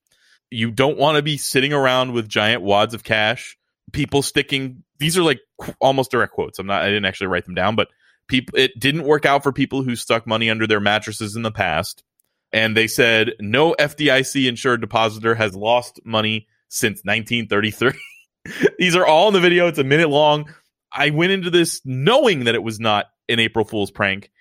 You 0.50 0.72
don't 0.72 0.98
want 0.98 1.18
to 1.18 1.22
be 1.22 1.38
sitting 1.38 1.72
around 1.72 2.14
with 2.14 2.28
giant 2.28 2.62
wads 2.62 2.94
of 2.94 3.04
cash. 3.04 3.58
People 3.92 4.22
sticking, 4.22 4.84
these 4.98 5.18
are 5.18 5.24
like 5.24 5.40
almost 5.80 6.12
direct 6.12 6.34
quotes. 6.34 6.60
I'm 6.60 6.68
not, 6.68 6.82
I 6.82 6.88
didn't 6.88 7.06
actually 7.06 7.28
write 7.28 7.46
them 7.46 7.56
down, 7.56 7.76
but 7.76 7.90
people, 8.28 8.58
it 8.58 8.80
didn't 8.80 9.04
work 9.04 9.26
out 9.26 9.44
for 9.44 9.52
people 9.52 9.84
who 9.84 9.96
stuck 9.96 10.26
money 10.26 10.50
under 10.50 10.66
their 10.66 10.80
mattresses 10.80 11.36
in 11.36 11.44
the 11.44 11.52
past. 11.52 12.04
And 12.52 12.76
they 12.76 12.88
said, 12.88 13.34
no 13.40 13.76
FDIC 13.78 14.48
insured 14.48 14.82
depositor 14.82 15.36
has 15.36 15.56
lost 15.56 16.02
money 16.04 16.48
since 16.70 17.02
1933. 17.04 17.94
These 18.80 18.96
are 18.96 19.06
all 19.06 19.28
in 19.28 19.34
the 19.34 19.40
video. 19.40 19.68
It's 19.68 19.80
a 19.80 19.84
minute 19.84 20.10
long. 20.10 20.52
I 20.92 21.12
went 21.12 21.32
into 21.32 21.50
this 21.50 21.82
knowing 21.86 22.46
that 22.46 22.56
it 22.56 22.64
was 22.64 22.80
not 22.80 23.06
an 23.30 23.40
April 23.40 23.64
Fool's 23.64 23.92
prank 23.92 24.32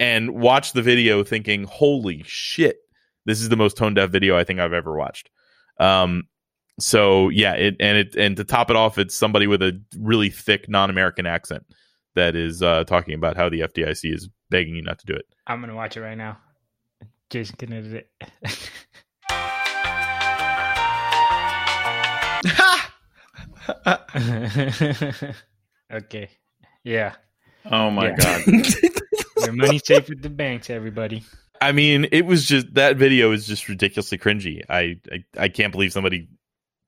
and 0.00 0.30
watched 0.30 0.72
the 0.74 0.82
video 0.82 1.22
thinking, 1.22 1.64
holy 1.64 2.24
shit, 2.26 2.78
this 3.26 3.40
is 3.40 3.50
the 3.50 3.56
most 3.56 3.76
tone 3.76 3.94
deaf 3.94 4.10
video 4.10 4.36
I 4.36 4.42
think 4.42 4.58
I've 4.58 4.72
ever 4.72 4.96
watched. 4.96 5.30
Um, 5.78 6.24
so 6.80 7.28
yeah, 7.28 7.52
it 7.52 7.76
and 7.78 7.98
it 7.98 8.16
and 8.16 8.36
to 8.38 8.44
top 8.44 8.70
it 8.70 8.76
off, 8.76 8.98
it's 8.98 9.14
somebody 9.14 9.46
with 9.46 9.62
a 9.62 9.80
really 9.98 10.30
thick 10.30 10.68
non-American 10.68 11.26
accent 11.26 11.64
that 12.16 12.34
is 12.34 12.62
uh, 12.62 12.84
talking 12.84 13.14
about 13.14 13.36
how 13.36 13.48
the 13.48 13.60
FDIC 13.60 14.12
is 14.12 14.28
begging 14.48 14.74
you 14.74 14.82
not 14.82 14.98
to 14.98 15.06
do 15.06 15.12
it. 15.14 15.26
I'm 15.46 15.60
gonna 15.60 15.76
watch 15.76 15.96
it 15.96 16.00
right 16.00 16.18
now. 16.18 16.38
Jason 17.28 17.56
can 17.56 17.72
edit 17.72 18.10
it. 18.42 18.70
okay. 25.92 26.28
Yeah. 26.84 27.14
oh 27.70 27.90
my 27.90 28.08
Yeah. 28.08 28.16
god. 28.16 28.42
Your 29.44 29.52
money's 29.52 29.86
safe 29.86 30.10
at 30.10 30.22
the 30.22 30.30
banks, 30.30 30.70
everybody. 30.70 31.24
I 31.60 31.72
mean, 31.72 32.06
it 32.12 32.24
was 32.26 32.46
just 32.46 32.72
that 32.74 32.96
video 32.96 33.32
is 33.32 33.46
just 33.46 33.68
ridiculously 33.68 34.18
cringy. 34.18 34.62
I 34.68 34.98
I, 35.12 35.24
I 35.36 35.48
can't 35.48 35.72
believe 35.72 35.92
somebody 35.92 36.28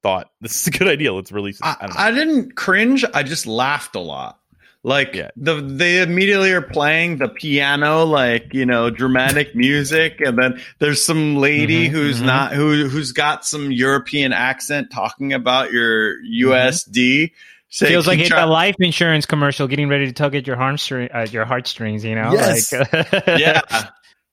thought 0.02 0.30
this 0.40 0.60
is 0.62 0.66
a 0.68 0.70
good 0.78 0.88
idea. 0.88 1.12
Let's 1.12 1.32
release 1.32 1.58
it. 1.60 1.64
I, 1.66 1.76
I, 1.80 1.86
don't 1.86 1.96
know. 1.96 2.02
I 2.02 2.10
didn't 2.12 2.56
cringe. 2.56 3.04
I 3.14 3.22
just 3.22 3.46
laughed 3.46 3.94
a 3.96 4.00
lot. 4.00 4.38
Like 4.84 5.14
Yeah. 5.14 5.30
the 5.36 5.60
they 5.60 6.02
immediately 6.02 6.50
are 6.50 6.60
playing 6.62 7.18
the 7.18 7.28
piano, 7.28 8.04
like 8.04 8.52
you 8.52 8.66
know, 8.66 8.90
dramatic 8.90 9.54
music, 9.54 10.20
and 10.20 10.36
then 10.36 10.60
there's 10.80 11.04
some 11.04 11.36
lady 11.36 11.86
Mhm, 11.88 11.92
who's 11.92 12.20
mhm. 12.20 12.26
not 12.26 12.52
who 12.52 12.88
who's 12.88 13.12
got 13.12 13.46
some 13.46 13.70
European 13.70 14.32
accent 14.32 14.90
talking 14.90 15.32
about 15.32 15.70
your 15.70 16.20
USD. 16.24 17.30
Say, 17.74 17.88
Feels 17.88 18.06
like 18.06 18.16
keep 18.18 18.26
it's 18.26 18.30
try- 18.30 18.42
a 18.42 18.46
life 18.46 18.76
insurance 18.80 19.24
commercial 19.24 19.66
getting 19.66 19.88
ready 19.88 20.04
to 20.04 20.12
tug 20.12 20.34
at 20.34 20.46
your 20.46 20.56
heartstring, 20.56 21.08
uh, 21.14 21.26
your 21.30 21.46
heartstrings, 21.46 22.04
you 22.04 22.14
know? 22.14 22.30
Yes. 22.34 22.70
Like, 22.70 22.90
yeah. 23.38 23.62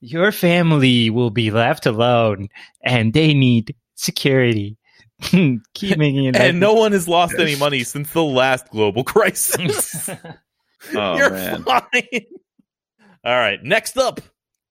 your 0.02 0.30
family 0.30 1.08
will 1.08 1.30
be 1.30 1.50
left 1.50 1.86
alone 1.86 2.48
and 2.84 3.14
they 3.14 3.32
need 3.32 3.74
security. 3.94 4.76
Keep 5.22 5.62
making 5.96 6.24
it. 6.26 6.36
and 6.36 6.60
no 6.60 6.74
one 6.74 6.92
has 6.92 7.08
lost 7.08 7.34
any 7.38 7.56
money 7.56 7.82
since 7.82 8.12
the 8.12 8.22
last 8.22 8.68
global 8.70 9.04
crisis. 9.04 10.08
Oh 10.94 11.16
You're 11.16 11.28
man. 11.30 11.62
fine. 11.62 12.24
All 13.22 13.36
right. 13.36 13.62
Next 13.62 13.98
up, 13.98 14.20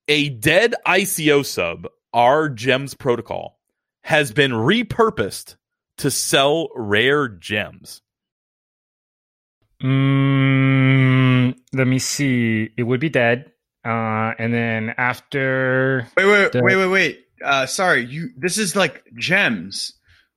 a 0.08 0.30
dead 0.30 0.74
ICO 0.88 1.46
sub, 1.46 1.88
our 2.14 2.50
Gems 2.50 2.96
protocol, 2.96 3.60
has 4.02 4.32
been 4.32 4.52
repurposed 4.52 5.56
to 5.98 6.10
sell 6.10 6.70
rare 6.76 7.28
gems. 7.28 8.02
Mm, 9.82 11.56
let 11.74 11.88
me 11.88 12.00
see. 12.00 12.70
It 12.78 12.84
would 12.84 13.00
be 13.00 13.10
dead. 13.10 13.52
Uh, 13.86 14.34
and 14.38 14.54
then 14.54 14.94
after. 14.98 16.08
Wait, 16.18 16.26
wait, 16.26 16.52
The- 16.52 16.64
wait, 16.64 16.76
wait, 16.76 16.88
wait. 16.88 17.26
Uh, 17.44 17.66
sorry, 17.66 18.06
you. 18.06 18.30
This 18.38 18.58
is 18.58 18.76
like 18.76 19.04
Gems, 19.16 19.94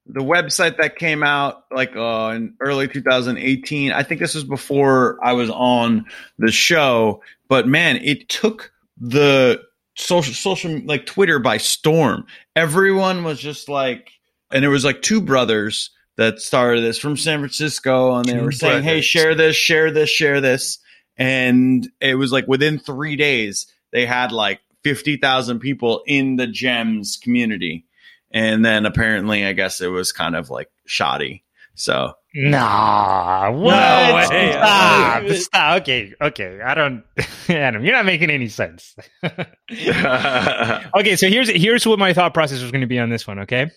the 0.06 0.20
website 0.20 0.76
that 0.76 0.94
came 0.96 1.24
out 1.24 1.64
like 1.74 1.96
uh, 1.96 2.32
in 2.36 2.54
early 2.60 2.86
2018. 2.86 3.90
I 3.90 4.02
think 4.04 4.20
this 4.20 4.34
was 4.36 4.44
before 4.44 5.18
I 5.22 5.32
was 5.32 5.50
on 5.50 6.04
the 6.38 6.52
show. 6.52 7.22
But 7.48 7.66
man, 7.66 7.96
it 7.96 8.28
took 8.28 8.72
the 9.00 9.60
social, 9.96 10.32
social 10.34 10.80
like 10.84 11.04
Twitter 11.06 11.40
by 11.40 11.56
storm. 11.56 12.24
Everyone 12.54 13.24
was 13.24 13.40
just 13.40 13.68
like, 13.68 14.10
and 14.52 14.64
it 14.64 14.68
was 14.68 14.84
like 14.84 15.02
two 15.02 15.20
brothers 15.20 15.90
that 16.16 16.40
started 16.40 16.82
this 16.82 16.98
from 16.98 17.16
San 17.16 17.38
Francisco, 17.40 18.14
and 18.14 18.24
they 18.26 18.40
were 18.40 18.52
saying, 18.52 18.82
"Hey, 18.82 19.00
share 19.00 19.34
this, 19.34 19.56
share 19.56 19.90
this, 19.90 20.10
share 20.10 20.40
this." 20.40 20.78
And 21.16 21.88
it 22.00 22.14
was 22.14 22.32
like 22.32 22.46
within 22.48 22.78
three 22.78 23.16
days, 23.16 23.66
they 23.92 24.06
had 24.06 24.32
like 24.32 24.60
50,000 24.82 25.60
people 25.60 26.02
in 26.06 26.36
the 26.36 26.46
gems 26.46 27.18
community. 27.22 27.86
And 28.30 28.64
then 28.64 28.86
apparently, 28.86 29.44
I 29.44 29.52
guess 29.52 29.80
it 29.80 29.88
was 29.88 30.10
kind 30.12 30.34
of 30.34 30.48
like 30.50 30.70
shoddy. 30.86 31.44
So, 31.74 32.14
Nah, 32.34 33.50
what? 33.50 34.30
way. 34.30 34.52
Stop, 34.52 35.28
stop. 35.32 35.80
Okay, 35.82 36.14
okay. 36.20 36.60
I 36.62 36.74
don't, 36.74 37.04
Adam. 37.48 37.84
You're 37.84 37.94
not 37.94 38.06
making 38.06 38.30
any 38.30 38.48
sense. 38.48 38.96
okay, 39.22 41.16
so 41.16 41.28
here's 41.28 41.50
here's 41.50 41.86
what 41.86 41.98
my 41.98 42.14
thought 42.14 42.32
process 42.32 42.62
was 42.62 42.70
going 42.70 42.80
to 42.80 42.86
be 42.86 42.98
on 42.98 43.10
this 43.10 43.26
one. 43.26 43.40
Okay, 43.40 43.70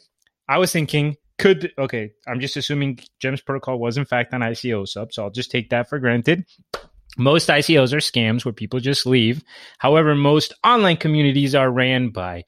I 0.47 0.57
was 0.57 0.71
thinking, 0.71 1.17
could 1.38 1.73
okay, 1.77 2.11
I'm 2.27 2.39
just 2.39 2.57
assuming 2.57 2.99
Gems 3.19 3.41
Protocol 3.41 3.79
was 3.79 3.97
in 3.97 4.05
fact 4.05 4.33
an 4.33 4.41
ICO 4.41 4.88
sub, 4.88 5.13
so 5.13 5.23
I'll 5.23 5.31
just 5.31 5.51
take 5.51 5.69
that 5.69 5.89
for 5.89 5.99
granted. 5.99 6.45
Most 7.17 7.49
ICOs 7.49 7.93
are 7.93 7.97
scams 7.97 8.43
where 8.43 8.53
people 8.53 8.79
just 8.79 9.05
leave. 9.05 9.41
However, 9.77 10.15
most 10.15 10.53
online 10.65 10.97
communities 10.97 11.55
are 11.55 11.71
ran 11.71 12.09
by 12.09 12.43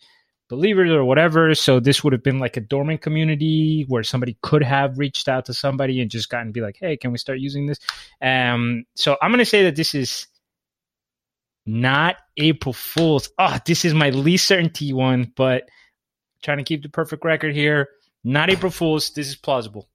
believers 0.50 0.92
or 0.92 1.04
whatever. 1.04 1.54
So 1.56 1.80
this 1.80 2.04
would 2.04 2.14
have 2.14 2.24
been 2.24 2.40
like 2.40 2.58
a 2.58 2.62
dormant 2.62 3.02
community 3.02 3.86
where 3.88 4.04
somebody 4.04 4.38
could 4.42 4.64
have 4.64 4.98
reached 4.98 5.28
out 5.28 5.46
to 5.46 5.54
somebody 5.54 6.02
and 6.02 6.10
just 6.10 6.30
gotten 6.30 6.52
be 6.52 6.62
like, 6.62 6.78
hey, 6.80 6.98
can 6.98 7.12
we 7.12 7.18
start 7.18 7.40
using 7.40 7.66
this? 7.66 7.80
Um, 8.22 8.86
so 8.96 9.18
I'm 9.22 9.32
gonna 9.32 9.46
say 9.46 9.64
that 9.64 9.76
this 9.76 9.94
is 9.94 10.28
not 11.66 12.16
April 12.38 12.74
Fool's. 12.74 13.30
Oh, 13.38 13.58
this 13.66 13.84
is 13.84 13.94
my 13.94 14.10
least 14.10 14.48
certainty 14.48 14.94
one, 14.94 15.32
but 15.36 15.68
trying 16.42 16.58
to 16.58 16.64
keep 16.64 16.84
the 16.84 16.90
perfect 16.90 17.26
record 17.26 17.54
here. 17.54 17.90
Not 18.24 18.50
April 18.50 18.72
Fool's. 18.72 19.12
This 19.12 19.28
is 19.28 19.36
plausible. 19.36 19.88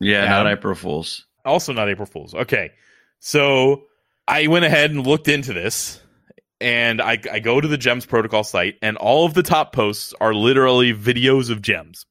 yeah, 0.00 0.24
Adam? 0.24 0.44
not 0.44 0.52
April 0.52 0.74
Fools. 0.74 1.26
Also, 1.44 1.72
not 1.72 1.88
April 1.88 2.06
Fool's. 2.06 2.34
Okay. 2.34 2.72
So 3.20 3.84
I 4.26 4.46
went 4.46 4.64
ahead 4.64 4.90
and 4.90 5.06
looked 5.06 5.28
into 5.28 5.52
this, 5.52 6.00
and 6.60 7.00
I, 7.00 7.18
I 7.30 7.40
go 7.40 7.60
to 7.60 7.68
the 7.68 7.78
Gems 7.78 8.06
Protocol 8.06 8.44
site, 8.44 8.76
and 8.82 8.96
all 8.96 9.26
of 9.26 9.34
the 9.34 9.42
top 9.42 9.72
posts 9.72 10.14
are 10.20 10.34
literally 10.34 10.92
videos 10.94 11.50
of 11.50 11.62
gems. 11.62 12.06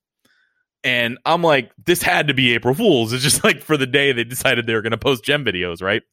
And 0.84 1.18
I'm 1.26 1.42
like, 1.42 1.72
this 1.86 2.02
had 2.02 2.28
to 2.30 2.34
be 2.34 2.54
April 2.54 2.74
Fool's. 2.74 3.12
It's 3.12 3.24
just 3.24 3.44
like 3.44 3.62
for 3.62 3.76
the 3.76 3.88
day 3.88 4.12
they 4.14 4.24
decided 4.24 4.66
they 4.66 4.74
were 4.74 4.82
going 4.82 4.92
to 4.92 4.98
post 4.98 5.26
gem 5.26 5.44
videos, 5.44 5.82
right? 5.82 6.04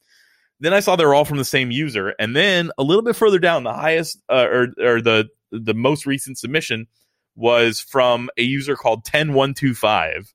Then 0.59 0.73
I 0.73 0.81
saw 0.81 0.97
they 0.97 1.05
were 1.05 1.15
all 1.15 1.27
from 1.27 1.39
the 1.39 1.45
same 1.45 1.71
user, 1.71 2.15
and 2.19 2.35
then 2.35 2.71
a 2.79 2.83
little 2.83 3.03
bit 3.03 3.15
further 3.15 3.39
down, 3.39 3.63
the 3.63 3.75
highest 3.75 4.23
uh, 4.29 4.47
or 4.51 4.69
or 4.81 5.03
the 5.03 5.29
the 5.51 5.75
most 5.75 6.07
recent 6.07 6.39
submission 6.39 6.87
was 7.35 7.81
from 7.81 8.31
a 8.37 8.43
user 8.43 8.77
called 8.77 9.05
10125, 9.05 10.35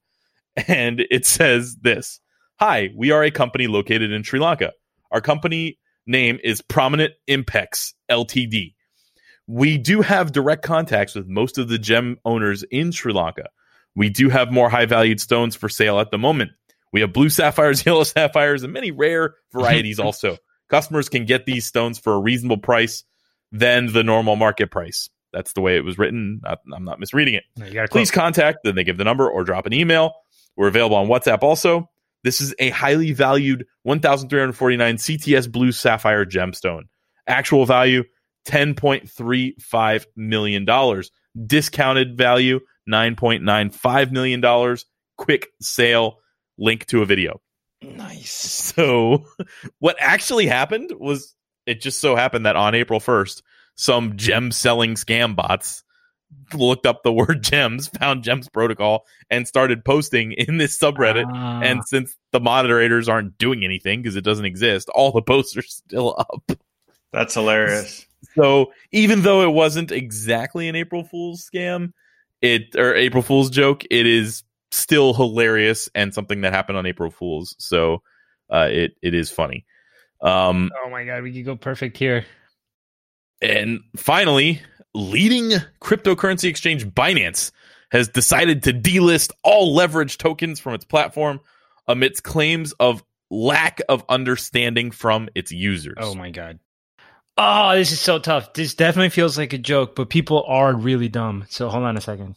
and 0.68 1.05
it 1.09 1.26
says 1.26 1.78
this: 1.82 2.20
Hi, 2.59 2.89
we 2.95 3.12
are 3.12 3.24
a 3.24 3.32
company 3.32 3.68
located 3.68 4.12
in 4.12 4.24
Sri 4.24 4.39
Lanka. 4.39 4.72
Our 5.12 5.22
company 5.22 5.80
name 6.05 6.39
is 6.43 6.62
Prominent 6.62 7.14
Impex 7.30 7.93
Ltd. 8.09 8.74
We 9.47 9.78
do 9.78 10.01
have 10.01 10.32
direct 10.32 10.64
contacts 10.64 11.16
with 11.16 11.28
most 11.28 11.57
of 11.57 11.68
the 11.68 11.78
gem 11.78 12.18
owners 12.24 12.64
in 12.72 12.91
Sri 12.91 13.12
Lanka. 13.12 13.49
We 13.95 14.09
do 14.09 14.30
have 14.30 14.51
more 14.51 14.70
high 14.70 14.86
valued 14.86 15.20
stones 15.20 15.55
for 15.55 15.68
sale 15.68 15.99
at 15.99 16.12
the 16.12 16.18
moment. 16.18 16.51
We 16.93 17.01
have 17.01 17.14
blue 17.14 17.30
sapphires, 17.30 17.86
yellow 17.86 18.03
sapphires, 18.03 18.64
and 18.64 18.74
many 18.74 18.91
rare 18.91 19.36
varieties 19.51 19.99
also. 19.99 20.38
Customers 20.70 21.09
can 21.09 21.26
get 21.26 21.45
these 21.45 21.66
stones 21.66 21.99
for 21.99 22.14
a 22.14 22.20
reasonable 22.20 22.57
price 22.57 23.03
than 23.52 23.91
the 23.93 24.04
normal 24.04 24.36
market 24.36 24.72
price. 24.72 25.10
That's 25.34 25.54
the 25.54 25.62
way 25.62 25.78
it 25.78 25.86
was 25.86 25.97
written. 25.97 26.41
I'm 26.45 26.84
not 26.84 26.99
misreading 26.99 27.36
it. 27.36 27.43
No, 27.56 27.88
please 27.88 28.12
contact 28.12 28.60
then 28.64 28.76
they 28.76 28.84
give 28.84 28.97
the 28.97 29.04
number 29.04 29.30
or 29.30 29.43
drop 29.43 29.66
an 29.66 29.74
email. 29.74 30.14
We're 30.58 30.68
available 30.68 30.97
on 30.97 31.08
whatsapp 31.08 31.41
also. 31.41 31.89
This 32.24 32.41
is 32.41 32.54
a 32.60 32.70
highly 32.70 33.14
valued 33.14 33.66
1349 33.84 34.95
cts 34.97 35.52
blue 35.52 35.72
sapphire 35.72 36.26
gemstone. 36.26 36.84
Actual 37.28 37.66
value 37.66 38.04
10.35 38.47 40.06
million 40.16 40.66
dollars. 40.66 41.12
Discounted 41.45 42.18
value 42.18 42.60
9.95 42.89 44.12
million 44.12 44.41
dollars. 44.41 44.86
Quick 45.18 45.47
sale 45.62 46.18
link 46.58 46.86
to 46.88 47.02
a 47.02 47.06
video. 47.06 47.41
Nice. 47.82 48.32
so 48.32 49.26
what 49.80 49.95
actually 49.99 50.45
happened 50.45 50.91
was 50.99 51.36
it 51.72 51.82
just 51.82 52.01
so 52.01 52.15
happened 52.15 52.45
that 52.45 52.55
on 52.55 52.76
April 52.76 52.99
1st, 52.99 53.41
some 53.76 54.17
gem 54.17 54.51
selling 54.51 54.95
scam 54.95 55.36
bots 55.36 55.84
looked 56.53 56.86
up 56.86 57.03
the 57.03 57.13
word 57.13 57.43
gems, 57.43 57.88
found 57.88 58.24
gems 58.24 58.49
protocol, 58.49 59.05
and 59.30 59.47
started 59.47 59.86
posting 59.86 60.34
in 60.34 60.57
this 60.57 60.78
subreddit. 60.78 61.26
Ah. 61.28 61.61
and 61.61 61.84
since 61.86 62.15
the 62.32 62.39
moderators 62.39 63.07
aren't 63.09 63.38
doing 63.38 63.63
anything 63.63 64.01
because 64.01 64.15
it 64.15 64.24
doesn't 64.24 64.45
exist, 64.45 64.89
all 64.89 65.11
the 65.11 65.22
posts 65.22 65.55
are 65.57 65.61
still 65.67 66.15
up. 66.17 66.51
That's 67.11 67.34
hilarious. 67.34 68.05
So 68.36 68.72
even 68.91 69.22
though 69.22 69.41
it 69.41 69.53
wasn't 69.53 69.91
exactly 69.91 70.67
an 70.67 70.76
April 70.76 71.03
Fool's 71.03 71.49
scam, 71.49 71.93
it 72.41 72.76
or 72.76 72.95
April 72.95 73.24
Fool's 73.24 73.49
joke, 73.49 73.84
it 73.89 74.05
is 74.05 74.43
still 74.72 75.13
hilarious 75.13 75.89
and 75.93 76.13
something 76.13 76.41
that 76.41 76.53
happened 76.53 76.78
on 76.78 76.86
April 76.86 77.11
Fool's. 77.11 77.55
So 77.59 78.01
uh, 78.49 78.67
it 78.72 78.95
it 79.01 79.13
is 79.13 79.32
funny. 79.32 79.65
Um, 80.22 80.69
oh 80.86 80.89
my 80.89 81.05
god, 81.05 81.24
we 81.24 81.34
could 81.34 81.45
go 81.45 81.55
perfect 81.55 81.97
here. 81.97 82.26
and 83.41 83.80
finally, 83.95 84.61
leading 84.93 85.51
cryptocurrency 85.82 86.49
exchange 86.49 86.86
Binance 86.88 87.51
has 87.91 88.07
decided 88.07 88.63
to 88.63 88.74
delist 88.74 89.32
all 89.43 89.74
leverage 89.74 90.17
tokens 90.17 90.59
from 90.59 90.74
its 90.74 90.86
platform 90.86 91.39
amidst 91.88 92.24
claims 92.24 92.72
of 92.74 93.03
lack 93.30 93.82
of 93.89 94.03
understanding 94.09 94.91
from 94.91 95.30
its 95.36 95.51
users. 95.51 95.95
Oh 95.97 96.15
my 96.15 96.30
god. 96.30 96.59
Oh, 97.38 97.76
this 97.76 97.91
is 97.91 97.99
so 97.99 98.19
tough. 98.19 98.53
This 98.53 98.76
definitely 98.76 99.09
feels 99.09 99.38
like 99.38 99.53
a 99.53 99.57
joke, 99.57 99.95
but 99.95 100.09
people 100.09 100.43
are 100.47 100.74
really 100.76 101.09
dumb. 101.09 101.45
So 101.49 101.69
hold 101.69 101.84
on 101.84 101.97
a 101.97 102.01
second. 102.01 102.36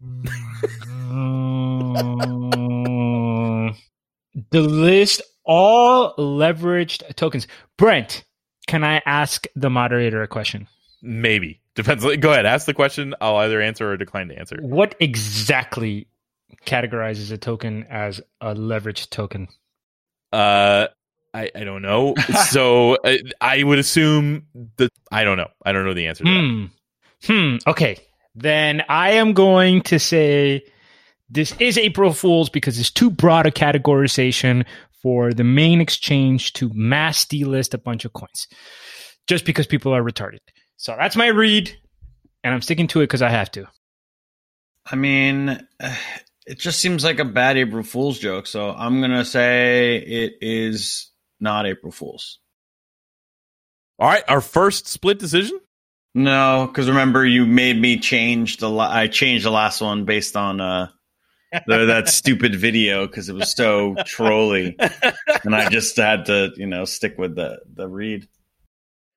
The 4.50 4.60
list 4.62 5.22
all 5.44 6.14
leveraged 6.16 7.14
tokens. 7.16 7.46
Brent, 7.76 8.24
can 8.66 8.84
I 8.84 9.02
ask 9.06 9.46
the 9.56 9.70
moderator 9.70 10.22
a 10.22 10.28
question? 10.28 10.68
Maybe. 11.02 11.60
Depends. 11.74 12.04
Go 12.16 12.32
ahead. 12.32 12.46
Ask 12.46 12.66
the 12.66 12.74
question. 12.74 13.14
I'll 13.20 13.36
either 13.36 13.60
answer 13.60 13.90
or 13.90 13.96
decline 13.96 14.28
to 14.28 14.38
answer. 14.38 14.58
What 14.60 14.94
exactly 15.00 16.06
categorizes 16.66 17.32
a 17.32 17.38
token 17.38 17.84
as 17.88 18.20
a 18.40 18.54
leveraged 18.54 19.10
token? 19.10 19.48
Uh, 20.32 20.88
I, 21.34 21.50
I 21.54 21.64
don't 21.64 21.82
know. 21.82 22.14
so 22.48 22.98
I, 23.04 23.20
I 23.40 23.62
would 23.62 23.78
assume 23.78 24.46
that 24.76 24.90
I 25.10 25.24
don't 25.24 25.38
know. 25.38 25.48
I 25.64 25.72
don't 25.72 25.84
know 25.84 25.94
the 25.94 26.06
answer. 26.08 26.24
To 26.24 26.30
that. 26.30 26.38
Hmm. 26.40 26.64
Hmm. 27.32 27.56
Okay. 27.66 27.98
Then 28.34 28.82
I 28.88 29.12
am 29.12 29.32
going 29.32 29.82
to 29.82 29.98
say 29.98 30.64
this 31.28 31.54
is 31.58 31.78
April 31.78 32.12
Fool's 32.12 32.50
because 32.50 32.78
it's 32.78 32.90
too 32.90 33.10
broad 33.10 33.46
a 33.46 33.50
categorization 33.50 34.66
for 35.02 35.32
the 35.32 35.44
main 35.44 35.80
exchange 35.80 36.52
to 36.54 36.70
mass 36.74 37.24
delist 37.24 37.74
a 37.74 37.78
bunch 37.78 38.04
of 38.04 38.12
coins 38.12 38.46
just 39.26 39.44
because 39.44 39.66
people 39.66 39.94
are 39.94 40.02
retarded. 40.02 40.38
So 40.76 40.96
that's 40.98 41.16
my 41.16 41.26
read, 41.26 41.74
and 42.42 42.54
I'm 42.54 42.62
sticking 42.62 42.88
to 42.88 43.00
it 43.00 43.04
because 43.04 43.22
I 43.22 43.30
have 43.30 43.50
to. 43.52 43.66
I 44.86 44.96
mean, 44.96 45.66
it 46.46 46.58
just 46.58 46.80
seems 46.80 47.04
like 47.04 47.18
a 47.18 47.24
bad 47.24 47.56
April 47.56 47.82
Fool's 47.82 48.18
joke. 48.18 48.46
So 48.46 48.70
I'm 48.70 49.00
gonna 49.00 49.24
say 49.24 49.96
it 49.96 50.34
is 50.40 51.10
not 51.40 51.66
April 51.66 51.92
Fool's. 51.92 52.38
All 53.98 54.08
right, 54.08 54.24
our 54.28 54.40
first 54.40 54.88
split 54.88 55.18
decision. 55.18 55.60
No, 56.14 56.66
because 56.66 56.88
remember 56.88 57.24
you 57.24 57.46
made 57.46 57.80
me 57.80 57.98
change 57.98 58.58
the. 58.58 58.68
La- 58.68 58.90
I 58.90 59.06
changed 59.06 59.44
the 59.44 59.50
last 59.50 59.80
one 59.80 60.04
based 60.04 60.36
on 60.36 60.60
uh 60.60 60.88
the, 61.66 61.86
that 61.86 62.08
stupid 62.08 62.54
video 62.54 63.06
because 63.06 63.28
it 63.28 63.34
was 63.34 63.54
so 63.54 63.94
trolly, 64.06 64.76
and 65.44 65.54
I 65.54 65.68
just 65.68 65.96
had 65.96 66.26
to 66.26 66.52
you 66.56 66.66
know 66.66 66.84
stick 66.84 67.18
with 67.18 67.34
the 67.34 67.60
the 67.72 67.88
read. 67.88 68.28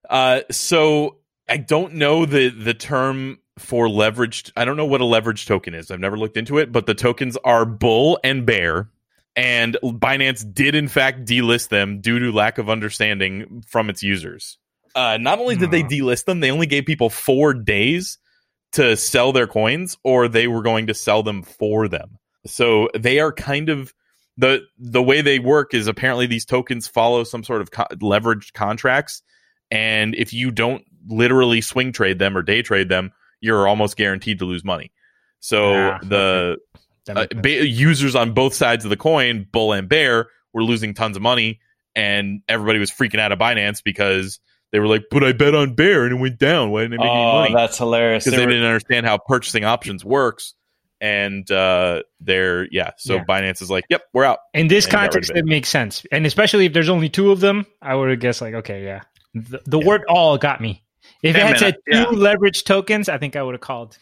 Uh, 0.09 0.41
so 0.51 1.17
I 1.47 1.57
don't 1.57 1.95
know 1.95 2.25
the 2.25 2.49
the 2.49 2.73
term 2.73 3.39
for 3.57 3.87
leveraged. 3.87 4.51
I 4.57 4.65
don't 4.65 4.77
know 4.77 4.85
what 4.85 5.01
a 5.01 5.05
leveraged 5.05 5.47
token 5.47 5.73
is. 5.73 5.91
I've 5.91 5.99
never 5.99 6.17
looked 6.17 6.37
into 6.37 6.57
it, 6.57 6.71
but 6.71 6.85
the 6.85 6.95
tokens 6.95 7.37
are 7.43 7.65
bull 7.65 8.19
and 8.23 8.45
bear. 8.45 8.89
And 9.37 9.77
Binance 9.83 10.53
did 10.53 10.75
in 10.75 10.87
fact 10.87 11.25
delist 11.25 11.67
them 11.67 11.99
due 11.99 12.19
to 12.19 12.31
lack 12.31 12.57
of 12.57 12.69
understanding 12.69 13.63
from 13.67 13.89
its 13.89 14.01
users. 14.01 14.57
Uh, 14.95 15.17
not 15.19 15.39
only 15.39 15.57
did 15.57 15.71
they 15.71 15.83
delist 15.83 16.23
them, 16.23 16.39
they 16.39 16.51
only 16.51 16.67
gave 16.67 16.85
people 16.85 17.09
four 17.09 17.53
days 17.53 18.17
to 18.71 18.95
sell 18.95 19.33
their 19.33 19.47
coins, 19.47 19.97
or 20.03 20.27
they 20.27 20.47
were 20.47 20.61
going 20.61 20.87
to 20.87 20.93
sell 20.93 21.21
them 21.21 21.43
for 21.43 21.87
them. 21.87 22.17
So 22.45 22.89
they 22.97 23.19
are 23.19 23.31
kind 23.31 23.69
of 23.69 23.93
the 24.37 24.61
the 24.77 25.01
way 25.01 25.21
they 25.21 25.39
work 25.39 25.73
is 25.73 25.87
apparently 25.87 26.25
these 26.27 26.45
tokens 26.45 26.87
follow 26.87 27.23
some 27.23 27.43
sort 27.43 27.61
of 27.61 27.71
co- 27.71 27.87
leveraged 27.95 28.53
contracts, 28.53 29.21
and 29.71 30.13
if 30.15 30.33
you 30.33 30.51
don't 30.51 30.83
literally 31.07 31.61
swing 31.61 31.91
trade 31.91 32.19
them 32.19 32.35
or 32.37 32.41
day 32.41 32.61
trade 32.61 32.89
them, 32.89 33.11
you're 33.39 33.67
almost 33.67 33.95
guaranteed 33.97 34.39
to 34.39 34.45
lose 34.45 34.63
money. 34.63 34.91
So 35.39 35.73
Ah, 35.73 35.99
the 36.03 36.57
uh, 37.09 37.27
ba- 37.41 37.67
users 37.67 38.15
on 38.15 38.33
both 38.33 38.53
sides 38.55 38.83
of 38.83 38.89
the 38.89 38.97
coin, 38.97 39.45
bull 39.51 39.73
and 39.73 39.87
bear, 39.87 40.27
were 40.53 40.63
losing 40.63 40.93
tons 40.93 41.15
of 41.15 41.21
money, 41.21 41.59
and 41.95 42.41
everybody 42.49 42.79
was 42.79 42.91
freaking 42.91 43.19
out 43.19 43.31
of 43.31 43.39
Binance 43.39 43.81
because 43.83 44.39
they 44.71 44.79
were 44.79 44.87
like, 44.87 45.05
"But 45.11 45.23
I 45.23 45.31
bet 45.31 45.55
on 45.55 45.75
bear 45.75 46.03
and 46.05 46.13
it 46.17 46.19
went 46.19 46.39
down. 46.39 46.71
Why 46.71 46.81
didn't 46.81 46.99
I 46.99 47.03
make 47.03 47.11
any 47.11 47.23
money?" 47.23 47.53
Oh, 47.53 47.57
that's 47.57 47.77
hilarious. 47.77 48.25
Because 48.25 48.33
They 48.33 48.37
they 48.41 48.45
were- 48.47 48.51
didn't 48.53 48.65
understand 48.67 49.05
how 49.05 49.17
purchasing 49.19 49.63
options 49.63 50.03
works, 50.03 50.55
and 51.01 51.49
uh, 51.51 52.03
they're 52.19 52.67
yeah. 52.71 52.91
So 52.97 53.15
Yeah. 53.15 53.23
Binance 53.25 53.61
is 53.61 53.69
like, 53.69 53.85
"Yep, 53.89 54.03
we're 54.13 54.23
out." 54.25 54.39
In 54.53 54.67
this 54.67 54.85
and 54.85 54.93
context, 54.93 55.31
it. 55.31 55.37
it 55.37 55.45
makes 55.45 55.69
sense, 55.69 56.05
and 56.11 56.25
especially 56.25 56.65
if 56.65 56.73
there's 56.73 56.89
only 56.89 57.09
two 57.09 57.31
of 57.31 57.39
them, 57.39 57.65
I 57.81 57.95
would 57.95 58.09
have 58.09 58.19
guessed 58.19 58.41
like, 58.41 58.53
okay, 58.55 58.83
yeah. 58.83 59.01
The, 59.33 59.61
the 59.65 59.79
Yeah. 59.79 59.85
word 59.85 60.03
"all" 60.07 60.37
got 60.37 60.61
me. 60.61 60.83
If 61.21 61.35
it 61.35 61.41
had 61.41 61.51
man, 61.51 61.59
said 61.59 61.75
two 61.91 61.97
yeah. 61.97 62.03
leverage 62.09 62.63
tokens, 62.63 63.09
I 63.09 63.17
think 63.17 63.35
I 63.35 63.43
would 63.43 63.53
have 63.53 63.61
called. 63.61 63.97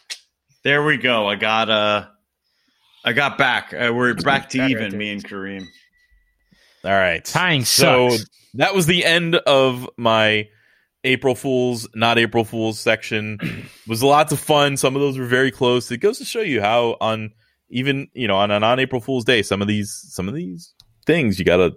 There 0.62 0.84
we 0.84 0.96
go. 0.96 1.26
I 1.28 1.34
got 1.36 1.68
uh 1.70 2.06
I 3.04 3.12
got 3.12 3.36
back. 3.36 3.74
Uh, 3.74 3.92
we're 3.94 4.14
back 4.14 4.48
to 4.50 4.66
even, 4.66 4.84
at 4.84 4.92
me 4.92 5.10
and 5.10 5.22
Kareem. 5.24 5.66
All 6.84 6.90
right, 6.90 7.24
Tying 7.24 7.64
so 7.64 8.10
sucks. 8.10 8.26
that 8.54 8.74
was 8.74 8.86
the 8.86 9.04
end 9.04 9.36
of 9.36 9.88
my 9.96 10.48
April 11.04 11.34
Fools, 11.34 11.86
not 11.94 12.18
April 12.18 12.44
Fools 12.44 12.78
section. 12.80 13.38
It 13.40 13.64
was 13.86 14.02
lots 14.02 14.32
of 14.32 14.40
fun. 14.40 14.76
Some 14.76 14.96
of 14.96 15.02
those 15.02 15.18
were 15.18 15.26
very 15.26 15.50
close. 15.50 15.90
It 15.90 15.98
goes 15.98 16.18
to 16.18 16.24
show 16.24 16.40
you 16.40 16.60
how 16.60 16.96
on 17.00 17.30
even 17.70 18.08
you 18.14 18.26
know 18.26 18.36
on 18.36 18.50
a 18.50 18.58
non 18.60 18.80
April 18.80 19.00
Fool's 19.00 19.24
Day, 19.24 19.42
some 19.42 19.62
of 19.62 19.68
these 19.68 19.92
some 20.08 20.28
of 20.28 20.34
these 20.34 20.72
things 21.06 21.38
you 21.38 21.44
got 21.44 21.58
to 21.58 21.74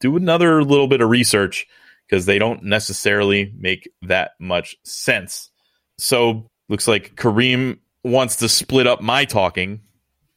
do 0.00 0.16
another 0.16 0.64
little 0.64 0.88
bit 0.88 1.00
of 1.02 1.10
research 1.10 1.66
because 2.08 2.24
they 2.26 2.38
don't 2.38 2.62
necessarily 2.64 3.52
make 3.58 3.88
that 4.02 4.32
much 4.40 4.74
sense. 4.84 5.50
So 5.98 6.48
looks 6.68 6.88
like 6.88 7.14
Kareem 7.16 7.78
wants 8.02 8.36
to 8.36 8.48
split 8.48 8.86
up 8.86 9.02
my 9.02 9.26
talking 9.26 9.82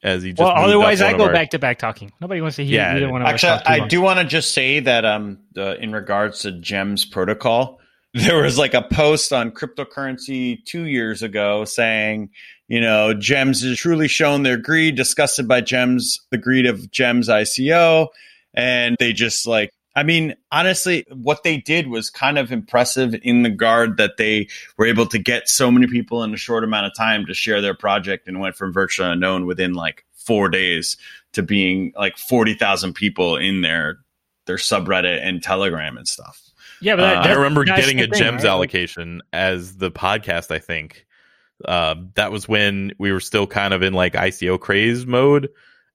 as 0.04 0.22
he 0.22 0.32
just 0.32 0.42
Well, 0.42 0.52
otherwise 0.52 1.02
I 1.02 1.16
go 1.16 1.24
our- 1.26 1.32
back 1.32 1.52
to 1.52 1.60
back 1.60 1.80
talking. 1.80 2.12
Nobody 2.20 2.42
wants 2.42 2.58
to 2.58 2.66
hear 2.66 2.76
Yeah, 2.82 2.96
either 2.98 3.10
one 3.10 3.22
of 3.22 3.28
Actually, 3.28 3.50
us 3.52 3.60
talk 3.60 3.68
too 3.68 3.74
I 3.74 3.78
long. 3.78 3.88
do 3.88 4.02
want 4.02 4.20
to 4.20 4.26
just 4.26 4.54
say 4.54 4.82
that 4.82 5.06
um 5.06 5.40
uh, 5.58 5.76
in 5.76 5.94
regards 5.94 6.40
to 6.42 6.52
Gems 6.52 7.06
protocol, 7.06 7.80
there 8.14 8.44
was 8.44 8.58
like 8.58 8.74
a 8.74 8.82
post 8.82 9.34
on 9.34 9.52
cryptocurrency 9.52 10.64
2 10.66 10.84
years 10.84 11.24
ago 11.24 11.66
saying, 11.66 12.30
you 12.68 12.80
know, 12.80 13.14
Gems 13.14 13.62
has 13.64 13.78
truly 13.78 14.08
shown 14.08 14.44
their 14.44 14.58
greed 14.58 14.96
disgusted 14.96 15.48
by 15.48 15.62
Gems, 15.62 16.22
the 16.30 16.38
greed 16.38 16.66
of 16.66 16.92
Gems 16.92 17.30
ICO 17.30 18.08
and 18.54 18.96
they 19.00 19.14
just 19.14 19.48
like 19.48 19.72
I 19.96 20.02
mean, 20.02 20.36
honestly, 20.52 21.06
what 21.12 21.44
they 21.44 21.58
did 21.58 21.88
was 21.88 22.10
kind 22.10 22.40
of 22.40 22.52
impressive 22.52 23.14
in 23.22 23.44
the 23.44 23.50
guard 23.52 23.98
that 23.98 24.18
they 24.18 24.48
were 24.76 24.88
able 24.88 25.06
to 25.06 25.20
get 25.20 25.48
so 25.48 25.70
many 25.70 25.86
people 25.86 26.24
in 26.24 26.34
a 26.34 26.38
short 26.38 26.64
amount 26.64 26.88
of 26.88 26.96
time 26.96 27.28
to 27.28 27.36
share 27.36 27.62
their 27.62 27.76
project 27.76 28.28
and 28.28 28.40
went 28.40 28.56
from 28.56 28.74
virtually 28.74 29.12
unknown 29.12 29.46
within 29.46 29.74
like 29.74 30.04
four 30.16 30.50
days 30.50 30.98
to 31.34 31.44
being 31.44 31.94
like 31.96 32.18
40,000 32.18 32.94
people 32.94 33.38
in 33.38 33.62
their 33.62 34.00
their 34.46 34.58
subreddit 34.58 35.20
and 35.22 35.44
telegram 35.44 35.96
and 35.96 36.08
stuff. 36.08 36.43
Yeah, 36.84 36.96
but 36.96 37.18
Uh, 37.18 37.22
I 37.22 37.34
remember 37.34 37.64
getting 37.64 38.00
a 38.00 38.04
thing, 38.08 38.14
gems 38.14 38.44
right? 38.44 38.50
allocation 38.52 39.22
as 39.32 39.78
the 39.78 39.90
podcast. 39.90 40.52
I 40.52 40.60
think 40.60 41.06
uh, 41.66 41.96
that 42.16 42.32
was 42.32 42.48
when 42.48 42.92
we 43.00 43.12
were 43.12 43.20
still 43.20 43.48
kind 43.48 43.74
of 43.74 43.82
in 43.82 43.94
like 43.94 44.14
ICO 44.14 44.60
craze 44.60 45.06
mode, 45.06 45.50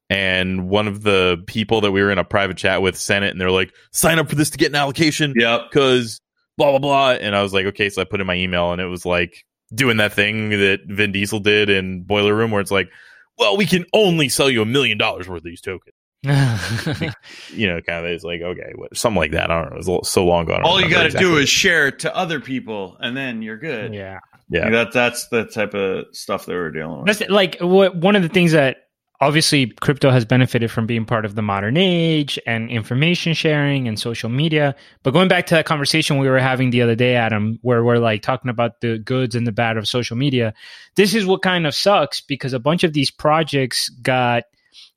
and 0.09 0.69
one 0.69 0.89
of 0.89 1.03
the 1.03 1.43
people 1.47 1.83
that 1.83 1.93
we 1.93 2.03
were 2.03 2.11
in 2.11 2.19
a 2.19 2.25
private 2.25 2.57
chat 2.57 2.81
with 2.81 2.97
sent 2.97 3.25
it, 3.25 3.31
and 3.33 3.41
they're 3.41 3.51
like, 3.51 3.73
"Sign 3.93 4.19
up 4.19 4.29
for 4.29 4.35
this 4.35 4.51
to 4.51 4.59
get 4.59 4.71
an 4.71 4.77
allocation 4.77 5.35
Yeah, 5.37 5.59
because 5.69 6.21
blah 6.57 6.71
blah 6.71 6.79
blah." 6.79 7.11
And 7.13 7.37
I 7.37 7.43
was 7.43 7.53
like, 7.53 7.67
"Okay," 7.67 7.91
so 7.91 8.01
I 8.01 8.05
put 8.05 8.21
in 8.21 8.27
my 8.27 8.35
email, 8.37 8.73
and 8.73 8.81
it 8.81 8.87
was 8.87 9.05
like 9.05 9.45
doing 9.75 9.99
that 9.99 10.15
thing 10.15 10.51
that 10.51 10.81
Vin 10.87 11.13
Diesel 11.13 11.41
did 11.41 11.69
in 11.69 12.03
Boiler 12.05 12.35
Room, 12.35 12.51
where 12.51 12.63
it's 12.63 12.71
like, 12.71 12.89
"Well, 13.37 13.57
we 13.59 13.67
can 13.67 13.85
only 13.93 14.31
sell 14.31 14.49
you 14.49 14.63
a 14.63 14.67
million 14.67 14.97
dollars 14.97 15.29
worth 15.29 15.39
of 15.39 15.45
these 15.45 15.61
tokens." 15.61 15.95
You 17.55 17.69
know, 17.69 17.81
kind 17.81 18.05
of 18.05 18.13
it's 18.13 18.25
like 18.25 18.43
okay, 18.43 18.73
what, 18.75 18.97
something 18.97 19.19
like 19.19 19.33
that. 19.33 19.51
I 19.51 19.63
don't 19.63 19.71
know. 19.71 19.77
It 19.77 19.79
was 19.79 19.87
a 19.87 19.91
little, 19.91 20.05
so 20.05 20.25
long 20.25 20.45
ago. 20.45 20.61
All 20.65 20.81
you 20.81 20.89
got 20.89 21.01
to 21.01 21.07
exactly. 21.07 21.31
do 21.31 21.37
is 21.39 21.49
share 21.49 21.89
it 21.89 22.01
to 22.01 22.15
other 22.15 22.41
people 22.41 22.97
and 23.01 23.17
then 23.17 23.43
you're 23.43 23.57
good. 23.57 23.95
yeah. 23.95 24.19
yeah. 24.51 24.65
Like, 24.65 24.73
that 24.73 24.93
that's 24.93 25.29
the 25.29 25.45
type 25.45 25.75
of 25.75 26.07
stuff 26.13 26.47
that 26.47 26.53
we're 26.53 26.71
dealing 26.71 26.99
with. 26.99 27.19
That's 27.19 27.31
like 27.31 27.57
what 27.61 27.97
one 27.97 28.17
of 28.17 28.23
the 28.23 28.29
things 28.29 28.53
that 28.53 28.89
obviously 29.21 29.67
crypto 29.81 30.11
has 30.11 30.25
benefited 30.25 30.71
from 30.71 30.87
being 30.87 31.05
part 31.05 31.25
of 31.25 31.35
the 31.35 31.43
modern 31.43 31.77
age 31.77 32.39
and 32.47 32.71
information 32.71 33.35
sharing 33.35 33.89
and 33.89 33.99
social 33.99 34.29
media. 34.29 34.75
But 35.03 35.13
going 35.13 35.29
back 35.29 35.47
to 35.47 35.55
that 35.55 35.67
conversation 35.67 36.19
we 36.19 36.29
were 36.29 36.39
having 36.39 36.71
the 36.71 36.83
other 36.83 36.95
day, 36.95 37.17
Adam, 37.17 37.59
where 37.63 37.83
we're 37.83 37.99
like 37.99 38.23
talking 38.23 38.51
about 38.51 38.81
the 38.81 38.99
goods 38.99 39.35
and 39.35 39.47
the 39.47 39.53
bad 39.53 39.77
of 39.77 39.89
social 39.89 40.17
media, 40.17 40.55
this 40.97 41.15
is 41.15 41.27
what 41.27 41.43
kind 41.43 41.67
of 41.67 41.75
sucks 41.75 42.21
because 42.21 42.53
a 42.53 42.61
bunch 42.61 42.85
of 42.85 42.93
these 42.93 43.11
projects 43.11 43.89
got 43.89 44.45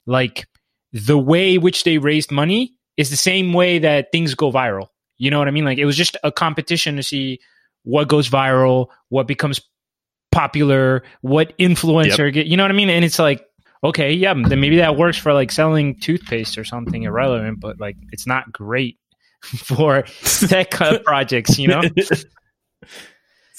like 0.06 0.48
the 0.94 1.18
way 1.18 1.58
which 1.58 1.84
they 1.84 1.98
raised 1.98 2.32
money 2.32 2.74
is 2.98 3.10
the 3.10 3.18
same 3.18 3.54
way 3.54 3.80
that 3.80 4.12
things 4.12 4.36
go 4.36 4.52
viral. 4.52 4.88
You 5.18 5.32
know 5.32 5.40
what 5.40 5.48
I 5.48 5.52
mean? 5.52 5.66
Like 5.66 5.78
it 5.78 5.86
was 5.86 5.96
just 5.96 6.18
a 6.24 6.32
competition 6.32 6.96
to 6.96 7.04
see 7.04 7.40
what 7.84 8.08
goes 8.08 8.30
viral, 8.30 8.88
what 9.10 9.28
becomes 9.28 9.62
popular, 10.32 11.04
what 11.22 11.58
influencer 11.58 12.32
get, 12.34 12.48
you 12.48 12.58
know 12.58 12.64
what 12.64 12.72
I 12.72 12.76
mean? 12.76 12.90
And 12.90 13.06
it's 13.06 13.20
like, 13.20 13.46
okay, 13.84 14.12
yeah, 14.12 14.34
then 14.34 14.60
maybe 14.60 14.78
that 14.78 14.98
works 14.98 15.18
for 15.18 15.34
like 15.34 15.52
selling 15.52 16.00
toothpaste 16.00 16.58
or 16.58 16.64
something 16.64 17.04
irrelevant, 17.04 17.60
but 17.60 17.80
like 17.80 17.98
it's 18.12 18.28
not 18.28 18.52
great 18.52 18.98
for 19.42 20.04
tech 20.48 20.72
projects, 21.06 21.58
you 21.58 21.68
know? 21.68 21.82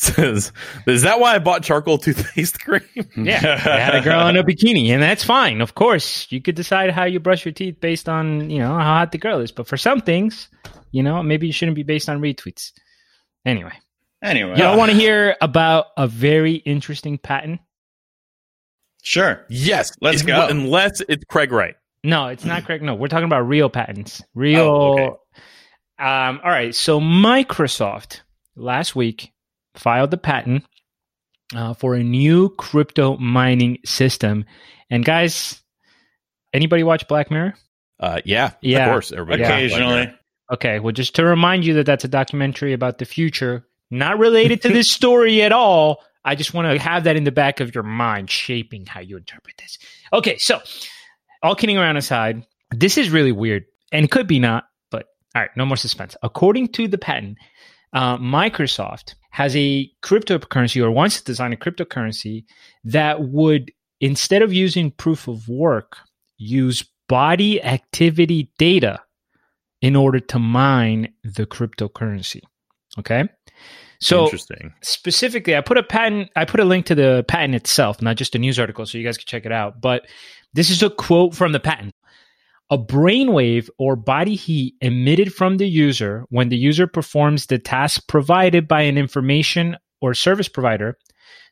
Says, 0.03 0.53
is 0.87 1.03
that 1.03 1.21
why 1.21 1.35
I 1.37 1.39
bought 1.39 1.63
charcoal 1.63 1.97
toothpaste 1.97 2.59
cream? 2.61 2.83
Yeah, 3.17 3.61
I 3.65 3.79
had 3.79 3.95
a 3.95 4.01
girl 4.01 4.27
in 4.27 4.37
a 4.37 4.43
bikini, 4.43 4.89
and 4.89 5.01
that's 5.01 5.23
fine. 5.23 5.61
Of 5.61 5.77
course, 5.77 6.27
you 6.31 6.43
could 6.43 6.57
decide 6.57 6.91
how 6.91 7.05
you 7.05 7.21
brush 7.21 7.45
your 7.45 7.53
teeth 7.53 7.79
based 7.81 8.09
on 8.09 8.51
you 8.51 8.59
know 8.59 8.75
how 8.75 8.83
hot 8.83 9.13
the 9.13 9.19
girl 9.19 9.39
is. 9.39 9.53
But 9.53 9.69
for 9.69 9.77
some 9.77 10.01
things, 10.01 10.49
you 10.91 11.05
know, 11.05 11.23
maybe 11.23 11.47
you 11.47 11.53
shouldn't 11.53 11.77
be 11.77 11.85
based 11.85 12.09
on 12.09 12.21
retweets. 12.21 12.73
Anyway, 13.47 13.73
Anyway, 14.23 14.57
y'all 14.59 14.77
want 14.77 14.91
to 14.91 14.97
hear 14.97 15.37
about 15.41 15.87
a 15.97 16.09
very 16.09 16.55
interesting 16.55 17.17
patent? 17.17 17.61
sure. 19.03 19.45
yes, 19.49 19.93
Let's 20.01 20.23
It- 20.23 20.27
go. 20.27 20.47
Unless 20.49 21.01
it's 21.09 21.25
Craig 21.27 21.53
Wright. 21.53 21.75
No, 22.05 22.27
it's 22.29 22.45
not 22.45 22.65
Craig. 22.65 22.83
No, 22.83 22.95
we're 22.97 23.07
talking 23.09 23.27
about 23.27 23.43
real 23.47 23.71
patents. 23.71 24.21
Real. 24.35 24.61
Oh, 24.63 24.93
okay. 24.95 25.05
um, 26.05 26.41
all 26.43 26.51
right. 26.51 26.75
So 26.75 26.99
Microsoft 27.01 28.23
last 28.57 28.97
week 28.97 29.33
filed 29.75 30.11
the 30.11 30.19
patent 30.19 30.65
uh, 31.55 31.75
for 31.75 31.95
a 31.95 32.03
new 32.03 32.49
crypto 32.57 33.17
mining 33.17 33.79
system. 33.85 34.45
And 34.91 35.05
guys, 35.05 35.61
anybody 36.53 36.83
watch 36.83 37.09
Black 37.09 37.31
Mirror? 37.31 37.55
Uh, 38.01 38.21
yeah, 38.25 38.53
Yeah. 38.61 38.87
of 38.87 38.93
course. 38.93 39.13
Everybody 39.13 39.43
Occasionally. 39.45 40.13
Okay, 40.53 40.81
well, 40.81 40.93
just 40.93 41.15
to 41.17 41.25
remind 41.25 41.65
you 41.65 41.75
that 41.75 41.87
that's 41.87 42.05
a 42.05 42.09
documentary 42.09 42.73
about 42.73 42.99
the 42.99 43.05
future, 43.05 43.67
not 43.91 44.19
related 44.19 44.63
to 44.63 44.69
this 44.69 44.91
story 44.93 45.41
at 45.43 45.53
all. 45.53 46.03
I 46.25 46.35
just 46.35 46.53
want 46.55 46.71
to 46.71 46.79
have 46.79 47.05
that 47.05 47.17
in 47.17 47.25
the 47.25 47.33
back 47.33 47.61
of 47.61 47.75
your 47.75 47.85
mind, 47.85 48.31
shaping 48.31 48.87
how 48.87 49.01
you 49.01 49.17
interpret 49.17 49.57
this. 49.59 49.79
Okay, 50.13 50.37
so 50.39 50.61
all 51.43 51.55
kidding 51.55 51.79
around 51.79 51.97
aside, 51.97 52.45
this 52.71 52.99
is 52.99 53.11
really 53.11 53.33
weird 53.33 53.65
and 53.91 54.11
could 54.11 54.27
be 54.27 54.39
not, 54.39 54.65
but 54.91 55.07
all 55.35 55.43
right, 55.43 55.51
no 55.57 55.65
more 55.65 55.77
suspense. 55.77 56.17
According 56.23 56.69
to 56.69 56.87
the 56.87 56.99
patent, 56.99 57.39
uh, 57.93 58.17
Microsoft 58.19 59.15
has 59.31 59.55
a 59.57 59.91
cryptocurrency 60.03 60.83
or 60.83 60.91
wants 60.91 61.19
to 61.19 61.25
design 61.25 61.53
a 61.53 61.57
cryptocurrency 61.57 62.45
that 62.85 63.23
would, 63.23 63.73
instead 64.01 64.43
of 64.43 64.53
using 64.53 64.91
proof 64.91 65.29
of 65.29 65.49
work, 65.49 65.97
use 66.37 66.85
body 67.09 67.63
activity 67.63 68.51
data 68.59 69.01
in 69.81 69.97
order 69.97 70.21
to 70.21 70.39
mine 70.39 71.13
the 71.25 71.47
cryptocurrency. 71.47 72.41
Okay. 72.99 73.29
So 74.01 74.25
Interesting. 74.25 74.75
specifically, 74.83 75.57
I 75.57 75.61
put 75.61 75.79
a 75.79 75.83
patent, 75.83 76.31
I 76.35 76.45
put 76.45 76.61
a 76.61 76.65
link 76.65 76.87
to 76.87 76.95
the 76.95 77.25
patent 77.29 77.55
itself, 77.55 78.03
not 78.03 78.17
just 78.17 78.35
a 78.35 78.39
news 78.39 78.59
article, 78.59 78.85
so 78.85 78.99
you 78.99 79.05
guys 79.05 79.17
can 79.17 79.27
check 79.27 79.47
it 79.47 79.53
out. 79.53 79.81
But 79.81 80.07
this 80.55 80.71
is 80.71 80.83
a 80.83 80.91
quote 80.91 81.35
from 81.35 81.53
the 81.53 81.61
patent. 81.61 81.93
A 82.73 82.79
brainwave 82.79 83.69
or 83.79 83.97
body 83.97 84.35
heat 84.35 84.77
emitted 84.81 85.35
from 85.35 85.59
the 85.59 85.69
user 85.69 86.25
when 86.31 86.49
the 86.49 86.57
user 86.57 86.87
performs 86.87 87.45
the 87.45 87.59
task 87.59 88.09
provided 88.09 88.67
by 88.67 88.81
an 88.81 88.97
information 88.97 89.77
or 90.01 90.15
service 90.15 90.49
provider, 90.49 90.97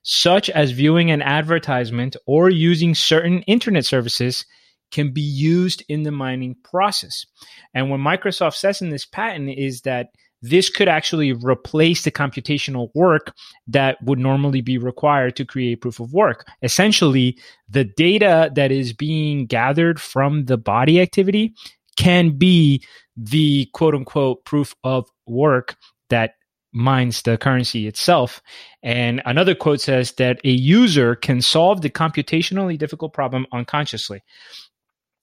such 0.03 0.49
as 0.49 0.71
viewing 0.71 1.11
an 1.11 1.21
advertisement 1.21 2.17
or 2.27 2.49
using 2.49 2.95
certain 2.95 3.43
internet 3.43 3.85
services, 3.85 4.47
can 4.91 5.13
be 5.13 5.21
used 5.21 5.85
in 5.91 6.05
the 6.05 6.11
mining 6.11 6.57
process. 6.65 7.27
And 7.75 7.91
what 7.91 8.01
Microsoft 8.01 8.55
says 8.55 8.81
in 8.81 8.89
this 8.89 9.05
patent 9.05 9.51
is 9.59 9.83
that 9.83 10.07
this 10.43 10.71
could 10.71 10.89
actually 10.89 11.33
replace 11.33 12.03
the 12.05 12.11
computational 12.11 12.89
work 12.95 13.35
that 13.67 14.03
would 14.03 14.19
normally 14.19 14.61
be 14.61 14.79
required 14.79 15.37
to 15.37 15.45
create 15.45 15.81
proof 15.81 16.01
of 16.01 16.13
work. 16.13 16.47
Essentially, 16.63 17.39
the 17.69 17.85
data 17.85 18.51
that 18.55 18.73
is 18.73 18.93
being 18.93 19.47
gathered 19.47 20.01
from 20.01 20.47
the 20.47 20.57
body 20.57 21.01
activity 21.01 21.53
can 21.97 22.31
be 22.39 22.83
the 23.17 23.69
quote 23.75 23.95
unquote 23.95 24.45
proof 24.45 24.75
of 24.83 25.07
work 25.27 25.77
that 26.09 26.35
mines 26.73 27.23
the 27.23 27.37
currency 27.37 27.87
itself. 27.87 28.41
And 28.83 29.21
another 29.27 29.55
quote 29.55 29.81
says 29.81 30.13
that 30.13 30.41
a 30.45 30.51
user 30.51 31.17
can 31.17 31.43
solve 31.43 31.83
the 31.83 31.91
computationally 31.91 32.79
difficult 32.79 33.13
problem 33.13 33.47
unconsciously. 33.53 34.23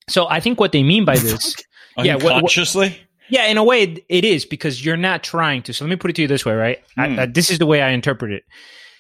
So 0.10 0.28
I 0.30 0.40
think 0.40 0.60
what 0.60 0.74
they 0.74 0.84
mean 0.84 1.06
by 1.06 1.16
this 1.18 1.56
Yeah, 1.98 2.16
what- 2.16 2.24
what- 2.26 2.34
Unconsciously. 2.36 3.02
Yeah, 3.30 3.46
in 3.46 3.58
a 3.58 3.64
way, 3.64 3.84
it 4.10 4.26
is 4.26 4.46
because 4.46 4.84
you're 4.84 4.98
not 4.98 5.24
trying 5.24 5.62
to. 5.64 5.74
So 5.74 5.86
let 5.86 5.90
me 5.90 5.96
put 5.96 6.10
it 6.12 6.16
to 6.16 6.22
you 6.24 6.28
this 6.28 6.46
way, 6.46 6.54
right? 6.54 6.84
I, 6.98 7.08
Hmm. 7.08 7.20
I- 7.20 7.26
this 7.26 7.50
is 7.50 7.60
the 7.60 7.66
way 7.66 7.82
I 7.82 7.90
interpret 7.90 8.32
it. 8.32 8.44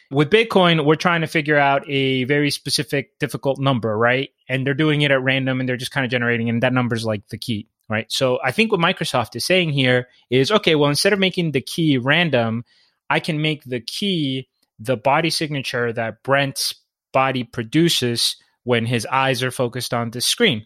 With 0.09 0.30
Bitcoin, 0.30 0.86
we're 0.86 0.95
trying 0.95 1.19
to 1.21 1.28
figure 1.28 1.57
out 1.57 1.84
a 1.89 2.23
very 2.25 2.49
specific, 2.49 3.19
difficult 3.19 3.59
number, 3.59 3.97
right? 3.97 4.30
And 4.47 4.65
they're 4.65 4.73
doing 4.73 5.01
it 5.01 5.11
at 5.11 5.21
random 5.21 5.59
and 5.59 5.67
they're 5.67 5.75
just 5.75 5.91
kind 5.91 6.05
of 6.05 6.11
generating, 6.11 6.47
and 6.47 6.63
that 6.63 6.71
number 6.71 6.95
is 6.95 7.03
like 7.05 7.28
the 7.28 7.38
key, 7.38 7.67
right? 7.89 8.09
So 8.09 8.39
I 8.41 8.51
think 8.51 8.71
what 8.71 8.80
Microsoft 8.80 9.36
is 9.36 9.45
saying 9.45 9.71
here 9.71 10.07
is 10.30 10.49
okay, 10.49 10.75
well, 10.75 10.89
instead 10.89 11.11
of 11.11 11.19
making 11.19 11.51
the 11.51 11.59
key 11.61 11.97
random, 11.97 12.63
I 13.09 13.19
can 13.19 13.41
make 13.41 13.63
the 13.65 13.82
key 13.82 14.47
the 14.80 14.95
body 14.95 15.30
signature 15.30 15.91
that 15.91 16.23
Brent's 16.23 16.73
body 17.11 17.43
produces 17.43 18.38
when 18.63 18.86
his 18.86 19.05
eyes 19.07 19.41
are 19.43 19.51
focused 19.51 19.93
on 19.93 20.11
the 20.11 20.21
screen. 20.21 20.65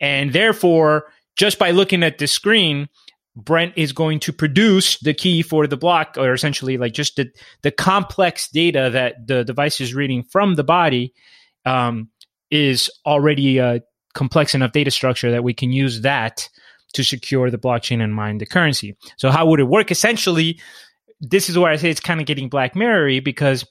And 0.00 0.32
therefore, 0.32 1.04
just 1.36 1.58
by 1.58 1.70
looking 1.70 2.02
at 2.02 2.18
the 2.18 2.26
screen, 2.26 2.88
Brent 3.36 3.74
is 3.76 3.92
going 3.92 4.20
to 4.20 4.32
produce 4.32 4.98
the 4.98 5.14
key 5.14 5.42
for 5.42 5.66
the 5.66 5.76
block, 5.76 6.16
or 6.16 6.32
essentially 6.32 6.76
like 6.78 6.92
just 6.92 7.16
the, 7.16 7.30
the 7.62 7.70
complex 7.70 8.48
data 8.48 8.90
that 8.92 9.26
the 9.26 9.44
device 9.44 9.80
is 9.80 9.94
reading 9.94 10.22
from 10.22 10.54
the 10.54 10.64
body 10.64 11.12
um, 11.66 12.10
is 12.50 12.90
already 13.04 13.58
a 13.58 13.80
complex 14.14 14.54
enough 14.54 14.72
data 14.72 14.90
structure 14.90 15.32
that 15.32 15.42
we 15.42 15.52
can 15.52 15.72
use 15.72 16.02
that 16.02 16.48
to 16.92 17.02
secure 17.02 17.50
the 17.50 17.58
blockchain 17.58 18.00
and 18.00 18.14
mine 18.14 18.38
the 18.38 18.46
currency. 18.46 18.96
So 19.16 19.30
how 19.30 19.46
would 19.46 19.58
it 19.58 19.64
work? 19.64 19.90
Essentially, 19.90 20.60
this 21.20 21.48
is 21.48 21.58
where 21.58 21.72
I 21.72 21.76
say 21.76 21.90
it's 21.90 22.00
kind 22.00 22.20
of 22.20 22.26
getting 22.26 22.48
Black 22.48 22.76
Mirror 22.76 23.20
because 23.22 23.66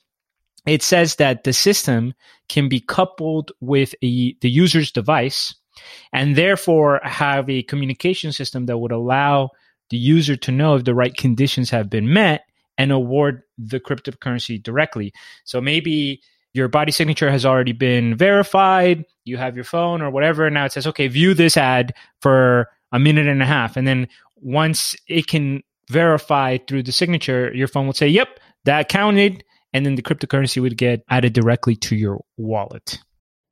it 0.65 0.83
says 0.83 1.15
that 1.15 1.45
the 1.45 1.53
system 1.53 2.13
can 2.49 2.67
be 2.67 2.81
coupled 2.81 3.53
with 3.61 3.95
a, 4.03 4.35
the 4.41 4.49
user's 4.49 4.91
device 4.91 5.55
and 6.11 6.35
therefore 6.35 6.99
have 7.03 7.49
a 7.49 7.63
communication 7.63 8.31
system 8.31 8.65
that 8.65 8.77
would 8.77 8.91
allow 8.91 9.49
the 9.89 9.97
user 9.97 10.35
to 10.35 10.51
know 10.51 10.75
if 10.75 10.83
the 10.83 10.95
right 10.95 11.15
conditions 11.15 11.69
have 11.69 11.89
been 11.89 12.13
met 12.13 12.45
and 12.77 12.91
award 12.91 13.43
the 13.57 13.79
cryptocurrency 13.79 14.61
directly. 14.61 15.13
So 15.43 15.61
maybe 15.61 16.21
your 16.53 16.67
body 16.67 16.91
signature 16.91 17.31
has 17.31 17.45
already 17.45 17.73
been 17.73 18.15
verified, 18.15 19.05
you 19.25 19.37
have 19.37 19.55
your 19.55 19.65
phone 19.65 20.01
or 20.01 20.09
whatever, 20.09 20.49
now 20.49 20.65
it 20.65 20.71
says, 20.71 20.87
okay, 20.87 21.07
view 21.07 21.33
this 21.33 21.57
ad 21.57 21.93
for 22.21 22.69
a 22.91 22.99
minute 22.99 23.27
and 23.27 23.41
a 23.41 23.45
half. 23.45 23.75
And 23.75 23.87
then 23.87 24.07
once 24.35 24.95
it 25.07 25.27
can 25.27 25.63
verify 25.89 26.57
through 26.67 26.83
the 26.83 26.91
signature, 26.91 27.53
your 27.53 27.67
phone 27.67 27.85
will 27.85 27.93
say, 27.93 28.07
yep, 28.07 28.39
that 28.65 28.89
counted. 28.89 29.43
And 29.73 29.85
then 29.85 29.95
the 29.95 30.03
cryptocurrency 30.03 30.61
would 30.61 30.77
get 30.77 31.03
added 31.09 31.33
directly 31.33 31.75
to 31.77 31.95
your 31.95 32.23
wallet. 32.37 32.99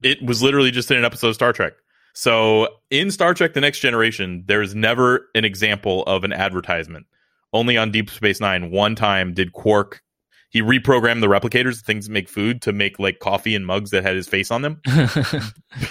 It 0.03 0.22
was 0.24 0.43
literally 0.43 0.72
just 0.72 0.91
in 0.91 0.97
an 0.97 1.05
episode 1.05 1.30
of 1.30 1.36
Star 1.36 1.53
Trek. 1.53 1.74
So 2.14 2.68
in 2.89 3.12
Star 3.12 3.34
Trek: 3.34 3.53
The 3.53 3.62
Next 3.62 3.80
Generation, 3.80 4.43
there's 4.47 4.76
never 4.76 5.28
an 5.36 5.45
example 5.45 6.03
of 6.03 6.24
an 6.24 6.34
advertisement. 6.34 7.05
Only 7.53 7.78
on 7.78 7.91
Deep 7.91 8.09
Space 8.09 8.39
Nine, 8.39 8.72
one 8.72 8.95
time 8.95 9.34
did 9.34 9.53
Quark. 9.53 10.01
He 10.49 10.62
reprogrammed 10.62 11.22
the 11.22 11.28
replicators, 11.28 11.78
the 11.78 11.86
things 11.86 12.07
that 12.07 12.14
make 12.14 12.28
food, 12.28 12.62
to 12.64 12.74
make 12.74 12.99
like 12.99 13.20
coffee 13.20 13.55
and 13.55 13.66
mugs 13.66 13.91
that 13.91 14.03
had 14.03 14.16
his 14.16 14.28
face 14.28 14.51
on 14.51 14.62
them, 14.62 14.82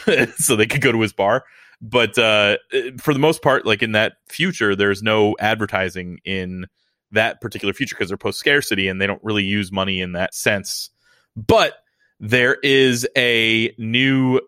so 0.36 0.56
they 0.56 0.66
could 0.66 0.82
go 0.82 0.92
to 0.92 1.00
his 1.00 1.12
bar. 1.12 1.44
But 1.80 2.18
uh, 2.18 2.58
for 2.98 3.14
the 3.14 3.20
most 3.20 3.42
part, 3.42 3.64
like 3.64 3.82
in 3.82 3.92
that 3.92 4.14
future, 4.28 4.76
there's 4.76 5.02
no 5.02 5.34
advertising 5.40 6.18
in 6.24 6.66
that 7.12 7.40
particular 7.40 7.72
future 7.72 7.96
because 7.96 8.08
they're 8.08 8.18
post 8.18 8.38
scarcity 8.38 8.88
and 8.88 9.00
they 9.00 9.06
don't 9.06 9.22
really 9.24 9.44
use 9.44 9.72
money 9.72 10.00
in 10.00 10.12
that 10.12 10.34
sense. 10.34 10.90
But 11.36 11.74
there 12.20 12.54
is 12.62 13.08
a 13.16 13.74
new 13.78 14.40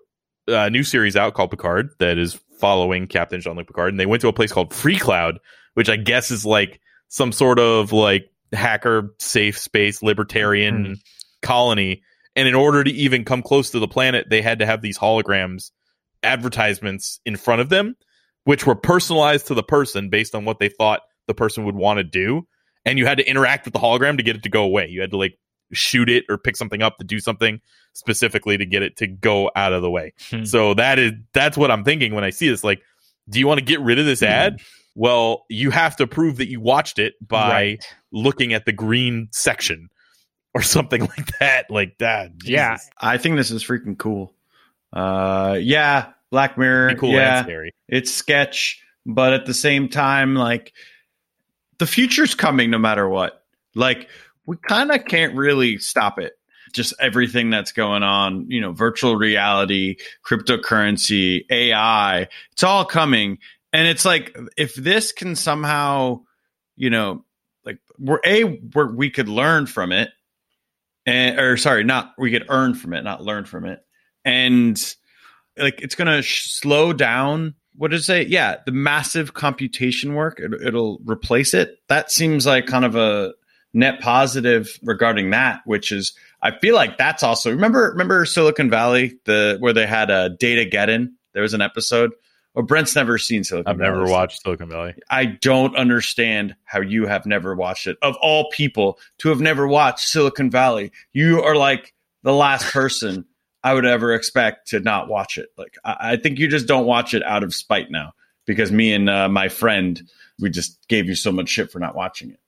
uh, 0.48 0.68
new 0.68 0.82
series 0.82 1.16
out 1.16 1.34
called 1.34 1.50
Picard 1.50 1.90
that 1.98 2.18
is 2.18 2.38
following 2.58 3.06
Captain 3.06 3.40
Jean 3.40 3.56
Luc 3.56 3.66
Picard, 3.66 3.90
and 3.92 4.00
they 4.00 4.06
went 4.06 4.20
to 4.22 4.28
a 4.28 4.32
place 4.32 4.52
called 4.52 4.70
Freecloud, 4.70 5.38
which 5.74 5.88
I 5.88 5.96
guess 5.96 6.30
is 6.30 6.44
like 6.46 6.80
some 7.08 7.32
sort 7.32 7.58
of 7.58 7.92
like 7.92 8.30
hacker 8.52 9.14
safe 9.18 9.58
space 9.58 10.02
libertarian 10.02 10.84
Hmm. 10.84 10.92
colony. 11.42 12.02
And 12.36 12.48
in 12.48 12.54
order 12.54 12.82
to 12.84 12.90
even 12.90 13.24
come 13.24 13.42
close 13.42 13.70
to 13.70 13.78
the 13.78 13.88
planet, 13.88 14.26
they 14.30 14.40
had 14.42 14.60
to 14.60 14.66
have 14.66 14.80
these 14.82 14.98
holograms 14.98 15.70
advertisements 16.22 17.20
in 17.26 17.36
front 17.36 17.60
of 17.60 17.68
them, 17.68 17.96
which 18.44 18.66
were 18.66 18.74
personalized 18.74 19.48
to 19.48 19.54
the 19.54 19.62
person 19.62 20.08
based 20.08 20.34
on 20.34 20.44
what 20.44 20.58
they 20.58 20.68
thought 20.68 21.00
the 21.26 21.34
person 21.34 21.64
would 21.64 21.74
want 21.74 21.98
to 21.98 22.04
do. 22.04 22.46
And 22.84 22.98
you 22.98 23.06
had 23.06 23.18
to 23.18 23.28
interact 23.28 23.64
with 23.64 23.74
the 23.74 23.80
hologram 23.80 24.16
to 24.16 24.22
get 24.22 24.36
it 24.36 24.42
to 24.44 24.48
go 24.48 24.64
away. 24.64 24.88
You 24.88 25.00
had 25.02 25.10
to 25.10 25.16
like 25.16 25.38
shoot 25.72 26.08
it 26.08 26.24
or 26.28 26.38
pick 26.38 26.56
something 26.56 26.82
up 26.82 26.98
to 26.98 27.04
do 27.04 27.18
something 27.20 27.60
specifically 27.94 28.56
to 28.56 28.64
get 28.66 28.82
it 28.82 28.96
to 28.96 29.06
go 29.06 29.50
out 29.56 29.72
of 29.72 29.82
the 29.82 29.90
way. 29.90 30.12
Hmm. 30.30 30.44
So 30.44 30.74
that 30.74 30.98
is 30.98 31.12
that's 31.32 31.56
what 31.56 31.70
I'm 31.70 31.84
thinking 31.84 32.14
when 32.14 32.24
I 32.24 32.30
see 32.30 32.48
this. 32.48 32.64
Like, 32.64 32.82
do 33.28 33.38
you 33.38 33.46
want 33.46 33.58
to 33.58 33.64
get 33.64 33.80
rid 33.80 33.98
of 33.98 34.06
this 34.06 34.22
ad? 34.22 34.60
Well, 34.94 35.44
you 35.48 35.70
have 35.70 35.96
to 35.96 36.06
prove 36.06 36.36
that 36.36 36.48
you 36.48 36.60
watched 36.60 36.98
it 36.98 37.14
by 37.26 37.48
Right. 37.50 37.94
looking 38.12 38.52
at 38.52 38.66
the 38.66 38.72
green 38.72 39.28
section 39.32 39.88
or 40.54 40.60
something 40.62 41.00
like 41.02 41.38
that. 41.38 41.70
Like 41.70 41.96
that. 41.98 42.30
Yeah. 42.44 42.76
I 43.00 43.16
think 43.18 43.36
this 43.36 43.50
is 43.50 43.64
freaking 43.64 43.96
cool. 43.98 44.34
Uh, 44.92 45.58
yeah, 45.60 46.10
Black 46.30 46.58
Mirror. 46.58 46.88
Pretty 46.88 47.00
cool 47.00 47.10
yeah, 47.12 47.38
and 47.38 47.46
scary. 47.46 47.74
it's 47.88 48.10
sketch, 48.12 48.82
but 49.06 49.32
at 49.32 49.46
the 49.46 49.54
same 49.54 49.88
time, 49.88 50.34
like 50.34 50.74
the 51.78 51.86
future's 51.86 52.34
coming 52.34 52.70
no 52.70 52.78
matter 52.78 53.08
what. 53.08 53.42
Like 53.74 54.08
we 54.46 54.56
kind 54.56 54.90
of 54.90 55.04
can't 55.04 55.34
really 55.34 55.78
stop 55.78 56.18
it. 56.18 56.32
Just 56.72 56.94
everything 57.00 57.50
that's 57.50 57.72
going 57.72 58.02
on, 58.02 58.46
you 58.48 58.60
know, 58.60 58.72
virtual 58.72 59.16
reality, 59.16 59.96
cryptocurrency, 60.26 61.44
AI, 61.50 62.28
it's 62.52 62.62
all 62.62 62.84
coming. 62.84 63.38
And 63.72 63.86
it's 63.86 64.04
like 64.04 64.36
if 64.56 64.74
this 64.74 65.12
can 65.12 65.36
somehow, 65.36 66.20
you 66.76 66.90
know, 66.90 67.24
like 67.64 67.78
we're 67.98 68.20
a 68.24 68.44
we 68.44 69.10
could 69.10 69.28
learn 69.28 69.66
from 69.66 69.92
it, 69.92 70.10
and 71.04 71.38
or 71.38 71.56
sorry, 71.56 71.84
not 71.84 72.12
we 72.18 72.30
could 72.30 72.46
earn 72.48 72.74
from 72.74 72.94
it, 72.94 73.02
not 73.02 73.22
learn 73.22 73.44
from 73.44 73.66
it, 73.66 73.80
and 74.24 74.78
like 75.56 75.80
it's 75.82 75.94
gonna 75.94 76.22
sh- 76.22 76.50
slow 76.50 76.92
down. 76.92 77.54
What 77.74 77.90
did 77.90 78.00
it 78.00 78.04
say? 78.04 78.24
Yeah, 78.24 78.56
the 78.66 78.72
massive 78.72 79.34
computation 79.34 80.14
work. 80.14 80.38
It, 80.38 80.52
it'll 80.66 81.00
replace 81.04 81.54
it. 81.54 81.76
That 81.88 82.10
seems 82.10 82.46
like 82.46 82.66
kind 82.66 82.84
of 82.84 82.96
a 82.96 83.32
net 83.74 84.00
positive 84.00 84.78
regarding 84.82 85.30
that, 85.30 85.60
which 85.64 85.92
is 85.92 86.12
I 86.40 86.50
feel 86.58 86.74
like 86.74 86.98
that's 86.98 87.22
also 87.22 87.50
remember 87.50 87.90
remember 87.90 88.24
Silicon 88.24 88.70
Valley 88.70 89.18
the 89.24 89.56
where 89.60 89.72
they 89.72 89.86
had 89.86 90.10
a 90.10 90.30
data 90.30 90.64
get 90.64 90.88
in. 90.88 91.14
There 91.32 91.42
was 91.42 91.54
an 91.54 91.62
episode. 91.62 92.12
Or 92.54 92.62
Brent's 92.62 92.94
never 92.94 93.16
seen 93.16 93.44
Silicon 93.44 93.70
I've 93.70 93.78
Valley. 93.78 94.00
never 94.00 94.10
watched 94.10 94.42
Silicon 94.42 94.68
Valley. 94.68 94.94
I 95.08 95.24
don't 95.24 95.74
understand 95.74 96.54
how 96.64 96.82
you 96.82 97.06
have 97.06 97.24
never 97.24 97.54
watched 97.54 97.86
it. 97.86 97.96
Of 98.02 98.14
all 98.20 98.50
people 98.50 98.98
to 99.20 99.30
have 99.30 99.40
never 99.40 99.66
watched 99.66 100.06
Silicon 100.06 100.50
Valley, 100.50 100.92
you 101.14 101.42
are 101.42 101.56
like 101.56 101.94
the 102.22 102.34
last 102.34 102.70
person 102.70 103.24
I 103.64 103.72
would 103.72 103.86
ever 103.86 104.12
expect 104.12 104.68
to 104.68 104.80
not 104.80 105.08
watch 105.08 105.38
it. 105.38 105.48
Like 105.56 105.76
I, 105.82 105.96
I 106.12 106.16
think 106.16 106.38
you 106.38 106.46
just 106.46 106.66
don't 106.66 106.84
watch 106.84 107.14
it 107.14 107.22
out 107.22 107.42
of 107.42 107.54
spite 107.54 107.90
now 107.90 108.12
because 108.44 108.70
me 108.70 108.92
and 108.92 109.08
uh, 109.08 109.30
my 109.30 109.48
friend 109.48 110.02
we 110.38 110.50
just 110.50 110.86
gave 110.88 111.06
you 111.06 111.14
so 111.14 111.32
much 111.32 111.48
shit 111.48 111.70
for 111.70 111.78
not 111.78 111.94
watching 111.94 112.32
it. 112.32 112.40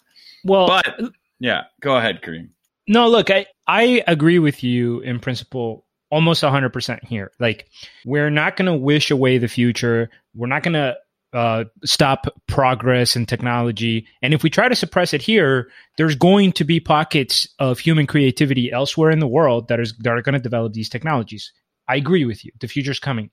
Well, 0.45 0.67
But 0.67 1.13
yeah, 1.41 1.65
go 1.81 1.97
ahead, 1.97 2.21
Kareem. 2.23 2.51
No, 2.87 3.09
look, 3.09 3.31
I, 3.31 3.47
I 3.67 4.03
agree 4.07 4.39
with 4.39 4.63
you 4.63 5.01
in 5.01 5.19
principle 5.19 5.87
almost 6.11 6.43
100% 6.43 7.05
here. 7.05 7.33
Like, 7.41 7.67
we're 8.05 8.31
not 8.31 8.57
going 8.57 8.67
to 8.67 8.77
wish 8.77 9.11
away 9.11 9.39
the 9.39 9.49
future. 9.49 10.11
We're 10.35 10.47
not 10.47 10.63
going 10.63 10.75
to 10.75 10.97
uh, 11.33 11.65
stop 11.85 12.27
progress 12.47 13.17
in 13.17 13.27
technology. 13.27 14.07
And 14.23 14.33
if 14.33 14.43
we 14.45 14.51
try 14.51 14.69
to 14.69 14.77
suppress 14.77 15.13
it 15.13 15.23
here, 15.23 15.69
there's 15.97 16.15
going 16.15 16.53
to 16.53 16.65
be 16.65 16.79
pockets 16.79 17.49
of 17.59 17.81
human 17.81 18.07
creativity 18.07 18.71
elsewhere 18.71 19.11
in 19.11 19.19
the 19.19 19.27
world 19.27 19.69
that, 19.69 19.81
is, 19.81 19.95
that 20.01 20.13
are 20.13 20.23
going 20.23 20.35
to 20.35 20.39
develop 20.39 20.73
these 20.73 20.89
technologies. 20.89 21.53
I 21.89 21.97
agree 21.97 22.25
with 22.25 22.45
you. 22.45 22.53
The 22.61 22.69
future's 22.69 23.01
coming. 23.01 23.31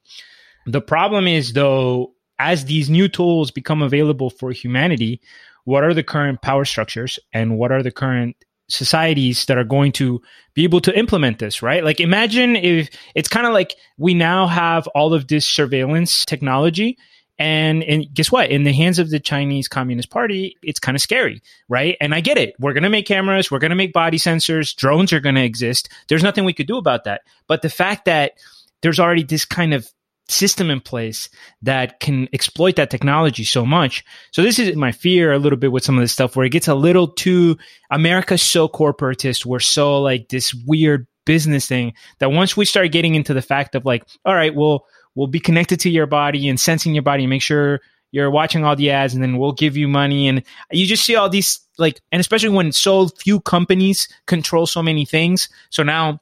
The 0.65 0.81
problem 0.81 1.27
is, 1.27 1.53
though, 1.53 2.13
as 2.39 2.65
these 2.65 2.89
new 2.89 3.07
tools 3.07 3.51
become 3.51 3.83
available 3.83 4.31
for 4.31 4.51
humanity, 4.51 5.21
what 5.65 5.83
are 5.83 5.93
the 5.93 6.03
current 6.03 6.41
power 6.41 6.65
structures 6.65 7.19
and 7.33 7.57
what 7.57 7.71
are 7.71 7.83
the 7.83 7.91
current 7.91 8.35
societies 8.69 9.45
that 9.45 9.57
are 9.57 9.63
going 9.63 9.91
to 9.91 10.21
be 10.53 10.63
able 10.63 10.81
to 10.81 10.97
implement 10.97 11.39
this, 11.39 11.61
right? 11.61 11.83
Like 11.83 11.99
imagine 11.99 12.55
if 12.55 12.89
it's 13.15 13.27
kind 13.29 13.45
of 13.45 13.53
like 13.53 13.75
we 13.97 14.13
now 14.13 14.47
have 14.47 14.87
all 14.87 15.13
of 15.13 15.27
this 15.27 15.45
surveillance 15.45 16.25
technology 16.25 16.97
and, 17.37 17.83
and 17.83 18.05
guess 18.13 18.31
what? 18.31 18.51
In 18.51 18.63
the 18.63 18.73
hands 18.73 18.99
of 18.99 19.09
the 19.09 19.19
Chinese 19.19 19.67
Communist 19.67 20.11
Party, 20.11 20.57
it's 20.61 20.79
kind 20.79 20.95
of 20.95 21.01
scary, 21.01 21.41
right? 21.67 21.97
And 21.99 22.13
I 22.13 22.21
get 22.21 22.37
it. 22.37 22.53
We're 22.59 22.73
going 22.73 22.83
to 22.83 22.89
make 22.89 23.07
cameras, 23.07 23.49
we're 23.49 23.59
going 23.59 23.71
to 23.71 23.75
make 23.75 23.93
body 23.93 24.19
sensors, 24.19 24.75
drones 24.75 25.11
are 25.11 25.19
going 25.19 25.35
to 25.35 25.43
exist. 25.43 25.89
There's 26.07 26.23
nothing 26.23 26.45
we 26.45 26.53
could 26.53 26.67
do 26.67 26.77
about 26.77 27.05
that. 27.05 27.21
But 27.47 27.63
the 27.63 27.69
fact 27.69 28.05
that 28.05 28.33
there's 28.81 28.99
already 28.99 29.23
this 29.23 29.43
kind 29.43 29.73
of 29.73 29.91
system 30.27 30.69
in 30.69 30.79
place 30.79 31.29
that 31.61 31.99
can 31.99 32.27
exploit 32.33 32.75
that 32.77 32.89
technology 32.89 33.43
so 33.43 33.65
much. 33.65 34.03
So 34.31 34.41
this 34.41 34.59
is 34.59 34.75
my 34.75 34.91
fear 34.91 35.31
a 35.31 35.39
little 35.39 35.57
bit 35.57 35.71
with 35.71 35.83
some 35.83 35.97
of 35.97 36.01
this 36.01 36.11
stuff 36.11 36.35
where 36.35 36.45
it 36.45 36.51
gets 36.51 36.67
a 36.67 36.75
little 36.75 37.07
too 37.07 37.57
America's 37.91 38.41
so 38.41 38.67
corporatist. 38.67 39.45
We're 39.45 39.59
so 39.59 40.01
like 40.01 40.29
this 40.29 40.53
weird 40.53 41.07
business 41.25 41.67
thing 41.67 41.93
that 42.19 42.31
once 42.31 42.55
we 42.57 42.65
start 42.65 42.91
getting 42.91 43.15
into 43.15 43.33
the 43.33 43.41
fact 43.41 43.75
of 43.75 43.85
like, 43.85 44.03
all 44.25 44.35
right, 44.35 44.55
we'll 44.55 44.85
we'll 45.15 45.27
be 45.27 45.39
connected 45.39 45.79
to 45.81 45.89
your 45.89 46.07
body 46.07 46.47
and 46.47 46.59
sensing 46.59 46.93
your 46.93 47.03
body 47.03 47.23
and 47.23 47.29
make 47.29 47.41
sure 47.41 47.81
you're 48.11 48.31
watching 48.31 48.63
all 48.63 48.75
the 48.75 48.91
ads 48.91 49.13
and 49.13 49.23
then 49.23 49.37
we'll 49.37 49.51
give 49.51 49.77
you 49.77 49.87
money 49.87 50.27
and 50.27 50.43
you 50.71 50.85
just 50.85 51.05
see 51.05 51.15
all 51.15 51.29
these 51.29 51.59
like 51.77 51.99
and 52.11 52.19
especially 52.19 52.49
when 52.49 52.71
so 52.71 53.07
few 53.07 53.39
companies 53.39 54.07
control 54.27 54.65
so 54.65 54.81
many 54.81 55.05
things. 55.05 55.49
So 55.69 55.83
now 55.83 56.19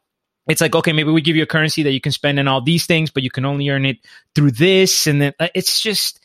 it's 0.49 0.61
like 0.61 0.75
okay 0.75 0.93
maybe 0.93 1.11
we 1.11 1.21
give 1.21 1.35
you 1.35 1.43
a 1.43 1.47
currency 1.47 1.83
that 1.83 1.91
you 1.91 2.01
can 2.01 2.11
spend 2.11 2.39
in 2.39 2.47
all 2.47 2.61
these 2.61 2.85
things 2.85 3.09
but 3.11 3.23
you 3.23 3.29
can 3.29 3.45
only 3.45 3.69
earn 3.69 3.85
it 3.85 3.97
through 4.35 4.51
this 4.51 5.07
and 5.07 5.21
then 5.21 5.33
uh, 5.39 5.47
it's 5.53 5.81
just 5.81 6.19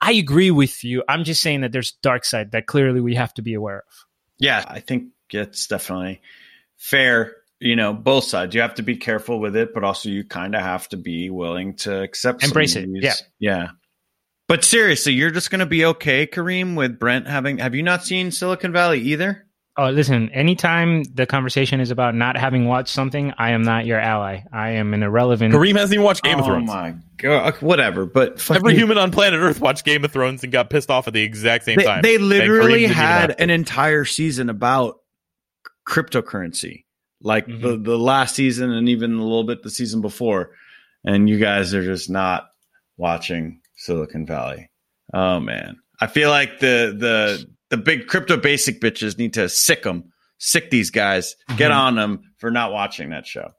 i 0.00 0.12
agree 0.12 0.50
with 0.50 0.84
you 0.84 1.02
i'm 1.08 1.24
just 1.24 1.42
saying 1.42 1.62
that 1.62 1.72
there's 1.72 1.92
dark 2.02 2.24
side 2.24 2.52
that 2.52 2.66
clearly 2.66 3.00
we 3.00 3.14
have 3.14 3.32
to 3.34 3.42
be 3.42 3.54
aware 3.54 3.78
of 3.78 4.06
Yeah, 4.42 4.64
I 4.66 4.80
think 4.80 5.10
it's 5.30 5.68
definitely 5.68 6.20
fair. 6.76 7.36
You 7.60 7.76
know, 7.76 7.92
both 7.92 8.24
sides. 8.24 8.56
You 8.56 8.60
have 8.62 8.74
to 8.74 8.82
be 8.82 8.96
careful 8.96 9.38
with 9.38 9.54
it, 9.54 9.72
but 9.72 9.84
also 9.84 10.08
you 10.08 10.24
kind 10.24 10.56
of 10.56 10.62
have 10.62 10.88
to 10.88 10.96
be 10.96 11.30
willing 11.30 11.76
to 11.76 12.02
accept, 12.02 12.40
some 12.40 12.48
Embrace 12.48 12.74
it, 12.74 12.88
yeah. 12.90 13.14
yeah. 13.38 13.68
But 14.48 14.64
seriously, 14.64 15.12
you're 15.12 15.30
just 15.30 15.52
going 15.52 15.60
to 15.60 15.66
be 15.66 15.84
okay, 15.84 16.26
Kareem, 16.26 16.74
with 16.76 16.98
Brent 16.98 17.28
having. 17.28 17.58
Have 17.58 17.76
you 17.76 17.84
not 17.84 18.02
seen 18.02 18.32
Silicon 18.32 18.72
Valley 18.72 19.00
either? 19.00 19.46
Oh 19.76 19.90
listen 19.90 20.28
anytime 20.30 21.02
the 21.14 21.24
conversation 21.26 21.80
is 21.80 21.90
about 21.90 22.14
not 22.14 22.36
having 22.36 22.66
watched 22.66 22.90
something 22.92 23.32
i 23.38 23.50
am 23.52 23.62
not 23.62 23.86
your 23.86 23.98
ally 23.98 24.40
i 24.52 24.70
am 24.70 24.92
an 24.94 25.02
irrelevant 25.02 25.54
Kareem 25.54 25.76
hasn't 25.76 25.94
even 25.94 26.04
watched 26.04 26.22
Game 26.22 26.38
of 26.38 26.44
Thrones. 26.44 26.68
oh 26.68 26.72
Thrones. 26.72 26.94
my 26.96 27.02
god! 27.16 27.54
Whatever, 27.62 28.04
but 28.04 28.32
Every 28.32 28.40
fucking- 28.60 28.76
human 28.76 28.98
on 28.98 29.10
planet 29.12 29.40
Earth 29.40 29.60
watched 29.60 29.84
Game 29.84 30.04
of 30.04 30.12
Thrones 30.12 30.42
and 30.42 30.52
got 30.52 30.68
pissed 30.70 30.90
off 30.90 31.06
at 31.08 31.14
the 31.14 31.22
exact 31.22 31.64
same 31.64 31.76
they, 31.78 31.84
time. 31.84 32.02
they 32.02 32.18
literally 32.18 32.58
Kareem 32.58 32.68
didn't 32.70 32.82
even 32.84 32.96
had 32.96 33.40
an 33.40 33.50
entire 33.50 34.04
season 34.04 34.50
about 34.50 34.96
cryptocurrency 35.88 36.84
like 37.20 37.46
the, 37.46 37.76
Mhm. 37.78 37.84
the 37.84 37.98
last 37.98 38.34
season 38.36 38.70
and 38.72 38.88
even 38.88 39.14
a 39.14 39.22
little 39.22 39.44
bit 39.44 39.62
the 39.62 39.70
season 39.70 40.00
before 40.00 40.50
and 41.04 41.28
you 41.28 41.38
guys 41.38 41.74
are 41.74 41.82
just 41.84 42.10
not 42.10 42.48
watching 42.96 43.60
silicon 43.76 44.26
valley 44.26 44.70
oh 45.14 45.40
man 45.40 45.76
i 46.00 46.06
feel 46.06 46.30
like 46.30 46.60
the 46.60 46.94
the 46.96 47.46
the 47.72 47.76
big 47.78 48.06
crypto 48.06 48.36
basic 48.36 48.80
bitches 48.80 49.18
need 49.18 49.34
to 49.34 49.48
sick 49.48 49.82
them 49.82 50.12
sick 50.38 50.70
these 50.70 50.90
guys 50.90 51.34
get 51.56 51.72
Mhm. 51.72 51.76
on 51.76 51.94
them 51.96 52.20
for 52.38 52.50
not 52.52 52.70
watching 52.72 53.10
that 53.10 53.26
show 53.26 53.50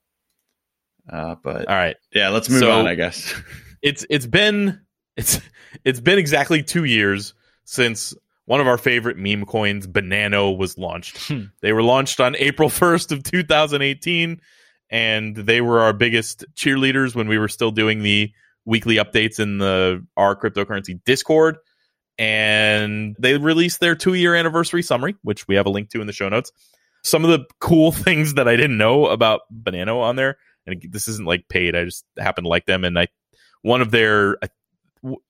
uh 1.12 1.36
but 1.44 1.68
All 1.68 1.76
right. 1.76 1.98
yeah 2.14 2.30
let's 2.30 2.50
move 2.50 2.60
So- 2.60 2.72
on 2.72 2.88
i 2.88 2.96
guess 2.96 3.34
it's 3.82 4.06
it's 4.10 4.26
been 4.26 4.80
it's 5.18 5.40
it's 5.84 6.00
been 6.00 6.18
exactly 6.20 6.64
two 6.64 6.86
years 6.86 7.34
since 7.66 8.14
one 8.46 8.60
of 8.60 8.68
our 8.68 8.78
favorite 8.78 9.16
meme 9.18 9.46
coins, 9.46 9.88
Banano, 9.88 10.58
was 10.58 10.78
launched. 10.78 11.18
Hmm. 11.30 11.44
they 11.62 11.72
were 11.72 11.82
launched 11.82 12.20
on 12.20 12.36
April 12.36 12.68
first 12.84 13.14
of 13.14 13.24
2018, 13.24 14.42
and 14.90 15.34
they 15.36 15.62
were 15.62 15.80
our 15.80 15.94
biggest 15.94 16.44
cheerleaders 16.54 17.16
when 17.16 17.30
we 17.30 17.38
were 17.38 17.48
still 17.48 17.72
doing 17.72 18.04
the 18.04 18.34
weekly 18.66 18.96
updates 18.98 19.40
in 19.40 19.60
the 19.60 20.06
our 20.18 20.36
cryptocurrency 20.36 21.00
Discord. 21.06 21.56
And 22.18 23.16
they 23.18 23.38
released 23.38 23.80
their 23.80 23.96
two 23.96 24.14
year 24.14 24.36
anniversary 24.36 24.84
summary, 24.84 25.16
which 25.24 25.48
we 25.48 25.56
have 25.56 25.66
a 25.66 25.72
link 25.72 25.90
to 25.92 26.02
in 26.02 26.08
the 26.08 26.14
show 26.14 26.30
notes. 26.30 26.52
Some 27.04 27.26
of 27.26 27.32
the 27.32 27.46
cool 27.60 27.92
things 27.92 28.36
that 28.36 28.48
I 28.48 28.56
didn't 28.56 28.78
know 28.78 29.08
about 29.08 29.42
Banano 29.54 30.02
on 30.02 30.16
there, 30.16 30.38
and 30.66 30.84
this 30.90 31.08
isn't 31.08 31.28
like 31.28 31.50
paid. 31.50 31.76
I 31.76 31.86
just 31.86 32.06
happen 32.18 32.44
to 32.44 32.50
like 32.50 32.66
them, 32.66 32.84
and 32.84 32.98
I 32.98 33.08
one 33.62 33.82
of 33.82 33.92
their 33.92 34.38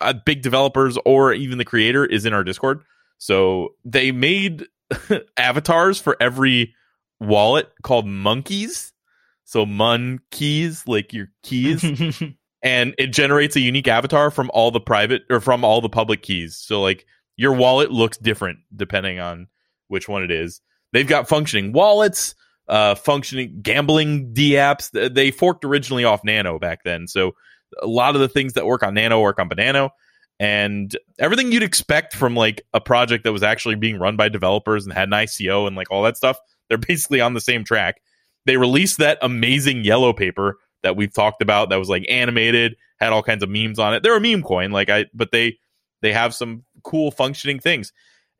uh, 0.02 0.14
big 0.26 0.42
developers 0.42 0.98
or 1.06 1.34
even 1.34 1.58
the 1.58 1.66
creator 1.66 2.06
is 2.06 2.26
in 2.26 2.34
our 2.34 2.44
Discord. 2.44 2.84
So 3.18 3.70
they 3.86 4.12
made 4.12 4.68
avatars 5.38 6.00
for 6.00 6.18
every 6.20 6.76
wallet 7.20 7.72
called 7.84 8.06
monkeys. 8.06 8.92
So 9.46 9.66
mun 9.66 10.20
keys, 10.32 10.88
like 10.88 11.14
your 11.14 11.30
keys, 11.44 11.84
and 12.64 12.96
it 12.98 13.08
generates 13.08 13.56
a 13.56 13.60
unique 13.60 13.90
avatar 13.90 14.32
from 14.32 14.50
all 14.54 14.72
the 14.72 14.80
private 14.80 15.24
or 15.30 15.42
from 15.42 15.64
all 15.64 15.82
the 15.82 15.90
public 15.90 16.24
keys. 16.24 16.56
So 16.58 16.82
like 16.82 17.06
your 17.36 17.54
wallet 17.54 17.92
looks 17.92 18.18
different 18.18 18.60
depending 18.76 19.20
on 19.20 19.48
which 19.90 20.08
one 20.08 20.24
it 20.24 20.32
is. 20.32 20.62
They've 20.94 21.08
got 21.08 21.28
functioning 21.28 21.74
wallets, 21.74 22.36
uh, 22.68 22.96
functioning 22.96 23.60
gambling 23.62 24.34
D 24.34 24.52
apps. 24.52 24.90
They 25.14 25.32
forked 25.32 25.66
originally 25.66 26.06
off 26.06 26.24
Nano 26.24 26.58
back 26.58 26.84
then, 26.84 27.08
so 27.08 27.34
a 27.82 27.88
lot 27.88 28.16
of 28.16 28.22
the 28.22 28.30
things 28.30 28.54
that 28.54 28.66
work 28.66 28.84
on 28.84 28.94
Nano 28.94 29.20
work 29.20 29.40
on 29.40 29.50
Banano, 29.50 29.90
and 30.40 30.96
everything 31.20 31.52
you'd 31.52 31.64
expect 31.64 32.16
from 32.16 32.36
like 32.36 32.62
a 32.74 32.80
project 32.80 33.24
that 33.24 33.34
was 33.34 33.44
actually 33.44 33.76
being 33.76 33.98
run 33.98 34.16
by 34.16 34.30
developers 34.30 34.86
and 34.86 34.94
had 34.94 35.10
an 35.10 35.14
ICO 35.14 35.68
and 35.68 35.76
like 35.76 35.90
all 35.92 36.04
that 36.04 36.16
stuff. 36.16 36.38
They're 36.70 36.78
basically 36.88 37.22
on 37.22 37.34
the 37.34 37.42
same 37.42 37.64
track. 37.64 38.02
They 38.46 38.58
released 38.58 39.00
that 39.00 39.18
amazing 39.22 39.84
yellow 39.84 40.14
paper 40.14 40.58
that 40.84 40.96
we've 40.96 41.14
talked 41.14 41.42
about 41.42 41.70
that 41.70 41.80
was 41.80 41.90
like 41.90 42.06
animated, 42.10 42.76
had 43.00 43.12
all 43.12 43.24
kinds 43.24 43.44
of 43.44 43.50
memes 43.50 43.80
on 43.80 43.94
it. 43.94 44.04
They're 44.04 44.16
a 44.16 44.22
meme 44.22 44.44
coin, 44.44 44.72
like 44.72 44.90
I, 44.90 45.06
but 45.14 45.32
they 45.32 45.58
they 46.02 46.14
have 46.14 46.36
some 46.36 46.64
cool 46.84 47.12
functioning 47.12 47.60
things. 47.60 47.92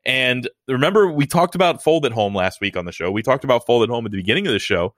And 0.06 0.48
remember, 0.68 1.10
we 1.10 1.26
talked 1.26 1.54
about 1.54 1.82
Fold 1.82 2.04
at 2.04 2.12
Home 2.12 2.34
last 2.34 2.60
week 2.60 2.76
on 2.76 2.84
the 2.84 2.92
show. 2.92 3.10
We 3.10 3.22
talked 3.22 3.44
about 3.44 3.66
Fold 3.66 3.82
at 3.82 3.88
Home 3.88 4.04
at 4.04 4.12
the 4.12 4.18
beginning 4.18 4.46
of 4.46 4.52
the 4.52 4.58
show. 4.58 4.94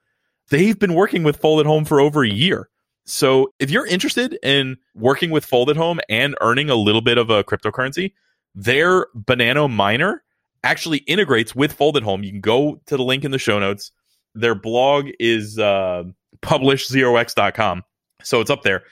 They've 0.51 0.79
been 0.79 0.95
working 0.95 1.23
with 1.23 1.37
Fold 1.37 1.61
at 1.61 1.67
Home 1.67 1.85
for 1.85 2.01
over 2.01 2.25
a 2.25 2.29
year. 2.29 2.69
So 3.05 3.53
if 3.61 3.71
you're 3.71 3.87
interested 3.87 4.37
in 4.43 4.77
working 4.95 5.31
with 5.31 5.45
Fold 5.45 5.71
at 5.71 5.77
Home 5.77 6.01
and 6.09 6.37
earning 6.41 6.71
a 6.71 6.75
little 6.75 7.01
bit 7.01 7.19
of 7.19 7.31
a 7.31 7.45
cryptocurrency, 7.45 8.13
their 8.55 9.07
Banano 9.17 9.73
miner 9.73 10.25
actually 10.65 10.99
integrates 10.99 11.55
with 11.55 11.73
Fold 11.73 11.97
at 11.97 12.03
Home. 12.03 12.25
You 12.25 12.33
can 12.33 12.41
go 12.41 12.81
to 12.87 12.97
the 12.97 13.05
link 13.05 13.25
in 13.25 13.31
the 13.31 13.39
show 13.39 13.61
notes. 13.61 13.93
Their 14.35 14.57
blog 14.57 15.09
is 15.21 15.57
uh, 15.59 16.05
publishzerox.com. 16.43 17.83
So 18.23 18.41
it's 18.41 18.51
up 18.51 18.63
there. 18.63 18.83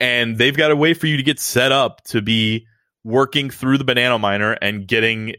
And 0.00 0.38
they've 0.38 0.56
got 0.56 0.70
a 0.70 0.76
way 0.76 0.94
for 0.94 1.06
you 1.06 1.16
to 1.16 1.22
get 1.22 1.40
set 1.40 1.72
up 1.72 2.04
to 2.04 2.22
be 2.22 2.66
working 3.04 3.50
through 3.50 3.78
the 3.78 3.84
banana 3.84 4.18
miner 4.18 4.52
and 4.52 4.86
getting 4.86 5.34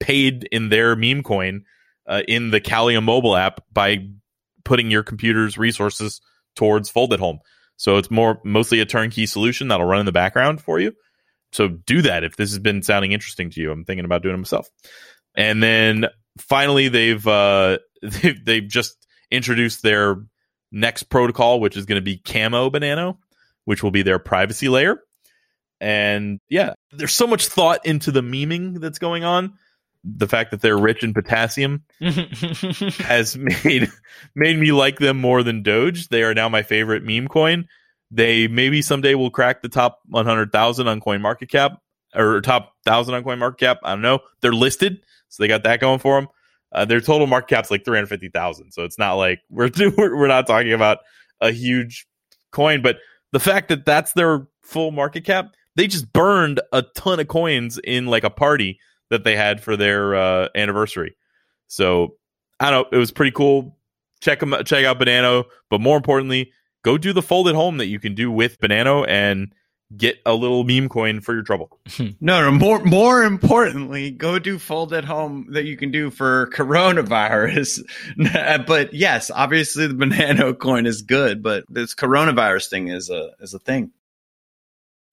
paid 0.00 0.44
in 0.50 0.68
their 0.68 0.96
meme 0.96 1.22
coin 1.22 1.64
uh, 2.06 2.22
in 2.28 2.50
the 2.50 2.60
Kalium 2.60 3.04
mobile 3.04 3.36
app 3.36 3.60
by 3.72 4.08
putting 4.64 4.90
your 4.90 5.02
computer's 5.02 5.56
resources 5.56 6.20
towards 6.56 6.90
Fold 6.90 7.12
at 7.12 7.20
Home. 7.20 7.38
So 7.76 7.96
it's 7.96 8.10
more 8.10 8.40
mostly 8.44 8.80
a 8.80 8.86
turnkey 8.86 9.26
solution 9.26 9.68
that'll 9.68 9.86
run 9.86 10.00
in 10.00 10.06
the 10.06 10.12
background 10.12 10.60
for 10.60 10.78
you. 10.78 10.92
So 11.52 11.68
do 11.68 12.02
that 12.02 12.24
if 12.24 12.36
this 12.36 12.50
has 12.50 12.58
been 12.58 12.82
sounding 12.82 13.12
interesting 13.12 13.50
to 13.50 13.60
you. 13.60 13.70
I'm 13.70 13.84
thinking 13.84 14.04
about 14.04 14.22
doing 14.22 14.34
it 14.34 14.38
myself. 14.38 14.68
And 15.36 15.62
then 15.62 16.06
finally, 16.38 16.88
they've 16.88 17.26
uh, 17.26 17.78
they've, 18.02 18.44
they've 18.44 18.68
just 18.68 18.96
introduced 19.30 19.82
their 19.82 20.16
next 20.74 21.04
protocol, 21.04 21.60
which 21.60 21.76
is 21.76 21.86
going 21.86 21.96
to 21.96 22.04
be 22.04 22.18
Camo 22.18 22.68
Banano, 22.68 23.16
which 23.64 23.82
will 23.82 23.92
be 23.92 24.02
their 24.02 24.18
privacy 24.18 24.68
layer. 24.68 24.98
And 25.80 26.40
yeah, 26.48 26.74
there's 26.92 27.14
so 27.14 27.26
much 27.26 27.46
thought 27.46 27.86
into 27.86 28.10
the 28.10 28.22
memeing 28.22 28.80
that's 28.80 28.98
going 28.98 29.24
on. 29.24 29.54
The 30.02 30.28
fact 30.28 30.50
that 30.50 30.60
they're 30.60 30.76
rich 30.76 31.02
in 31.02 31.14
potassium 31.14 31.84
has 32.00 33.38
made 33.38 33.90
made 34.34 34.58
me 34.58 34.70
like 34.70 34.98
them 34.98 35.18
more 35.18 35.42
than 35.42 35.62
Doge. 35.62 36.08
They 36.08 36.22
are 36.22 36.34
now 36.34 36.50
my 36.50 36.62
favorite 36.62 37.04
meme 37.04 37.28
coin. 37.28 37.66
They 38.10 38.46
maybe 38.46 38.82
someday 38.82 39.14
will 39.14 39.30
crack 39.30 39.62
the 39.62 39.70
top 39.70 40.00
100,000 40.08 40.88
on 40.88 41.00
Coin 41.00 41.22
Market 41.22 41.48
Cap 41.48 41.80
or 42.14 42.42
top 42.42 42.74
1,000 42.84 43.14
on 43.14 43.24
Coin 43.24 43.38
Market 43.38 43.60
Cap. 43.60 43.78
I 43.82 43.92
don't 43.92 44.02
know. 44.02 44.20
They're 44.42 44.52
listed, 44.52 45.02
so 45.30 45.42
they 45.42 45.48
got 45.48 45.62
that 45.62 45.80
going 45.80 46.00
for 46.00 46.20
them. 46.20 46.28
Uh, 46.74 46.84
their 46.84 47.00
total 47.00 47.26
market 47.26 47.54
cap's 47.54 47.70
like 47.70 47.84
350,000. 47.84 48.72
So 48.72 48.84
it's 48.84 48.98
not 48.98 49.14
like 49.14 49.40
we're 49.50 49.70
we're 49.96 50.28
not 50.28 50.46
talking 50.46 50.72
about 50.72 50.98
a 51.40 51.52
huge 51.52 52.06
coin, 52.52 52.82
but 52.82 52.98
the 53.32 53.40
fact 53.40 53.68
that 53.68 53.84
that's 53.84 54.12
their 54.12 54.46
full 54.62 54.90
market 54.90 55.24
cap, 55.24 55.54
they 55.76 55.86
just 55.86 56.12
burned 56.12 56.60
a 56.72 56.82
ton 56.94 57.20
of 57.20 57.28
coins 57.28 57.78
in 57.84 58.06
like 58.06 58.24
a 58.24 58.30
party 58.30 58.78
that 59.10 59.24
they 59.24 59.36
had 59.36 59.60
for 59.60 59.76
their 59.76 60.14
uh, 60.14 60.48
anniversary. 60.54 61.16
So 61.66 62.16
I 62.60 62.70
don't 62.70 62.90
know, 62.90 62.96
it 62.96 63.00
was 63.00 63.10
pretty 63.10 63.32
cool. 63.32 63.76
Check 64.20 64.40
them 64.40 64.54
check 64.64 64.84
out 64.84 64.98
Banano, 64.98 65.44
but 65.70 65.80
more 65.80 65.96
importantly, 65.96 66.50
go 66.82 66.96
do 66.96 67.12
the 67.12 67.22
fold 67.22 67.48
at 67.48 67.54
home 67.54 67.76
that 67.78 67.86
you 67.86 67.98
can 67.98 68.14
do 68.14 68.30
with 68.30 68.58
Banano 68.60 69.06
and 69.08 69.52
get 69.96 70.18
a 70.26 70.34
little 70.34 70.64
meme 70.64 70.88
coin 70.88 71.20
for 71.20 71.34
your 71.34 71.42
trouble. 71.42 71.78
Hmm. 71.94 72.08
no, 72.20 72.40
no, 72.40 72.50
more 72.50 72.82
more 72.84 73.22
importantly, 73.22 74.10
go 74.10 74.40
do 74.40 74.58
fold 74.58 74.92
at 74.92 75.04
home 75.04 75.46
that 75.50 75.64
you 75.64 75.76
can 75.76 75.92
do 75.92 76.10
for 76.10 76.48
coronavirus. 76.48 77.84
but 78.66 78.92
yes, 78.92 79.30
obviously 79.30 79.86
the 79.86 79.94
banana 79.94 80.54
coin 80.54 80.86
is 80.86 81.02
good, 81.02 81.40
but 81.40 81.64
this 81.68 81.94
coronavirus 81.94 82.68
thing 82.68 82.88
is 82.88 83.10
a 83.10 83.30
is 83.38 83.54
a 83.54 83.60
thing. 83.60 83.92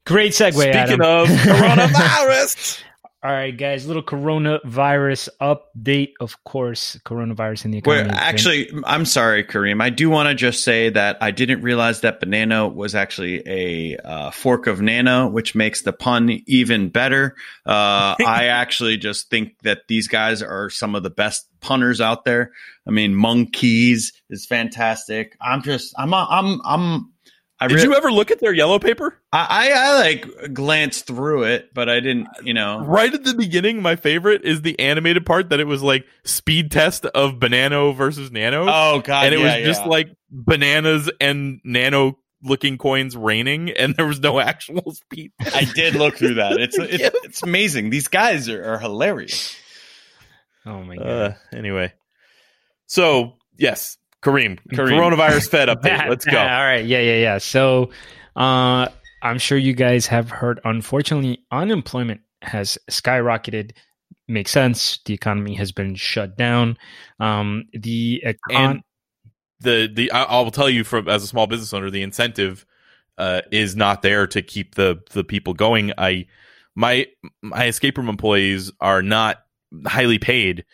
Great 0.08 0.32
segue. 0.32 0.54
Speaking 0.54 0.76
Adam. 0.76 1.02
of 1.02 1.28
coronavirus, 1.28 2.82
All 3.24 3.32
right, 3.32 3.56
guys, 3.56 3.86
little 3.86 4.02
coronavirus 4.02 5.30
update. 5.40 6.14
Of 6.20 6.44
course, 6.44 6.98
coronavirus 7.06 7.66
in 7.66 7.72
the 7.72 7.78
economy. 7.78 8.10
Wait, 8.10 8.18
actually, 8.18 8.72
I'm 8.84 9.06
sorry, 9.06 9.44
Kareem. 9.44 9.80
I 9.80 9.92
do 9.92 10.10
want 10.10 10.30
to 10.30 10.34
just 10.34 10.64
say 10.64 10.90
that 10.90 11.20
I 11.22 11.30
didn't 11.30 11.62
realize 11.62 12.02
that 12.02 12.20
banana 12.20 12.68
was 12.68 12.96
actually 12.96 13.44
a 13.46 13.98
uh, 13.98 14.32
fork 14.32 14.66
of 14.66 14.82
nano, 14.82 15.28
which 15.28 15.54
makes 15.54 15.84
the 15.84 15.94
pun 15.94 16.42
even 16.48 16.90
better. 16.90 17.36
Uh, 17.64 18.16
I 18.26 18.46
actually 18.52 18.98
just 18.98 19.30
think 19.30 19.60
that 19.62 19.88
these 19.88 20.08
guys 20.08 20.42
are 20.42 20.72
some 20.72 20.96
of 20.96 21.04
the 21.04 21.12
best 21.12 21.48
punners 21.60 22.02
out 22.02 22.26
there. 22.26 22.52
I 22.88 22.90
mean, 22.90 23.14
monkeys 23.14 24.14
is 24.32 24.48
fantastic. 24.48 25.38
I'm 25.40 25.62
just, 25.62 25.94
I'm, 25.96 26.12
I'm, 26.12 26.60
I'm. 26.66 27.12
I 27.62 27.68
did 27.68 27.84
you 27.84 27.93
ever 27.93 28.12
look 28.12 28.32
at 28.32 28.39
their 28.39 28.53
yellow 28.53 28.80
paper? 28.80 29.20
I, 29.32 29.45
I, 29.49 29.72
I 29.72 29.99
like 29.99 30.53
glanced 30.53 31.05
through 31.05 31.43
it, 31.43 31.72
but 31.76 31.89
I 31.89 31.99
didn't, 31.99 32.28
you 32.43 32.55
know. 32.55 32.80
Right 32.84 33.14
at 33.14 33.24
the 33.24 33.36
beginning, 33.36 33.84
my 33.84 33.95
favorite 33.95 34.43
is 34.43 34.64
the 34.64 34.80
animated 34.80 35.28
part 35.28 35.49
that 35.49 35.59
it 35.59 35.68
was 35.68 35.84
like 35.84 36.05
speed 36.24 36.72
test 36.72 37.05
of 37.05 37.34
Banano 37.34 37.95
versus 37.95 38.32
Nano. 38.32 38.66
Oh 38.68 39.01
god, 39.01 39.26
and 39.26 39.36
it 39.36 39.39
yeah, 39.39 39.57
was 39.57 39.66
just 39.68 39.82
yeah. 39.82 39.89
like 39.89 40.09
bananas 40.32 41.12
and 41.22 41.62
Nano 41.64 42.18
looking 42.43 42.80
coins 42.80 43.16
raining, 43.16 43.70
and 43.70 43.95
there 43.95 44.07
was 44.07 44.20
no 44.20 44.39
actual 44.39 44.91
speed. 44.95 45.32
I 45.39 45.66
did 45.76 45.93
look 45.93 46.18
through 46.18 46.36
that. 46.36 46.59
It's 46.59 46.78
it's, 46.80 47.16
it's 47.24 47.43
amazing. 47.43 47.91
These 47.91 48.07
guys 48.07 48.49
are, 48.49 48.74
are 48.74 48.80
hilarious. 48.80 49.55
Oh 50.66 50.82
my 50.82 50.95
god. 50.95 51.07
Uh, 51.07 51.34
anyway, 51.53 51.93
so 52.88 53.34
yes, 53.55 53.97
Kareem, 54.24 54.60
Kareem. 54.72 54.92
coronavirus 54.92 55.50
Fed 55.50 55.70
update. 55.70 56.08
Let's 56.10 56.26
go. 56.26 56.38
All 56.38 56.46
right. 56.46 56.86
Yeah, 56.86 57.00
yeah, 57.00 57.18
yeah. 57.18 57.38
So, 57.40 57.90
uh, 58.36 58.88
I'm 59.24 59.38
sure 59.38 59.58
you 59.58 59.74
guys 59.74 60.08
have 60.08 60.30
heard. 60.30 60.60
Unfortunately, 60.64 61.44
unemployment 61.52 62.22
has 62.42 62.78
skyrocketed. 62.90 63.72
Makes 64.28 64.52
sense. 64.52 65.00
The 65.06 65.14
economy 65.14 65.56
has 65.56 65.72
been 65.72 65.96
shut 65.96 66.38
down. 66.38 66.78
Um, 67.20 67.66
the 67.74 68.24
econ- 68.26 68.82
the 69.60 69.90
the 69.92 70.12
I, 70.12 70.24
I 70.24 70.42
will 70.42 70.52
tell 70.52 70.70
you 70.70 70.84
from 70.84 71.08
as 71.10 71.24
a 71.24 71.28
small 71.28 71.48
business 71.48 71.74
owner, 71.74 71.90
the 71.90 72.02
incentive 72.02 72.66
uh, 73.18 73.42
is 73.52 73.76
not 73.76 74.02
there 74.02 74.28
to 74.28 74.42
keep 74.42 74.76
the 74.76 75.02
the 75.12 75.24
people 75.24 75.54
going. 75.54 75.92
I 75.98 76.28
my 76.76 77.08
my 77.42 77.66
escape 77.66 77.98
room 77.98 78.10
employees 78.10 78.72
are 78.80 79.02
not 79.02 79.38
highly 79.86 80.20
paid. 80.20 80.66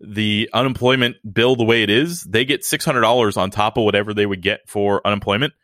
The 0.00 0.50
unemployment 0.52 1.16
bill, 1.32 1.56
the 1.56 1.64
way 1.64 1.82
it 1.82 1.90
is, 1.90 2.22
they 2.24 2.44
get 2.44 2.64
six 2.64 2.84
hundred 2.84 3.02
dollars 3.02 3.36
on 3.36 3.50
top 3.50 3.76
of 3.76 3.84
whatever 3.84 4.12
they 4.12 4.26
would 4.26 4.42
get 4.42 4.68
for 4.68 5.00
unemployment. 5.06 5.54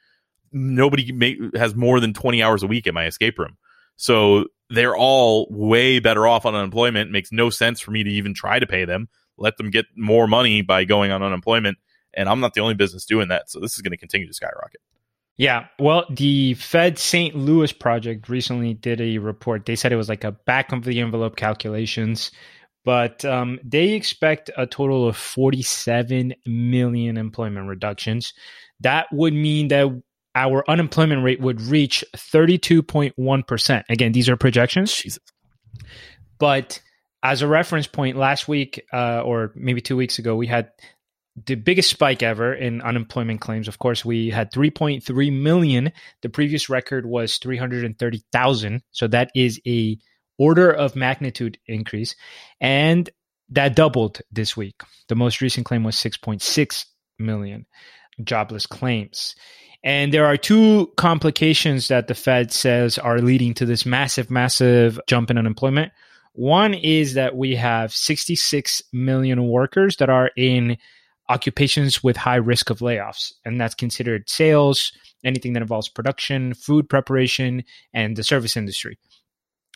Nobody 0.52 1.12
ma- 1.12 1.58
has 1.58 1.74
more 1.74 2.00
than 2.00 2.14
twenty 2.14 2.42
hours 2.42 2.62
a 2.62 2.66
week 2.66 2.86
at 2.86 2.94
my 2.94 3.06
escape 3.06 3.38
room, 3.38 3.56
so 3.96 4.46
they're 4.68 4.96
all 4.96 5.46
way 5.50 5.98
better 5.98 6.26
off 6.26 6.46
on 6.46 6.54
unemployment. 6.54 7.08
It 7.08 7.12
makes 7.12 7.32
no 7.32 7.50
sense 7.50 7.80
for 7.80 7.90
me 7.90 8.04
to 8.04 8.10
even 8.10 8.34
try 8.34 8.58
to 8.58 8.66
pay 8.66 8.84
them. 8.84 9.08
Let 9.36 9.56
them 9.56 9.70
get 9.70 9.86
more 9.96 10.28
money 10.28 10.62
by 10.62 10.84
going 10.84 11.10
on 11.10 11.22
unemployment, 11.22 11.78
and 12.14 12.28
I'm 12.28 12.40
not 12.40 12.54
the 12.54 12.60
only 12.60 12.74
business 12.74 13.04
doing 13.04 13.28
that. 13.28 13.50
So 13.50 13.58
this 13.58 13.74
is 13.74 13.80
going 13.80 13.92
to 13.92 13.96
continue 13.96 14.26
to 14.26 14.34
skyrocket. 14.34 14.80
Yeah, 15.40 15.68
well, 15.78 16.04
the 16.10 16.52
Fed 16.52 16.98
St. 16.98 17.34
Louis 17.34 17.72
project 17.72 18.28
recently 18.28 18.74
did 18.74 19.00
a 19.00 19.16
report. 19.16 19.64
They 19.64 19.74
said 19.74 19.90
it 19.90 19.96
was 19.96 20.10
like 20.10 20.22
a 20.22 20.32
back 20.32 20.70
of 20.70 20.84
the 20.84 21.00
envelope 21.00 21.36
calculations, 21.36 22.30
but 22.84 23.24
um, 23.24 23.58
they 23.64 23.90
expect 23.90 24.50
a 24.56 24.66
total 24.66 25.06
of 25.06 25.16
47 25.16 26.34
million 26.46 27.16
employment 27.16 27.68
reductions. 27.68 28.32
That 28.80 29.06
would 29.12 29.34
mean 29.34 29.68
that 29.68 30.02
our 30.34 30.68
unemployment 30.68 31.24
rate 31.24 31.40
would 31.40 31.60
reach 31.60 32.04
32.1%. 32.16 33.82
Again, 33.88 34.12
these 34.12 34.28
are 34.28 34.36
projections. 34.36 34.94
Jesus. 34.94 35.18
But 36.38 36.80
as 37.22 37.42
a 37.42 37.48
reference 37.48 37.86
point, 37.86 38.16
last 38.16 38.48
week 38.48 38.82
uh, 38.92 39.22
or 39.22 39.52
maybe 39.54 39.80
two 39.80 39.96
weeks 39.96 40.18
ago, 40.18 40.36
we 40.36 40.46
had 40.46 40.70
the 41.46 41.54
biggest 41.54 41.90
spike 41.90 42.22
ever 42.22 42.54
in 42.54 42.80
unemployment 42.80 43.40
claims. 43.40 43.68
Of 43.68 43.78
course, 43.78 44.04
we 44.04 44.30
had 44.30 44.52
3.3 44.52 45.32
million. 45.40 45.92
The 46.22 46.28
previous 46.28 46.68
record 46.68 47.06
was 47.06 47.38
330,000. 47.38 48.82
So 48.90 49.06
that 49.08 49.30
is 49.34 49.60
a 49.66 49.98
order 50.40 50.72
of 50.72 50.96
magnitude 50.96 51.58
increase, 51.66 52.16
and 52.60 53.10
that 53.50 53.76
doubled 53.76 54.20
this 54.32 54.56
week. 54.56 54.82
The 55.08 55.14
most 55.14 55.42
recent 55.42 55.66
claim 55.66 55.84
was 55.84 55.96
6.6 55.96 56.86
million 57.18 57.66
jobless 58.24 58.66
claims. 58.66 59.34
And 59.84 60.12
there 60.14 60.26
are 60.26 60.38
two 60.38 60.92
complications 60.96 61.88
that 61.88 62.06
the 62.06 62.14
Fed 62.14 62.52
says 62.52 62.98
are 62.98 63.18
leading 63.18 63.54
to 63.54 63.66
this 63.66 63.84
massive, 63.84 64.30
massive 64.30 64.98
jump 65.06 65.30
in 65.30 65.38
unemployment. 65.38 65.92
One 66.32 66.72
is 66.74 67.14
that 67.14 67.36
we 67.36 67.56
have 67.56 67.92
66 67.92 68.82
million 68.92 69.46
workers 69.46 69.96
that 69.96 70.08
are 70.08 70.30
in 70.36 70.78
occupations 71.28 72.02
with 72.02 72.16
high 72.16 72.36
risk 72.36 72.70
of 72.70 72.78
layoffs, 72.78 73.32
and 73.44 73.60
that's 73.60 73.74
considered 73.74 74.28
sales, 74.28 74.92
anything 75.22 75.52
that 75.52 75.62
involves 75.62 75.88
production, 75.88 76.54
food 76.54 76.88
preparation, 76.88 77.62
and 77.92 78.16
the 78.16 78.22
service 78.22 78.56
industry. 78.56 78.98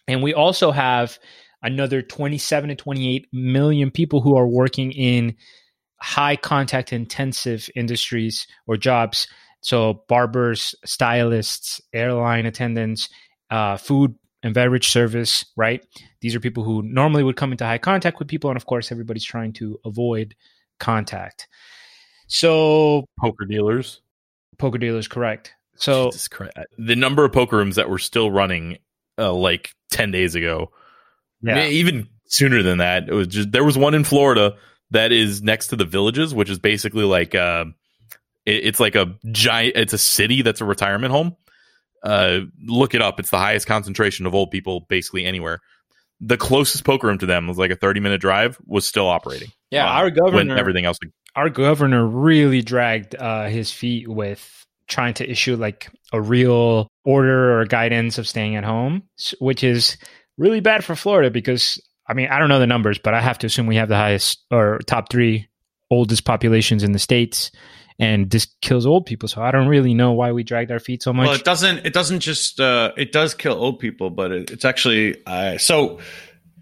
And 0.07 0.23
we 0.23 0.35
also 0.35 0.71
have 0.71 1.19
another 1.63 2.03
27 2.03 2.69
to 2.69 2.75
28 2.77 3.27
million 3.33 3.91
people 3.91 4.21
who 4.21 4.37
are 4.37 4.47
working 4.47 4.93
in 4.93 5.35
high 6.01 6.37
contact 6.37 6.93
intensive 6.93 7.69
industries 7.75 8.47
or 8.67 8.77
jobs. 8.77 9.27
So, 9.63 10.05
barbers, 10.09 10.75
stylists, 10.85 11.81
airline 11.95 12.45
attendants, 12.45 13.09
uh, 13.51 13.79
food 13.79 14.15
and 14.43 14.53
beverage 14.53 14.89
service, 14.89 15.47
right? 15.57 15.83
These 16.21 16.35
are 16.35 16.41
people 16.41 16.65
who 16.65 16.83
normally 16.83 17.23
would 17.23 17.37
come 17.37 17.51
into 17.51 17.65
high 17.65 17.79
contact 17.79 18.19
with 18.19 18.29
people. 18.29 18.51
And 18.51 18.59
of 18.59 18.67
course, 18.67 18.93
everybody's 18.93 19.25
trying 19.25 19.55
to 19.55 19.79
avoid 19.87 20.35
contact. 20.79 21.49
So, 22.27 23.07
Poker 23.19 23.47
dealers. 23.47 24.03
poker 24.59 24.79
dealers, 24.79 25.09
correct. 25.09 25.55
So, 25.77 26.11
Jesus 26.11 26.29
the 26.77 26.97
number 26.97 27.25
of 27.25 27.33
poker 27.33 27.57
rooms 27.57 27.77
that 27.77 27.89
were 27.89 27.99
still 27.99 28.31
running 28.31 28.79
uh, 29.19 29.33
like 29.33 29.71
10 29.91 30.11
days 30.11 30.35
ago, 30.35 30.71
yeah. 31.43 31.67
even 31.67 32.09
sooner 32.27 32.63
than 32.63 32.79
that, 32.79 33.09
it 33.09 33.13
was 33.13 33.29
just 33.29 33.53
there 33.53 33.65
was 33.65 33.77
one 33.79 33.95
in 33.95 34.05
Florida 34.05 34.57
that 34.91 35.13
is 35.13 35.43
next 35.43 35.69
to 35.69 35.77
the 35.77 35.85
villages, 35.85 36.35
which 36.35 36.51
is 36.51 36.59
basically 36.59 37.05
like 37.05 37.35
uh, 37.35 37.65
it, 38.45 38.67
it's 38.67 38.81
like 38.81 38.95
a 38.95 39.15
giant, 39.33 39.77
it's 39.77 39.93
a 39.93 39.99
city 39.99 40.43
that's 40.43 40.61
a 40.61 40.65
retirement 40.65 41.13
home. 41.13 41.37
Uh, 42.03 42.41
look 42.67 42.95
it 42.95 43.01
up. 43.01 43.19
It's 43.19 43.31
the 43.31 43.39
highest 43.39 43.67
concentration 43.67 44.27
of 44.27 44.35
old 44.35 44.51
people 44.51 44.81
basically 44.89 45.25
anywhere. 45.25 45.61
The 46.21 46.37
closest 46.37 46.85
poker 46.85 47.07
room 47.07 47.19
to 47.19 47.27
them 47.27 47.49
was 47.49 47.59
like 47.59 47.71
a 47.71 47.77
30 47.77 48.01
minute 48.01 48.21
drive, 48.21 48.59
was 48.67 48.87
still 48.87 49.09
operating. 49.09 49.49
Yeah, 49.71 49.87
Wow. 49.87 49.93
our 49.97 50.05
when 50.05 50.15
governor, 50.15 50.57
everything 50.57 50.85
else. 50.85 50.99
our 51.35 51.49
governor 51.51 52.07
really 52.07 52.63
dragged 52.63 53.15
uh, 53.17 53.47
his 53.47 53.73
feet 53.73 54.07
with 54.07 54.64
trying 54.89 55.15
to 55.15 55.29
issue 55.29 55.57
like 55.57 55.91
a 56.13 56.21
real 56.21 56.89
order 57.05 57.61
or 57.61 57.65
guidance 57.65 58.19
of 58.19 58.29
staying 58.29 58.57
at 58.57 58.65
home, 58.65 59.03
which 59.39 59.65
is 59.65 59.97
really 60.37 60.61
bad 60.61 60.85
for 60.85 60.95
Florida 60.95 61.31
because 61.31 61.81
I 62.09 62.15
mean 62.15 62.29
I 62.29 62.39
don't 62.39 62.49
know 62.49 62.59
the 62.59 62.67
numbers, 62.67 62.99
but 62.99 63.15
I 63.15 63.21
have 63.21 63.39
to 63.39 63.47
assume 63.47 63.67
we 63.67 63.77
have 63.77 63.89
the 63.89 63.97
highest 63.97 64.45
or 64.51 64.81
top 64.87 65.11
three 65.11 65.49
oldest 65.91 66.25
populations 66.25 66.83
in 66.83 66.93
the 66.93 66.99
states, 66.99 67.51
and 67.99 68.31
this 68.31 68.47
kills 68.61 68.87
old 68.87 69.07
people. 69.07 69.29
So 69.29 69.43
I 69.43 69.51
don't 69.51 69.69
really 69.69 69.95
know 69.95 70.13
why 70.13 70.33
we 70.33 70.43
dragged 70.43 70.71
our 70.71 70.81
feet 70.81 71.03
so 71.03 71.13
much. 71.13 71.27
Well, 71.27 71.37
it 71.37 71.45
doesn't. 71.45 71.87
It 71.87 71.93
doesn't 71.93 72.21
just. 72.21 72.61
Uh, 72.61 72.93
it 72.97 73.13
does 73.13 73.35
kill 73.35 73.55
old 73.55 73.79
people, 73.79 74.11
but 74.11 74.33
it, 74.33 74.51
it's 74.51 74.65
actually. 74.65 75.17
Uh, 75.27 75.59
so, 75.59 76.01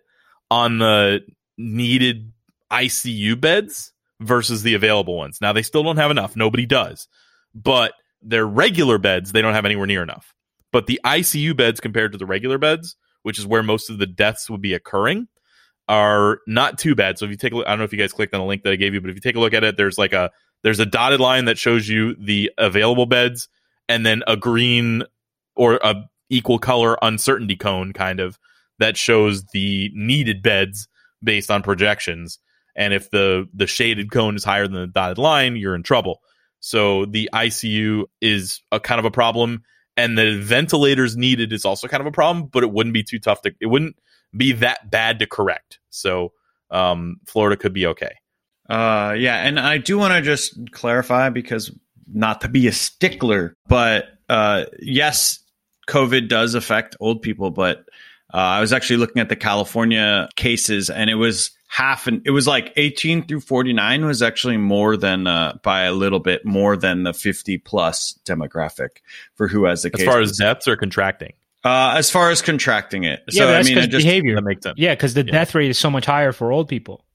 on 0.51 0.78
the 0.78 1.21
needed 1.57 2.32
ICU 2.71 3.39
beds 3.39 3.91
versus 4.19 4.63
the 4.63 4.76
available 4.76 5.17
ones. 5.17 5.39
Now 5.41 5.53
they 5.53 5.63
still 5.63 5.84
don't 5.84 5.97
have 5.97 6.11
enough. 6.11 6.36
Nobody 6.36 6.65
does. 6.65 7.07
But 7.55 7.93
their 8.21 8.45
regular 8.45 8.97
beds, 8.97 9.32
they 9.32 9.41
don't 9.41 9.53
have 9.53 9.65
anywhere 9.65 9.88
near 9.88 10.03
enough. 10.03 10.34
But 10.71 10.88
the 10.88 10.99
ICU 11.03 11.55
beds 11.55 11.80
compared 11.80 12.11
to 12.13 12.17
the 12.17 12.26
regular 12.26 12.57
beds, 12.57 12.95
which 13.24 13.38
is 13.38 13.45
where 13.45 13.63
most 13.63 13.89
of 13.89 13.97
the 13.99 14.07
deaths 14.07 14.49
would 14.49 14.61
be 14.61 14.74
occurring, 14.74 15.28
are 15.88 16.39
not 16.47 16.78
too 16.78 16.95
bad. 16.95 17.19
So 17.19 17.26
if 17.26 17.32
you 17.32 17.38
take 17.38 17.53
a 17.53 17.57
look, 17.57 17.67
I 17.67 17.71
don't 17.71 17.80
know 17.80 17.86
if 17.86 17.93
you 17.93 17.99
guys 17.99 18.13
clicked 18.13 18.34
on 18.34 18.39
the 18.39 18.45
link 18.45 18.63
that 18.63 18.74
I 18.74 18.76
gave 18.76 18.93
you, 18.93 19.01
but 19.01 19.09
if 19.09 19.15
you 19.15 19.21
take 19.21 19.36
a 19.36 19.39
look 19.39 19.53
at 19.53 19.63
it, 19.63 19.78
there's 19.78 19.97
like 19.97 20.13
a 20.13 20.32
there's 20.64 20.80
a 20.80 20.86
dotted 20.86 21.20
line 21.20 21.45
that 21.45 21.57
shows 21.57 21.88
you 21.88 22.16
the 22.16 22.51
available 22.57 23.05
beds 23.05 23.49
and 23.88 24.05
then 24.05 24.24
a 24.28 24.38
green 24.38 25.03
or 25.55 25.80
a 25.84 26.09
equal 26.30 26.57
color 26.57 26.97
uncertainty 27.01 27.55
cone 27.55 27.93
kind 27.93 28.20
of 28.20 28.39
that 28.80 28.97
shows 28.97 29.45
the 29.53 29.91
needed 29.93 30.41
beds 30.41 30.88
based 31.24 31.51
on 31.51 31.61
projections. 31.61 32.39
And 32.76 32.93
if 32.93 33.11
the 33.11 33.47
the 33.53 33.68
shaded 33.68 34.11
cone 34.11 34.36
is 34.36 34.43
higher 34.43 34.68
than 34.68 34.82
the 34.82 34.88
dotted 34.88 35.18
line, 35.18 35.55
you're 35.55 35.76
in 35.76 35.84
trouble. 35.84 36.22
So 36.59 37.05
the 37.05 37.30
ICU 37.34 38.05
is 38.22 38.61
a 38.72 38.80
kind 38.80 38.99
of 38.99 39.05
a 39.05 39.11
problem 39.11 39.64
and 39.95 40.18
the 40.18 40.39
ventilators 40.39 41.16
needed 41.16 41.53
is 41.53 41.66
also 41.66 41.88
kind 41.88 42.01
of 42.01 42.07
a 42.07 42.11
problem, 42.11 42.47
but 42.47 42.64
it 42.64 42.72
wouldn't 42.72 42.93
be 42.93 43.03
too 43.03 43.20
tough 43.20 43.41
to 43.41 43.53
it 43.59 43.68
wouldn't 43.68 43.97
be 44.36 44.53
that 44.53 44.89
bad 44.89 45.20
to 45.20 45.28
correct. 45.28 45.80
So 45.89 46.32
um, 46.72 47.18
Florida 47.28 47.57
could 47.57 47.74
be 47.74 47.86
okay. 47.88 48.16
Uh, 48.70 49.16
yeah, 49.18 49.45
and 49.45 49.59
I 49.59 49.78
do 49.78 49.97
want 49.97 50.14
to 50.14 50.22
just 50.22 50.72
clarify 50.72 51.30
because 51.30 51.72
not 52.11 52.41
to 52.41 52.47
be 52.47 52.68
a 52.68 52.72
stickler, 52.72 53.55
but 53.68 54.05
uh, 54.30 54.66
yes, 54.80 55.39
COVID 55.89 56.30
does 56.30 56.55
affect 56.55 56.95
old 56.99 57.22
people. 57.22 57.51
But 57.51 57.80
uh, 58.34 58.38
I 58.38 58.61
was 58.61 58.72
actually 58.72 58.97
looking 58.97 59.22
at 59.22 59.30
the 59.30 59.36
California 59.36 60.30
cases, 60.36 60.89
and 60.89 61.09
it 61.09 61.16
was 61.16 61.51
half, 61.68 62.07
and 62.07 62.22
it 62.26 62.32
was 62.32 62.47
like 62.47 62.72
18 62.78 63.28
through 63.28 63.41
49 63.41 64.05
was 64.05 64.22
actually 64.22 64.57
more 64.57 64.95
than 64.95 65.28
uh, 65.28 65.57
by 65.61 65.82
a 65.84 65.91
little 65.91 66.20
bit 66.20 66.45
more 66.45 66.78
than 66.78 67.03
the 67.03 67.14
50 67.14 67.57
plus 67.59 68.18
demographic 68.26 69.01
for 69.36 69.47
who 69.47 69.66
has 69.66 69.82
the 69.82 69.91
as 69.93 70.03
far 70.03 70.22
as 70.22 70.38
deaths 70.38 70.68
or 70.68 70.78
contracting. 70.78 71.34
Uh, 71.66 71.93
as 71.95 72.09
far 72.09 72.30
as 72.30 72.41
contracting 72.41 73.03
it, 73.03 73.24
yeah, 73.30 73.39
so 73.39 73.47
that's 73.47 73.70
I 73.70 73.76
mean, 73.76 73.89
just, 73.89 74.05
behavior. 74.05 74.36
That 74.36 74.43
makes 74.43 74.64
sense. 74.64 74.78
Yeah, 74.78 74.95
because 74.95 75.14
the 75.14 75.26
yeah. 75.26 75.32
death 75.32 75.55
rate 75.55 75.70
is 75.70 75.78
so 75.78 75.89
much 75.89 76.05
higher 76.05 76.32
for 76.32 76.51
old 76.51 76.68
people 76.68 77.05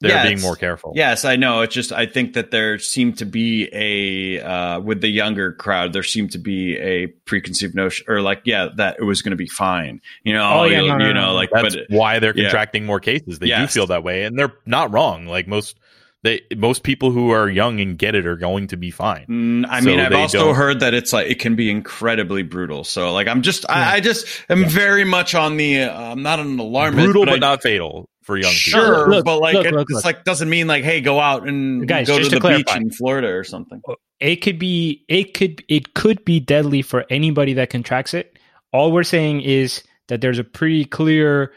they're 0.00 0.12
yeah, 0.12 0.22
being 0.22 0.40
more 0.40 0.56
careful. 0.56 0.92
Yes, 0.94 1.26
I 1.26 1.36
know. 1.36 1.60
It's 1.60 1.74
just 1.74 1.92
I 1.92 2.06
think 2.06 2.32
that 2.32 2.50
there 2.50 2.78
seemed 2.78 3.18
to 3.18 3.26
be 3.26 3.68
a 3.72 4.40
uh, 4.40 4.80
with 4.80 5.02
the 5.02 5.08
younger 5.08 5.52
crowd, 5.52 5.92
there 5.92 6.02
seemed 6.02 6.32
to 6.32 6.38
be 6.38 6.78
a 6.78 7.08
preconceived 7.26 7.74
notion, 7.74 8.06
or 8.08 8.22
like, 8.22 8.40
yeah, 8.44 8.68
that 8.76 8.96
it 8.98 9.04
was 9.04 9.20
going 9.20 9.32
to 9.32 9.36
be 9.36 9.48
fine. 9.48 10.00
You 10.22 10.32
know, 10.32 10.60
oh, 10.60 10.64
yeah, 10.64 10.80
no, 10.80 10.96
no, 10.96 11.06
you 11.06 11.12
know, 11.12 11.26
no, 11.26 11.34
like 11.34 11.50
that's 11.52 11.76
but, 11.76 11.86
why 11.90 12.18
they're 12.18 12.32
contracting 12.32 12.84
yeah. 12.84 12.86
more 12.86 13.00
cases. 13.00 13.38
They 13.38 13.48
yes. 13.48 13.60
do 13.60 13.80
feel 13.80 13.86
that 13.88 14.02
way, 14.02 14.24
and 14.24 14.38
they're 14.38 14.54
not 14.64 14.92
wrong. 14.92 15.26
Like 15.26 15.46
most. 15.46 15.78
They, 16.22 16.42
most 16.54 16.82
people 16.82 17.12
who 17.12 17.30
are 17.30 17.48
young 17.48 17.80
and 17.80 17.96
get 17.96 18.14
it 18.14 18.26
are 18.26 18.36
going 18.36 18.66
to 18.66 18.76
be 18.76 18.90
fine. 18.90 19.24
Mm, 19.24 19.66
I 19.66 19.80
mean, 19.80 19.98
so 19.98 20.04
I've 20.04 20.12
also 20.12 20.38
don't... 20.38 20.54
heard 20.54 20.80
that 20.80 20.92
it's 20.92 21.14
like 21.14 21.30
it 21.30 21.38
can 21.38 21.56
be 21.56 21.70
incredibly 21.70 22.42
brutal. 22.42 22.84
So, 22.84 23.14
like, 23.14 23.26
I'm 23.26 23.40
just, 23.40 23.64
I, 23.70 23.94
I 23.94 24.00
just 24.00 24.26
am 24.50 24.66
very 24.66 25.04
much 25.04 25.34
on 25.34 25.56
the. 25.56 25.84
Uh, 25.84 26.12
I'm 26.12 26.22
not 26.22 26.38
an 26.38 26.58
alarmist, 26.58 27.02
brutal 27.02 27.24
but, 27.24 27.30
but 27.30 27.40
not 27.40 27.62
fatal 27.62 28.10
for 28.22 28.36
young 28.36 28.52
people. 28.52 28.80
Sure, 28.80 29.08
look, 29.08 29.24
but 29.24 29.38
like 29.38 29.54
look, 29.54 29.66
it's 29.66 29.72
look, 29.72 30.04
like 30.04 30.24
doesn't 30.24 30.48
mean 30.48 30.66
like 30.66 30.84
hey, 30.84 31.00
go 31.00 31.20
out 31.20 31.46
and 31.46 31.86
Guys, 31.86 32.06
go 32.06 32.18
to 32.18 32.28
the 32.28 32.40
clarify, 32.40 32.58
beach 32.58 32.76
in 32.76 32.90
Florida 32.90 33.28
or 33.28 33.44
something. 33.44 33.82
It 34.18 34.36
could 34.36 34.58
be 34.58 35.04
it 35.08 35.34
could 35.34 35.64
it 35.68 35.94
could 35.94 36.24
be 36.24 36.40
deadly 36.40 36.82
for 36.82 37.04
anybody 37.10 37.54
that 37.54 37.70
contracts 37.70 38.14
it. 38.14 38.38
All 38.72 38.92
we're 38.92 39.02
saying 39.02 39.42
is 39.42 39.82
that 40.08 40.20
there's 40.20 40.38
a 40.38 40.44
pretty 40.44 40.84
clear 40.84 41.52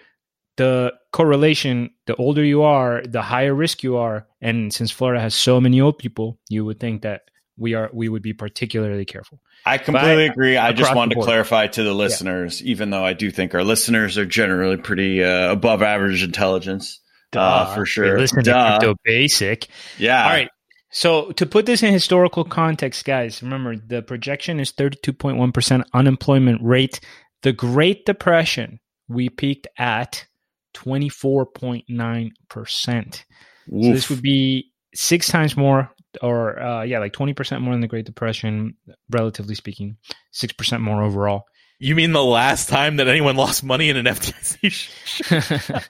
the 0.57 0.93
correlation 1.11 1.89
the 2.05 2.15
older 2.15 2.43
you 2.43 2.61
are 2.61 3.01
the 3.07 3.21
higher 3.23 3.55
risk 3.55 3.81
you 3.81 3.97
are 3.97 4.27
and 4.39 4.71
since 4.71 4.91
florida 4.91 5.19
has 5.19 5.33
so 5.33 5.59
many 5.59 5.81
old 5.81 5.97
people 5.97 6.37
you 6.47 6.63
would 6.63 6.79
think 6.79 7.01
that 7.01 7.23
we 7.57 7.73
are 7.73 7.89
we 7.93 8.09
would 8.09 8.21
be 8.21 8.33
particularly 8.33 9.05
careful. 9.05 9.39
I 9.65 9.77
completely 9.77 10.25
agree. 10.25 10.57
I 10.57 10.73
just 10.73 10.93
wanted 10.93 11.15
to 11.15 11.21
clarify 11.21 11.67
to 11.67 11.83
the 11.83 11.93
listeners, 11.93 12.61
yeah. 12.61 12.71
even 12.71 12.89
though 12.89 13.05
I 13.05 13.13
do 13.13 13.31
think 13.31 13.55
our 13.55 13.63
listeners 13.63 14.17
are 14.17 14.25
generally 14.25 14.77
pretty 14.77 15.23
uh, 15.23 15.51
above 15.51 15.81
average 15.81 16.23
intelligence. 16.23 16.99
Uh, 17.31 17.73
for 17.73 17.85
sure. 17.85 18.19
Listen 18.19 18.43
Duh. 18.43 18.53
to 18.53 18.79
crypto 18.79 18.95
basic. 19.03 19.67
Yeah. 19.97 20.23
All 20.23 20.29
right. 20.29 20.49
So 20.91 21.31
to 21.31 21.47
put 21.47 21.65
this 21.65 21.81
in 21.81 21.91
historical 21.91 22.43
context, 22.43 23.05
guys, 23.05 23.41
remember 23.41 23.75
the 23.75 24.03
projection 24.03 24.59
is 24.59 24.71
32.1% 24.71 25.83
unemployment 25.93 26.61
rate. 26.61 26.99
The 27.41 27.53
Great 27.53 28.05
Depression, 28.05 28.79
we 29.07 29.29
peaked 29.29 29.67
at 29.77 30.27
24.9%. 30.75 33.13
So 33.13 33.23
this 33.69 34.09
would 34.09 34.21
be 34.21 34.71
six 34.93 35.27
times 35.27 35.57
more 35.57 35.89
or 36.21 36.61
uh, 36.61 36.83
yeah, 36.83 36.99
like 36.99 37.13
twenty 37.13 37.33
percent 37.33 37.61
more 37.61 37.73
than 37.73 37.81
the 37.81 37.87
Great 37.87 38.05
Depression, 38.05 38.75
relatively 39.09 39.55
speaking, 39.55 39.97
six 40.31 40.53
percent 40.53 40.81
more 40.81 41.03
overall. 41.03 41.45
You 41.79 41.95
mean 41.95 42.13
the 42.13 42.23
last 42.23 42.69
time 42.69 42.95
that 42.97 43.09
anyone 43.09 43.35
lost 43.35 43.61
money 43.61 43.89
in 43.89 43.97
an 43.97 44.05
FDIC? 44.13 45.83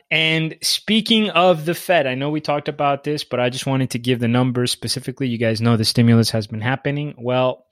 and 0.10 0.56
speaking 0.62 1.28
of 1.30 1.66
the 1.66 1.74
Fed, 1.74 2.06
I 2.06 2.14
know 2.14 2.30
we 2.30 2.40
talked 2.40 2.68
about 2.68 3.04
this, 3.04 3.22
but 3.22 3.38
I 3.38 3.50
just 3.50 3.66
wanted 3.66 3.90
to 3.90 3.98
give 3.98 4.18
the 4.18 4.28
numbers 4.28 4.72
specifically. 4.72 5.28
You 5.28 5.36
guys 5.36 5.60
know 5.60 5.76
the 5.76 5.84
stimulus 5.84 6.30
has 6.30 6.46
been 6.46 6.62
happening. 6.62 7.14
Well, 7.18 7.66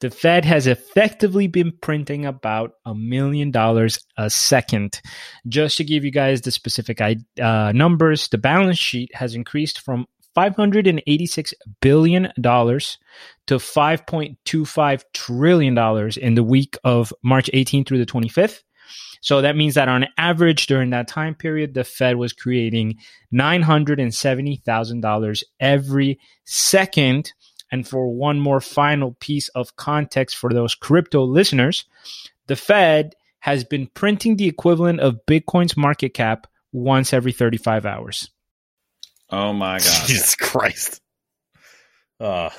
the 0.00 0.10
Fed 0.10 0.44
has 0.44 0.66
effectively 0.68 1.48
been 1.48 1.72
printing 1.82 2.24
about 2.24 2.74
a 2.84 2.94
million 2.94 3.50
dollars 3.50 3.98
a 4.16 4.30
second. 4.30 5.00
Just 5.48 5.78
to 5.78 5.84
give 5.84 6.04
you 6.04 6.12
guys 6.12 6.42
the 6.42 6.52
specific 6.52 7.00
uh, 7.00 7.72
numbers, 7.72 8.28
the 8.28 8.38
balance 8.38 8.78
sheet 8.78 9.12
has 9.14 9.34
increased 9.34 9.80
from 9.80 10.06
$586 10.38 11.52
billion 11.80 12.32
to 12.36 13.56
$5.25 13.56 15.04
trillion 15.12 15.76
in 16.18 16.34
the 16.34 16.44
week 16.44 16.78
of 16.84 17.12
March 17.22 17.50
18th 17.52 17.88
through 17.88 17.98
the 17.98 18.06
25th. 18.06 18.62
So 19.20 19.42
that 19.42 19.56
means 19.56 19.74
that 19.74 19.88
on 19.88 20.06
average 20.16 20.68
during 20.68 20.90
that 20.90 21.08
time 21.08 21.34
period, 21.34 21.74
the 21.74 21.82
Fed 21.82 22.14
was 22.16 22.32
creating 22.32 22.98
$970,000 23.34 25.42
every 25.58 26.20
second. 26.44 27.32
And 27.72 27.84
for 27.86 28.08
one 28.08 28.38
more 28.38 28.60
final 28.60 29.16
piece 29.18 29.48
of 29.50 29.76
context 29.76 30.36
for 30.36 30.52
those 30.52 30.76
crypto 30.76 31.24
listeners, 31.24 31.84
the 32.46 32.56
Fed 32.56 33.14
has 33.40 33.64
been 33.64 33.88
printing 33.88 34.36
the 34.36 34.46
equivalent 34.46 35.00
of 35.00 35.26
Bitcoin's 35.26 35.76
market 35.76 36.14
cap 36.14 36.46
once 36.72 37.12
every 37.12 37.32
35 37.32 37.86
hours. 37.86 38.30
Oh 39.30 39.52
my 39.52 39.78
god. 39.78 40.06
Jesus 40.06 40.34
Christ. 40.34 41.00
Uh, 42.20 42.50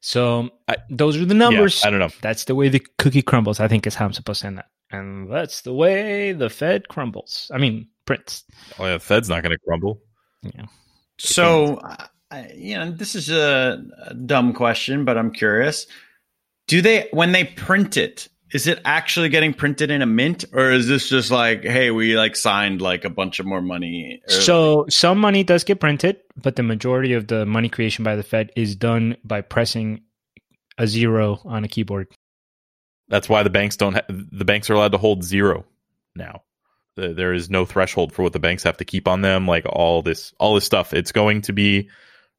So 0.00 0.50
I, 0.66 0.76
those 0.88 1.16
are 1.18 1.26
the 1.26 1.34
numbers. 1.34 1.82
Yeah, 1.82 1.88
I 1.88 1.90
don't 1.90 2.00
know. 2.00 2.08
That's 2.22 2.44
the 2.44 2.54
way 2.54 2.68
the 2.68 2.84
cookie 2.98 3.22
crumbles, 3.22 3.60
I 3.60 3.68
think 3.68 3.86
is 3.86 3.94
how 3.94 4.06
I'm 4.06 4.12
supposed 4.14 4.40
to 4.40 4.46
end 4.46 4.58
that. 4.58 4.70
And 4.90 5.30
that's 5.30 5.60
the 5.60 5.74
way 5.74 6.32
the 6.32 6.48
Fed 6.48 6.88
crumbles. 6.88 7.50
I 7.54 7.58
mean, 7.58 7.86
prints. 8.06 8.44
Oh 8.78 8.86
yeah, 8.86 8.94
the 8.94 9.00
Fed's 9.00 9.28
not 9.28 9.42
going 9.42 9.52
to 9.52 9.58
crumble. 9.58 10.00
Yeah. 10.42 10.66
So, 11.18 11.78
I, 12.30 12.50
you 12.56 12.76
know, 12.76 12.90
this 12.90 13.14
is 13.14 13.28
a, 13.30 13.82
a 14.06 14.14
dumb 14.14 14.54
question, 14.54 15.04
but 15.04 15.18
I'm 15.18 15.30
curious. 15.30 15.86
Do 16.66 16.80
they, 16.80 17.08
when 17.12 17.32
they 17.32 17.44
print 17.44 17.96
it, 17.96 18.28
is 18.52 18.66
it 18.66 18.80
actually 18.84 19.28
getting 19.28 19.54
printed 19.54 19.90
in 19.90 20.02
a 20.02 20.06
mint, 20.06 20.44
or 20.52 20.70
is 20.70 20.88
this 20.88 21.08
just 21.08 21.30
like, 21.30 21.62
hey, 21.62 21.90
we 21.90 22.16
like 22.16 22.34
signed 22.36 22.80
like 22.80 23.04
a 23.04 23.10
bunch 23.10 23.38
of 23.40 23.46
more 23.46 23.62
money? 23.62 24.20
Or- 24.26 24.30
So 24.32 24.86
some 24.88 25.18
money 25.18 25.44
does 25.44 25.64
get 25.64 25.80
printed, 25.80 26.16
but 26.36 26.56
the 26.56 26.62
majority 26.62 27.12
of 27.12 27.26
the 27.28 27.46
money 27.46 27.68
creation 27.68 28.02
by 28.04 28.16
the 28.16 28.22
Fed 28.22 28.50
is 28.56 28.74
done 28.76 29.16
by 29.24 29.40
pressing 29.40 30.00
a 30.78 30.86
zero 30.86 31.40
on 31.44 31.64
a 31.64 31.68
keyboard. 31.68 32.08
That's 33.08 33.28
why 33.28 33.42
the 33.42 33.50
banks 33.50 33.76
don't. 33.76 33.94
Ha- 33.94 34.02
the 34.08 34.44
banks 34.44 34.70
are 34.70 34.74
allowed 34.74 34.92
to 34.92 34.98
hold 34.98 35.22
zero 35.24 35.64
now. 36.14 36.42
The- 36.96 37.14
There 37.14 37.32
is 37.32 37.50
no 37.50 37.64
threshold 37.66 38.12
for 38.12 38.22
what 38.22 38.32
the 38.32 38.38
banks 38.40 38.62
have 38.64 38.76
to 38.78 38.84
keep 38.84 39.06
on 39.08 39.20
them. 39.22 39.46
Like 39.46 39.64
all 39.66 40.02
this, 40.02 40.32
all 40.40 40.54
this 40.54 40.64
stuff. 40.64 40.92
It's 40.94 41.12
going 41.12 41.42
to 41.42 41.52
be 41.52 41.88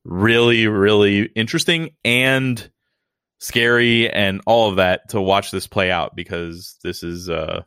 really, 0.04 0.68
really 0.68 1.24
interesting 1.36 1.92
and 2.04 2.70
scary, 3.42 4.10
and 4.10 4.42
all 4.46 4.70
of 4.70 4.78
that 4.78 5.10
to 5.10 5.20
watch 5.20 5.52
this 5.52 5.68
play 5.68 5.92
out 5.92 6.16
because 6.16 6.78
this 6.84 7.04
is, 7.04 7.30
uh, 7.30 7.64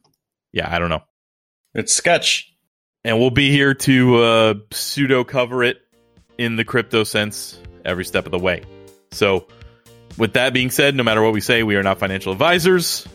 yeah, 0.52 0.74
I 0.74 0.78
don't 0.78 0.88
know. 0.88 1.02
it's 1.74 1.92
sketch. 1.92 2.54
and 3.04 3.18
we'll 3.18 3.30
be 3.30 3.50
here 3.50 3.74
to 3.74 4.16
uh, 4.16 4.54
pseudo 4.72 5.24
cover 5.24 5.62
it 5.62 5.78
in 6.38 6.56
the 6.56 6.64
crypto 6.64 7.04
sense 7.04 7.58
every 7.84 8.04
step 8.04 8.24
of 8.24 8.32
the 8.32 8.38
way. 8.38 8.62
So, 9.10 9.46
with 10.16 10.34
that 10.34 10.54
being 10.54 10.70
said, 10.70 10.94
no 10.94 11.02
matter 11.02 11.22
what 11.22 11.32
we 11.32 11.40
say, 11.40 11.64
we 11.64 11.76
are 11.76 11.82
not 11.82 11.98
financial 11.98 12.32
advisors, 12.32 13.06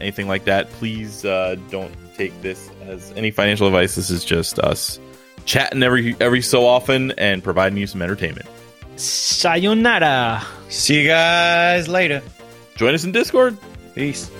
anything 0.00 0.26
like 0.26 0.46
that. 0.46 0.70
Please 0.72 1.24
uh, 1.24 1.56
don't 1.70 1.94
take 2.16 2.40
this 2.40 2.70
as 2.86 3.12
any 3.14 3.30
financial 3.30 3.66
advice. 3.66 3.94
This 3.94 4.10
is 4.10 4.24
just 4.24 4.58
us 4.58 4.98
chatting 5.44 5.82
every 5.82 6.16
every 6.18 6.40
so 6.42 6.66
often 6.66 7.12
and 7.12 7.44
providing 7.44 7.78
you 7.78 7.86
some 7.86 8.00
entertainment. 8.02 8.48
Sayonara. 8.96 10.42
See 10.68 11.02
you 11.02 11.08
guys 11.08 11.88
later. 11.88 12.22
Join 12.76 12.94
us 12.94 13.04
in 13.04 13.12
Discord. 13.12 13.56
Peace. 13.94 14.30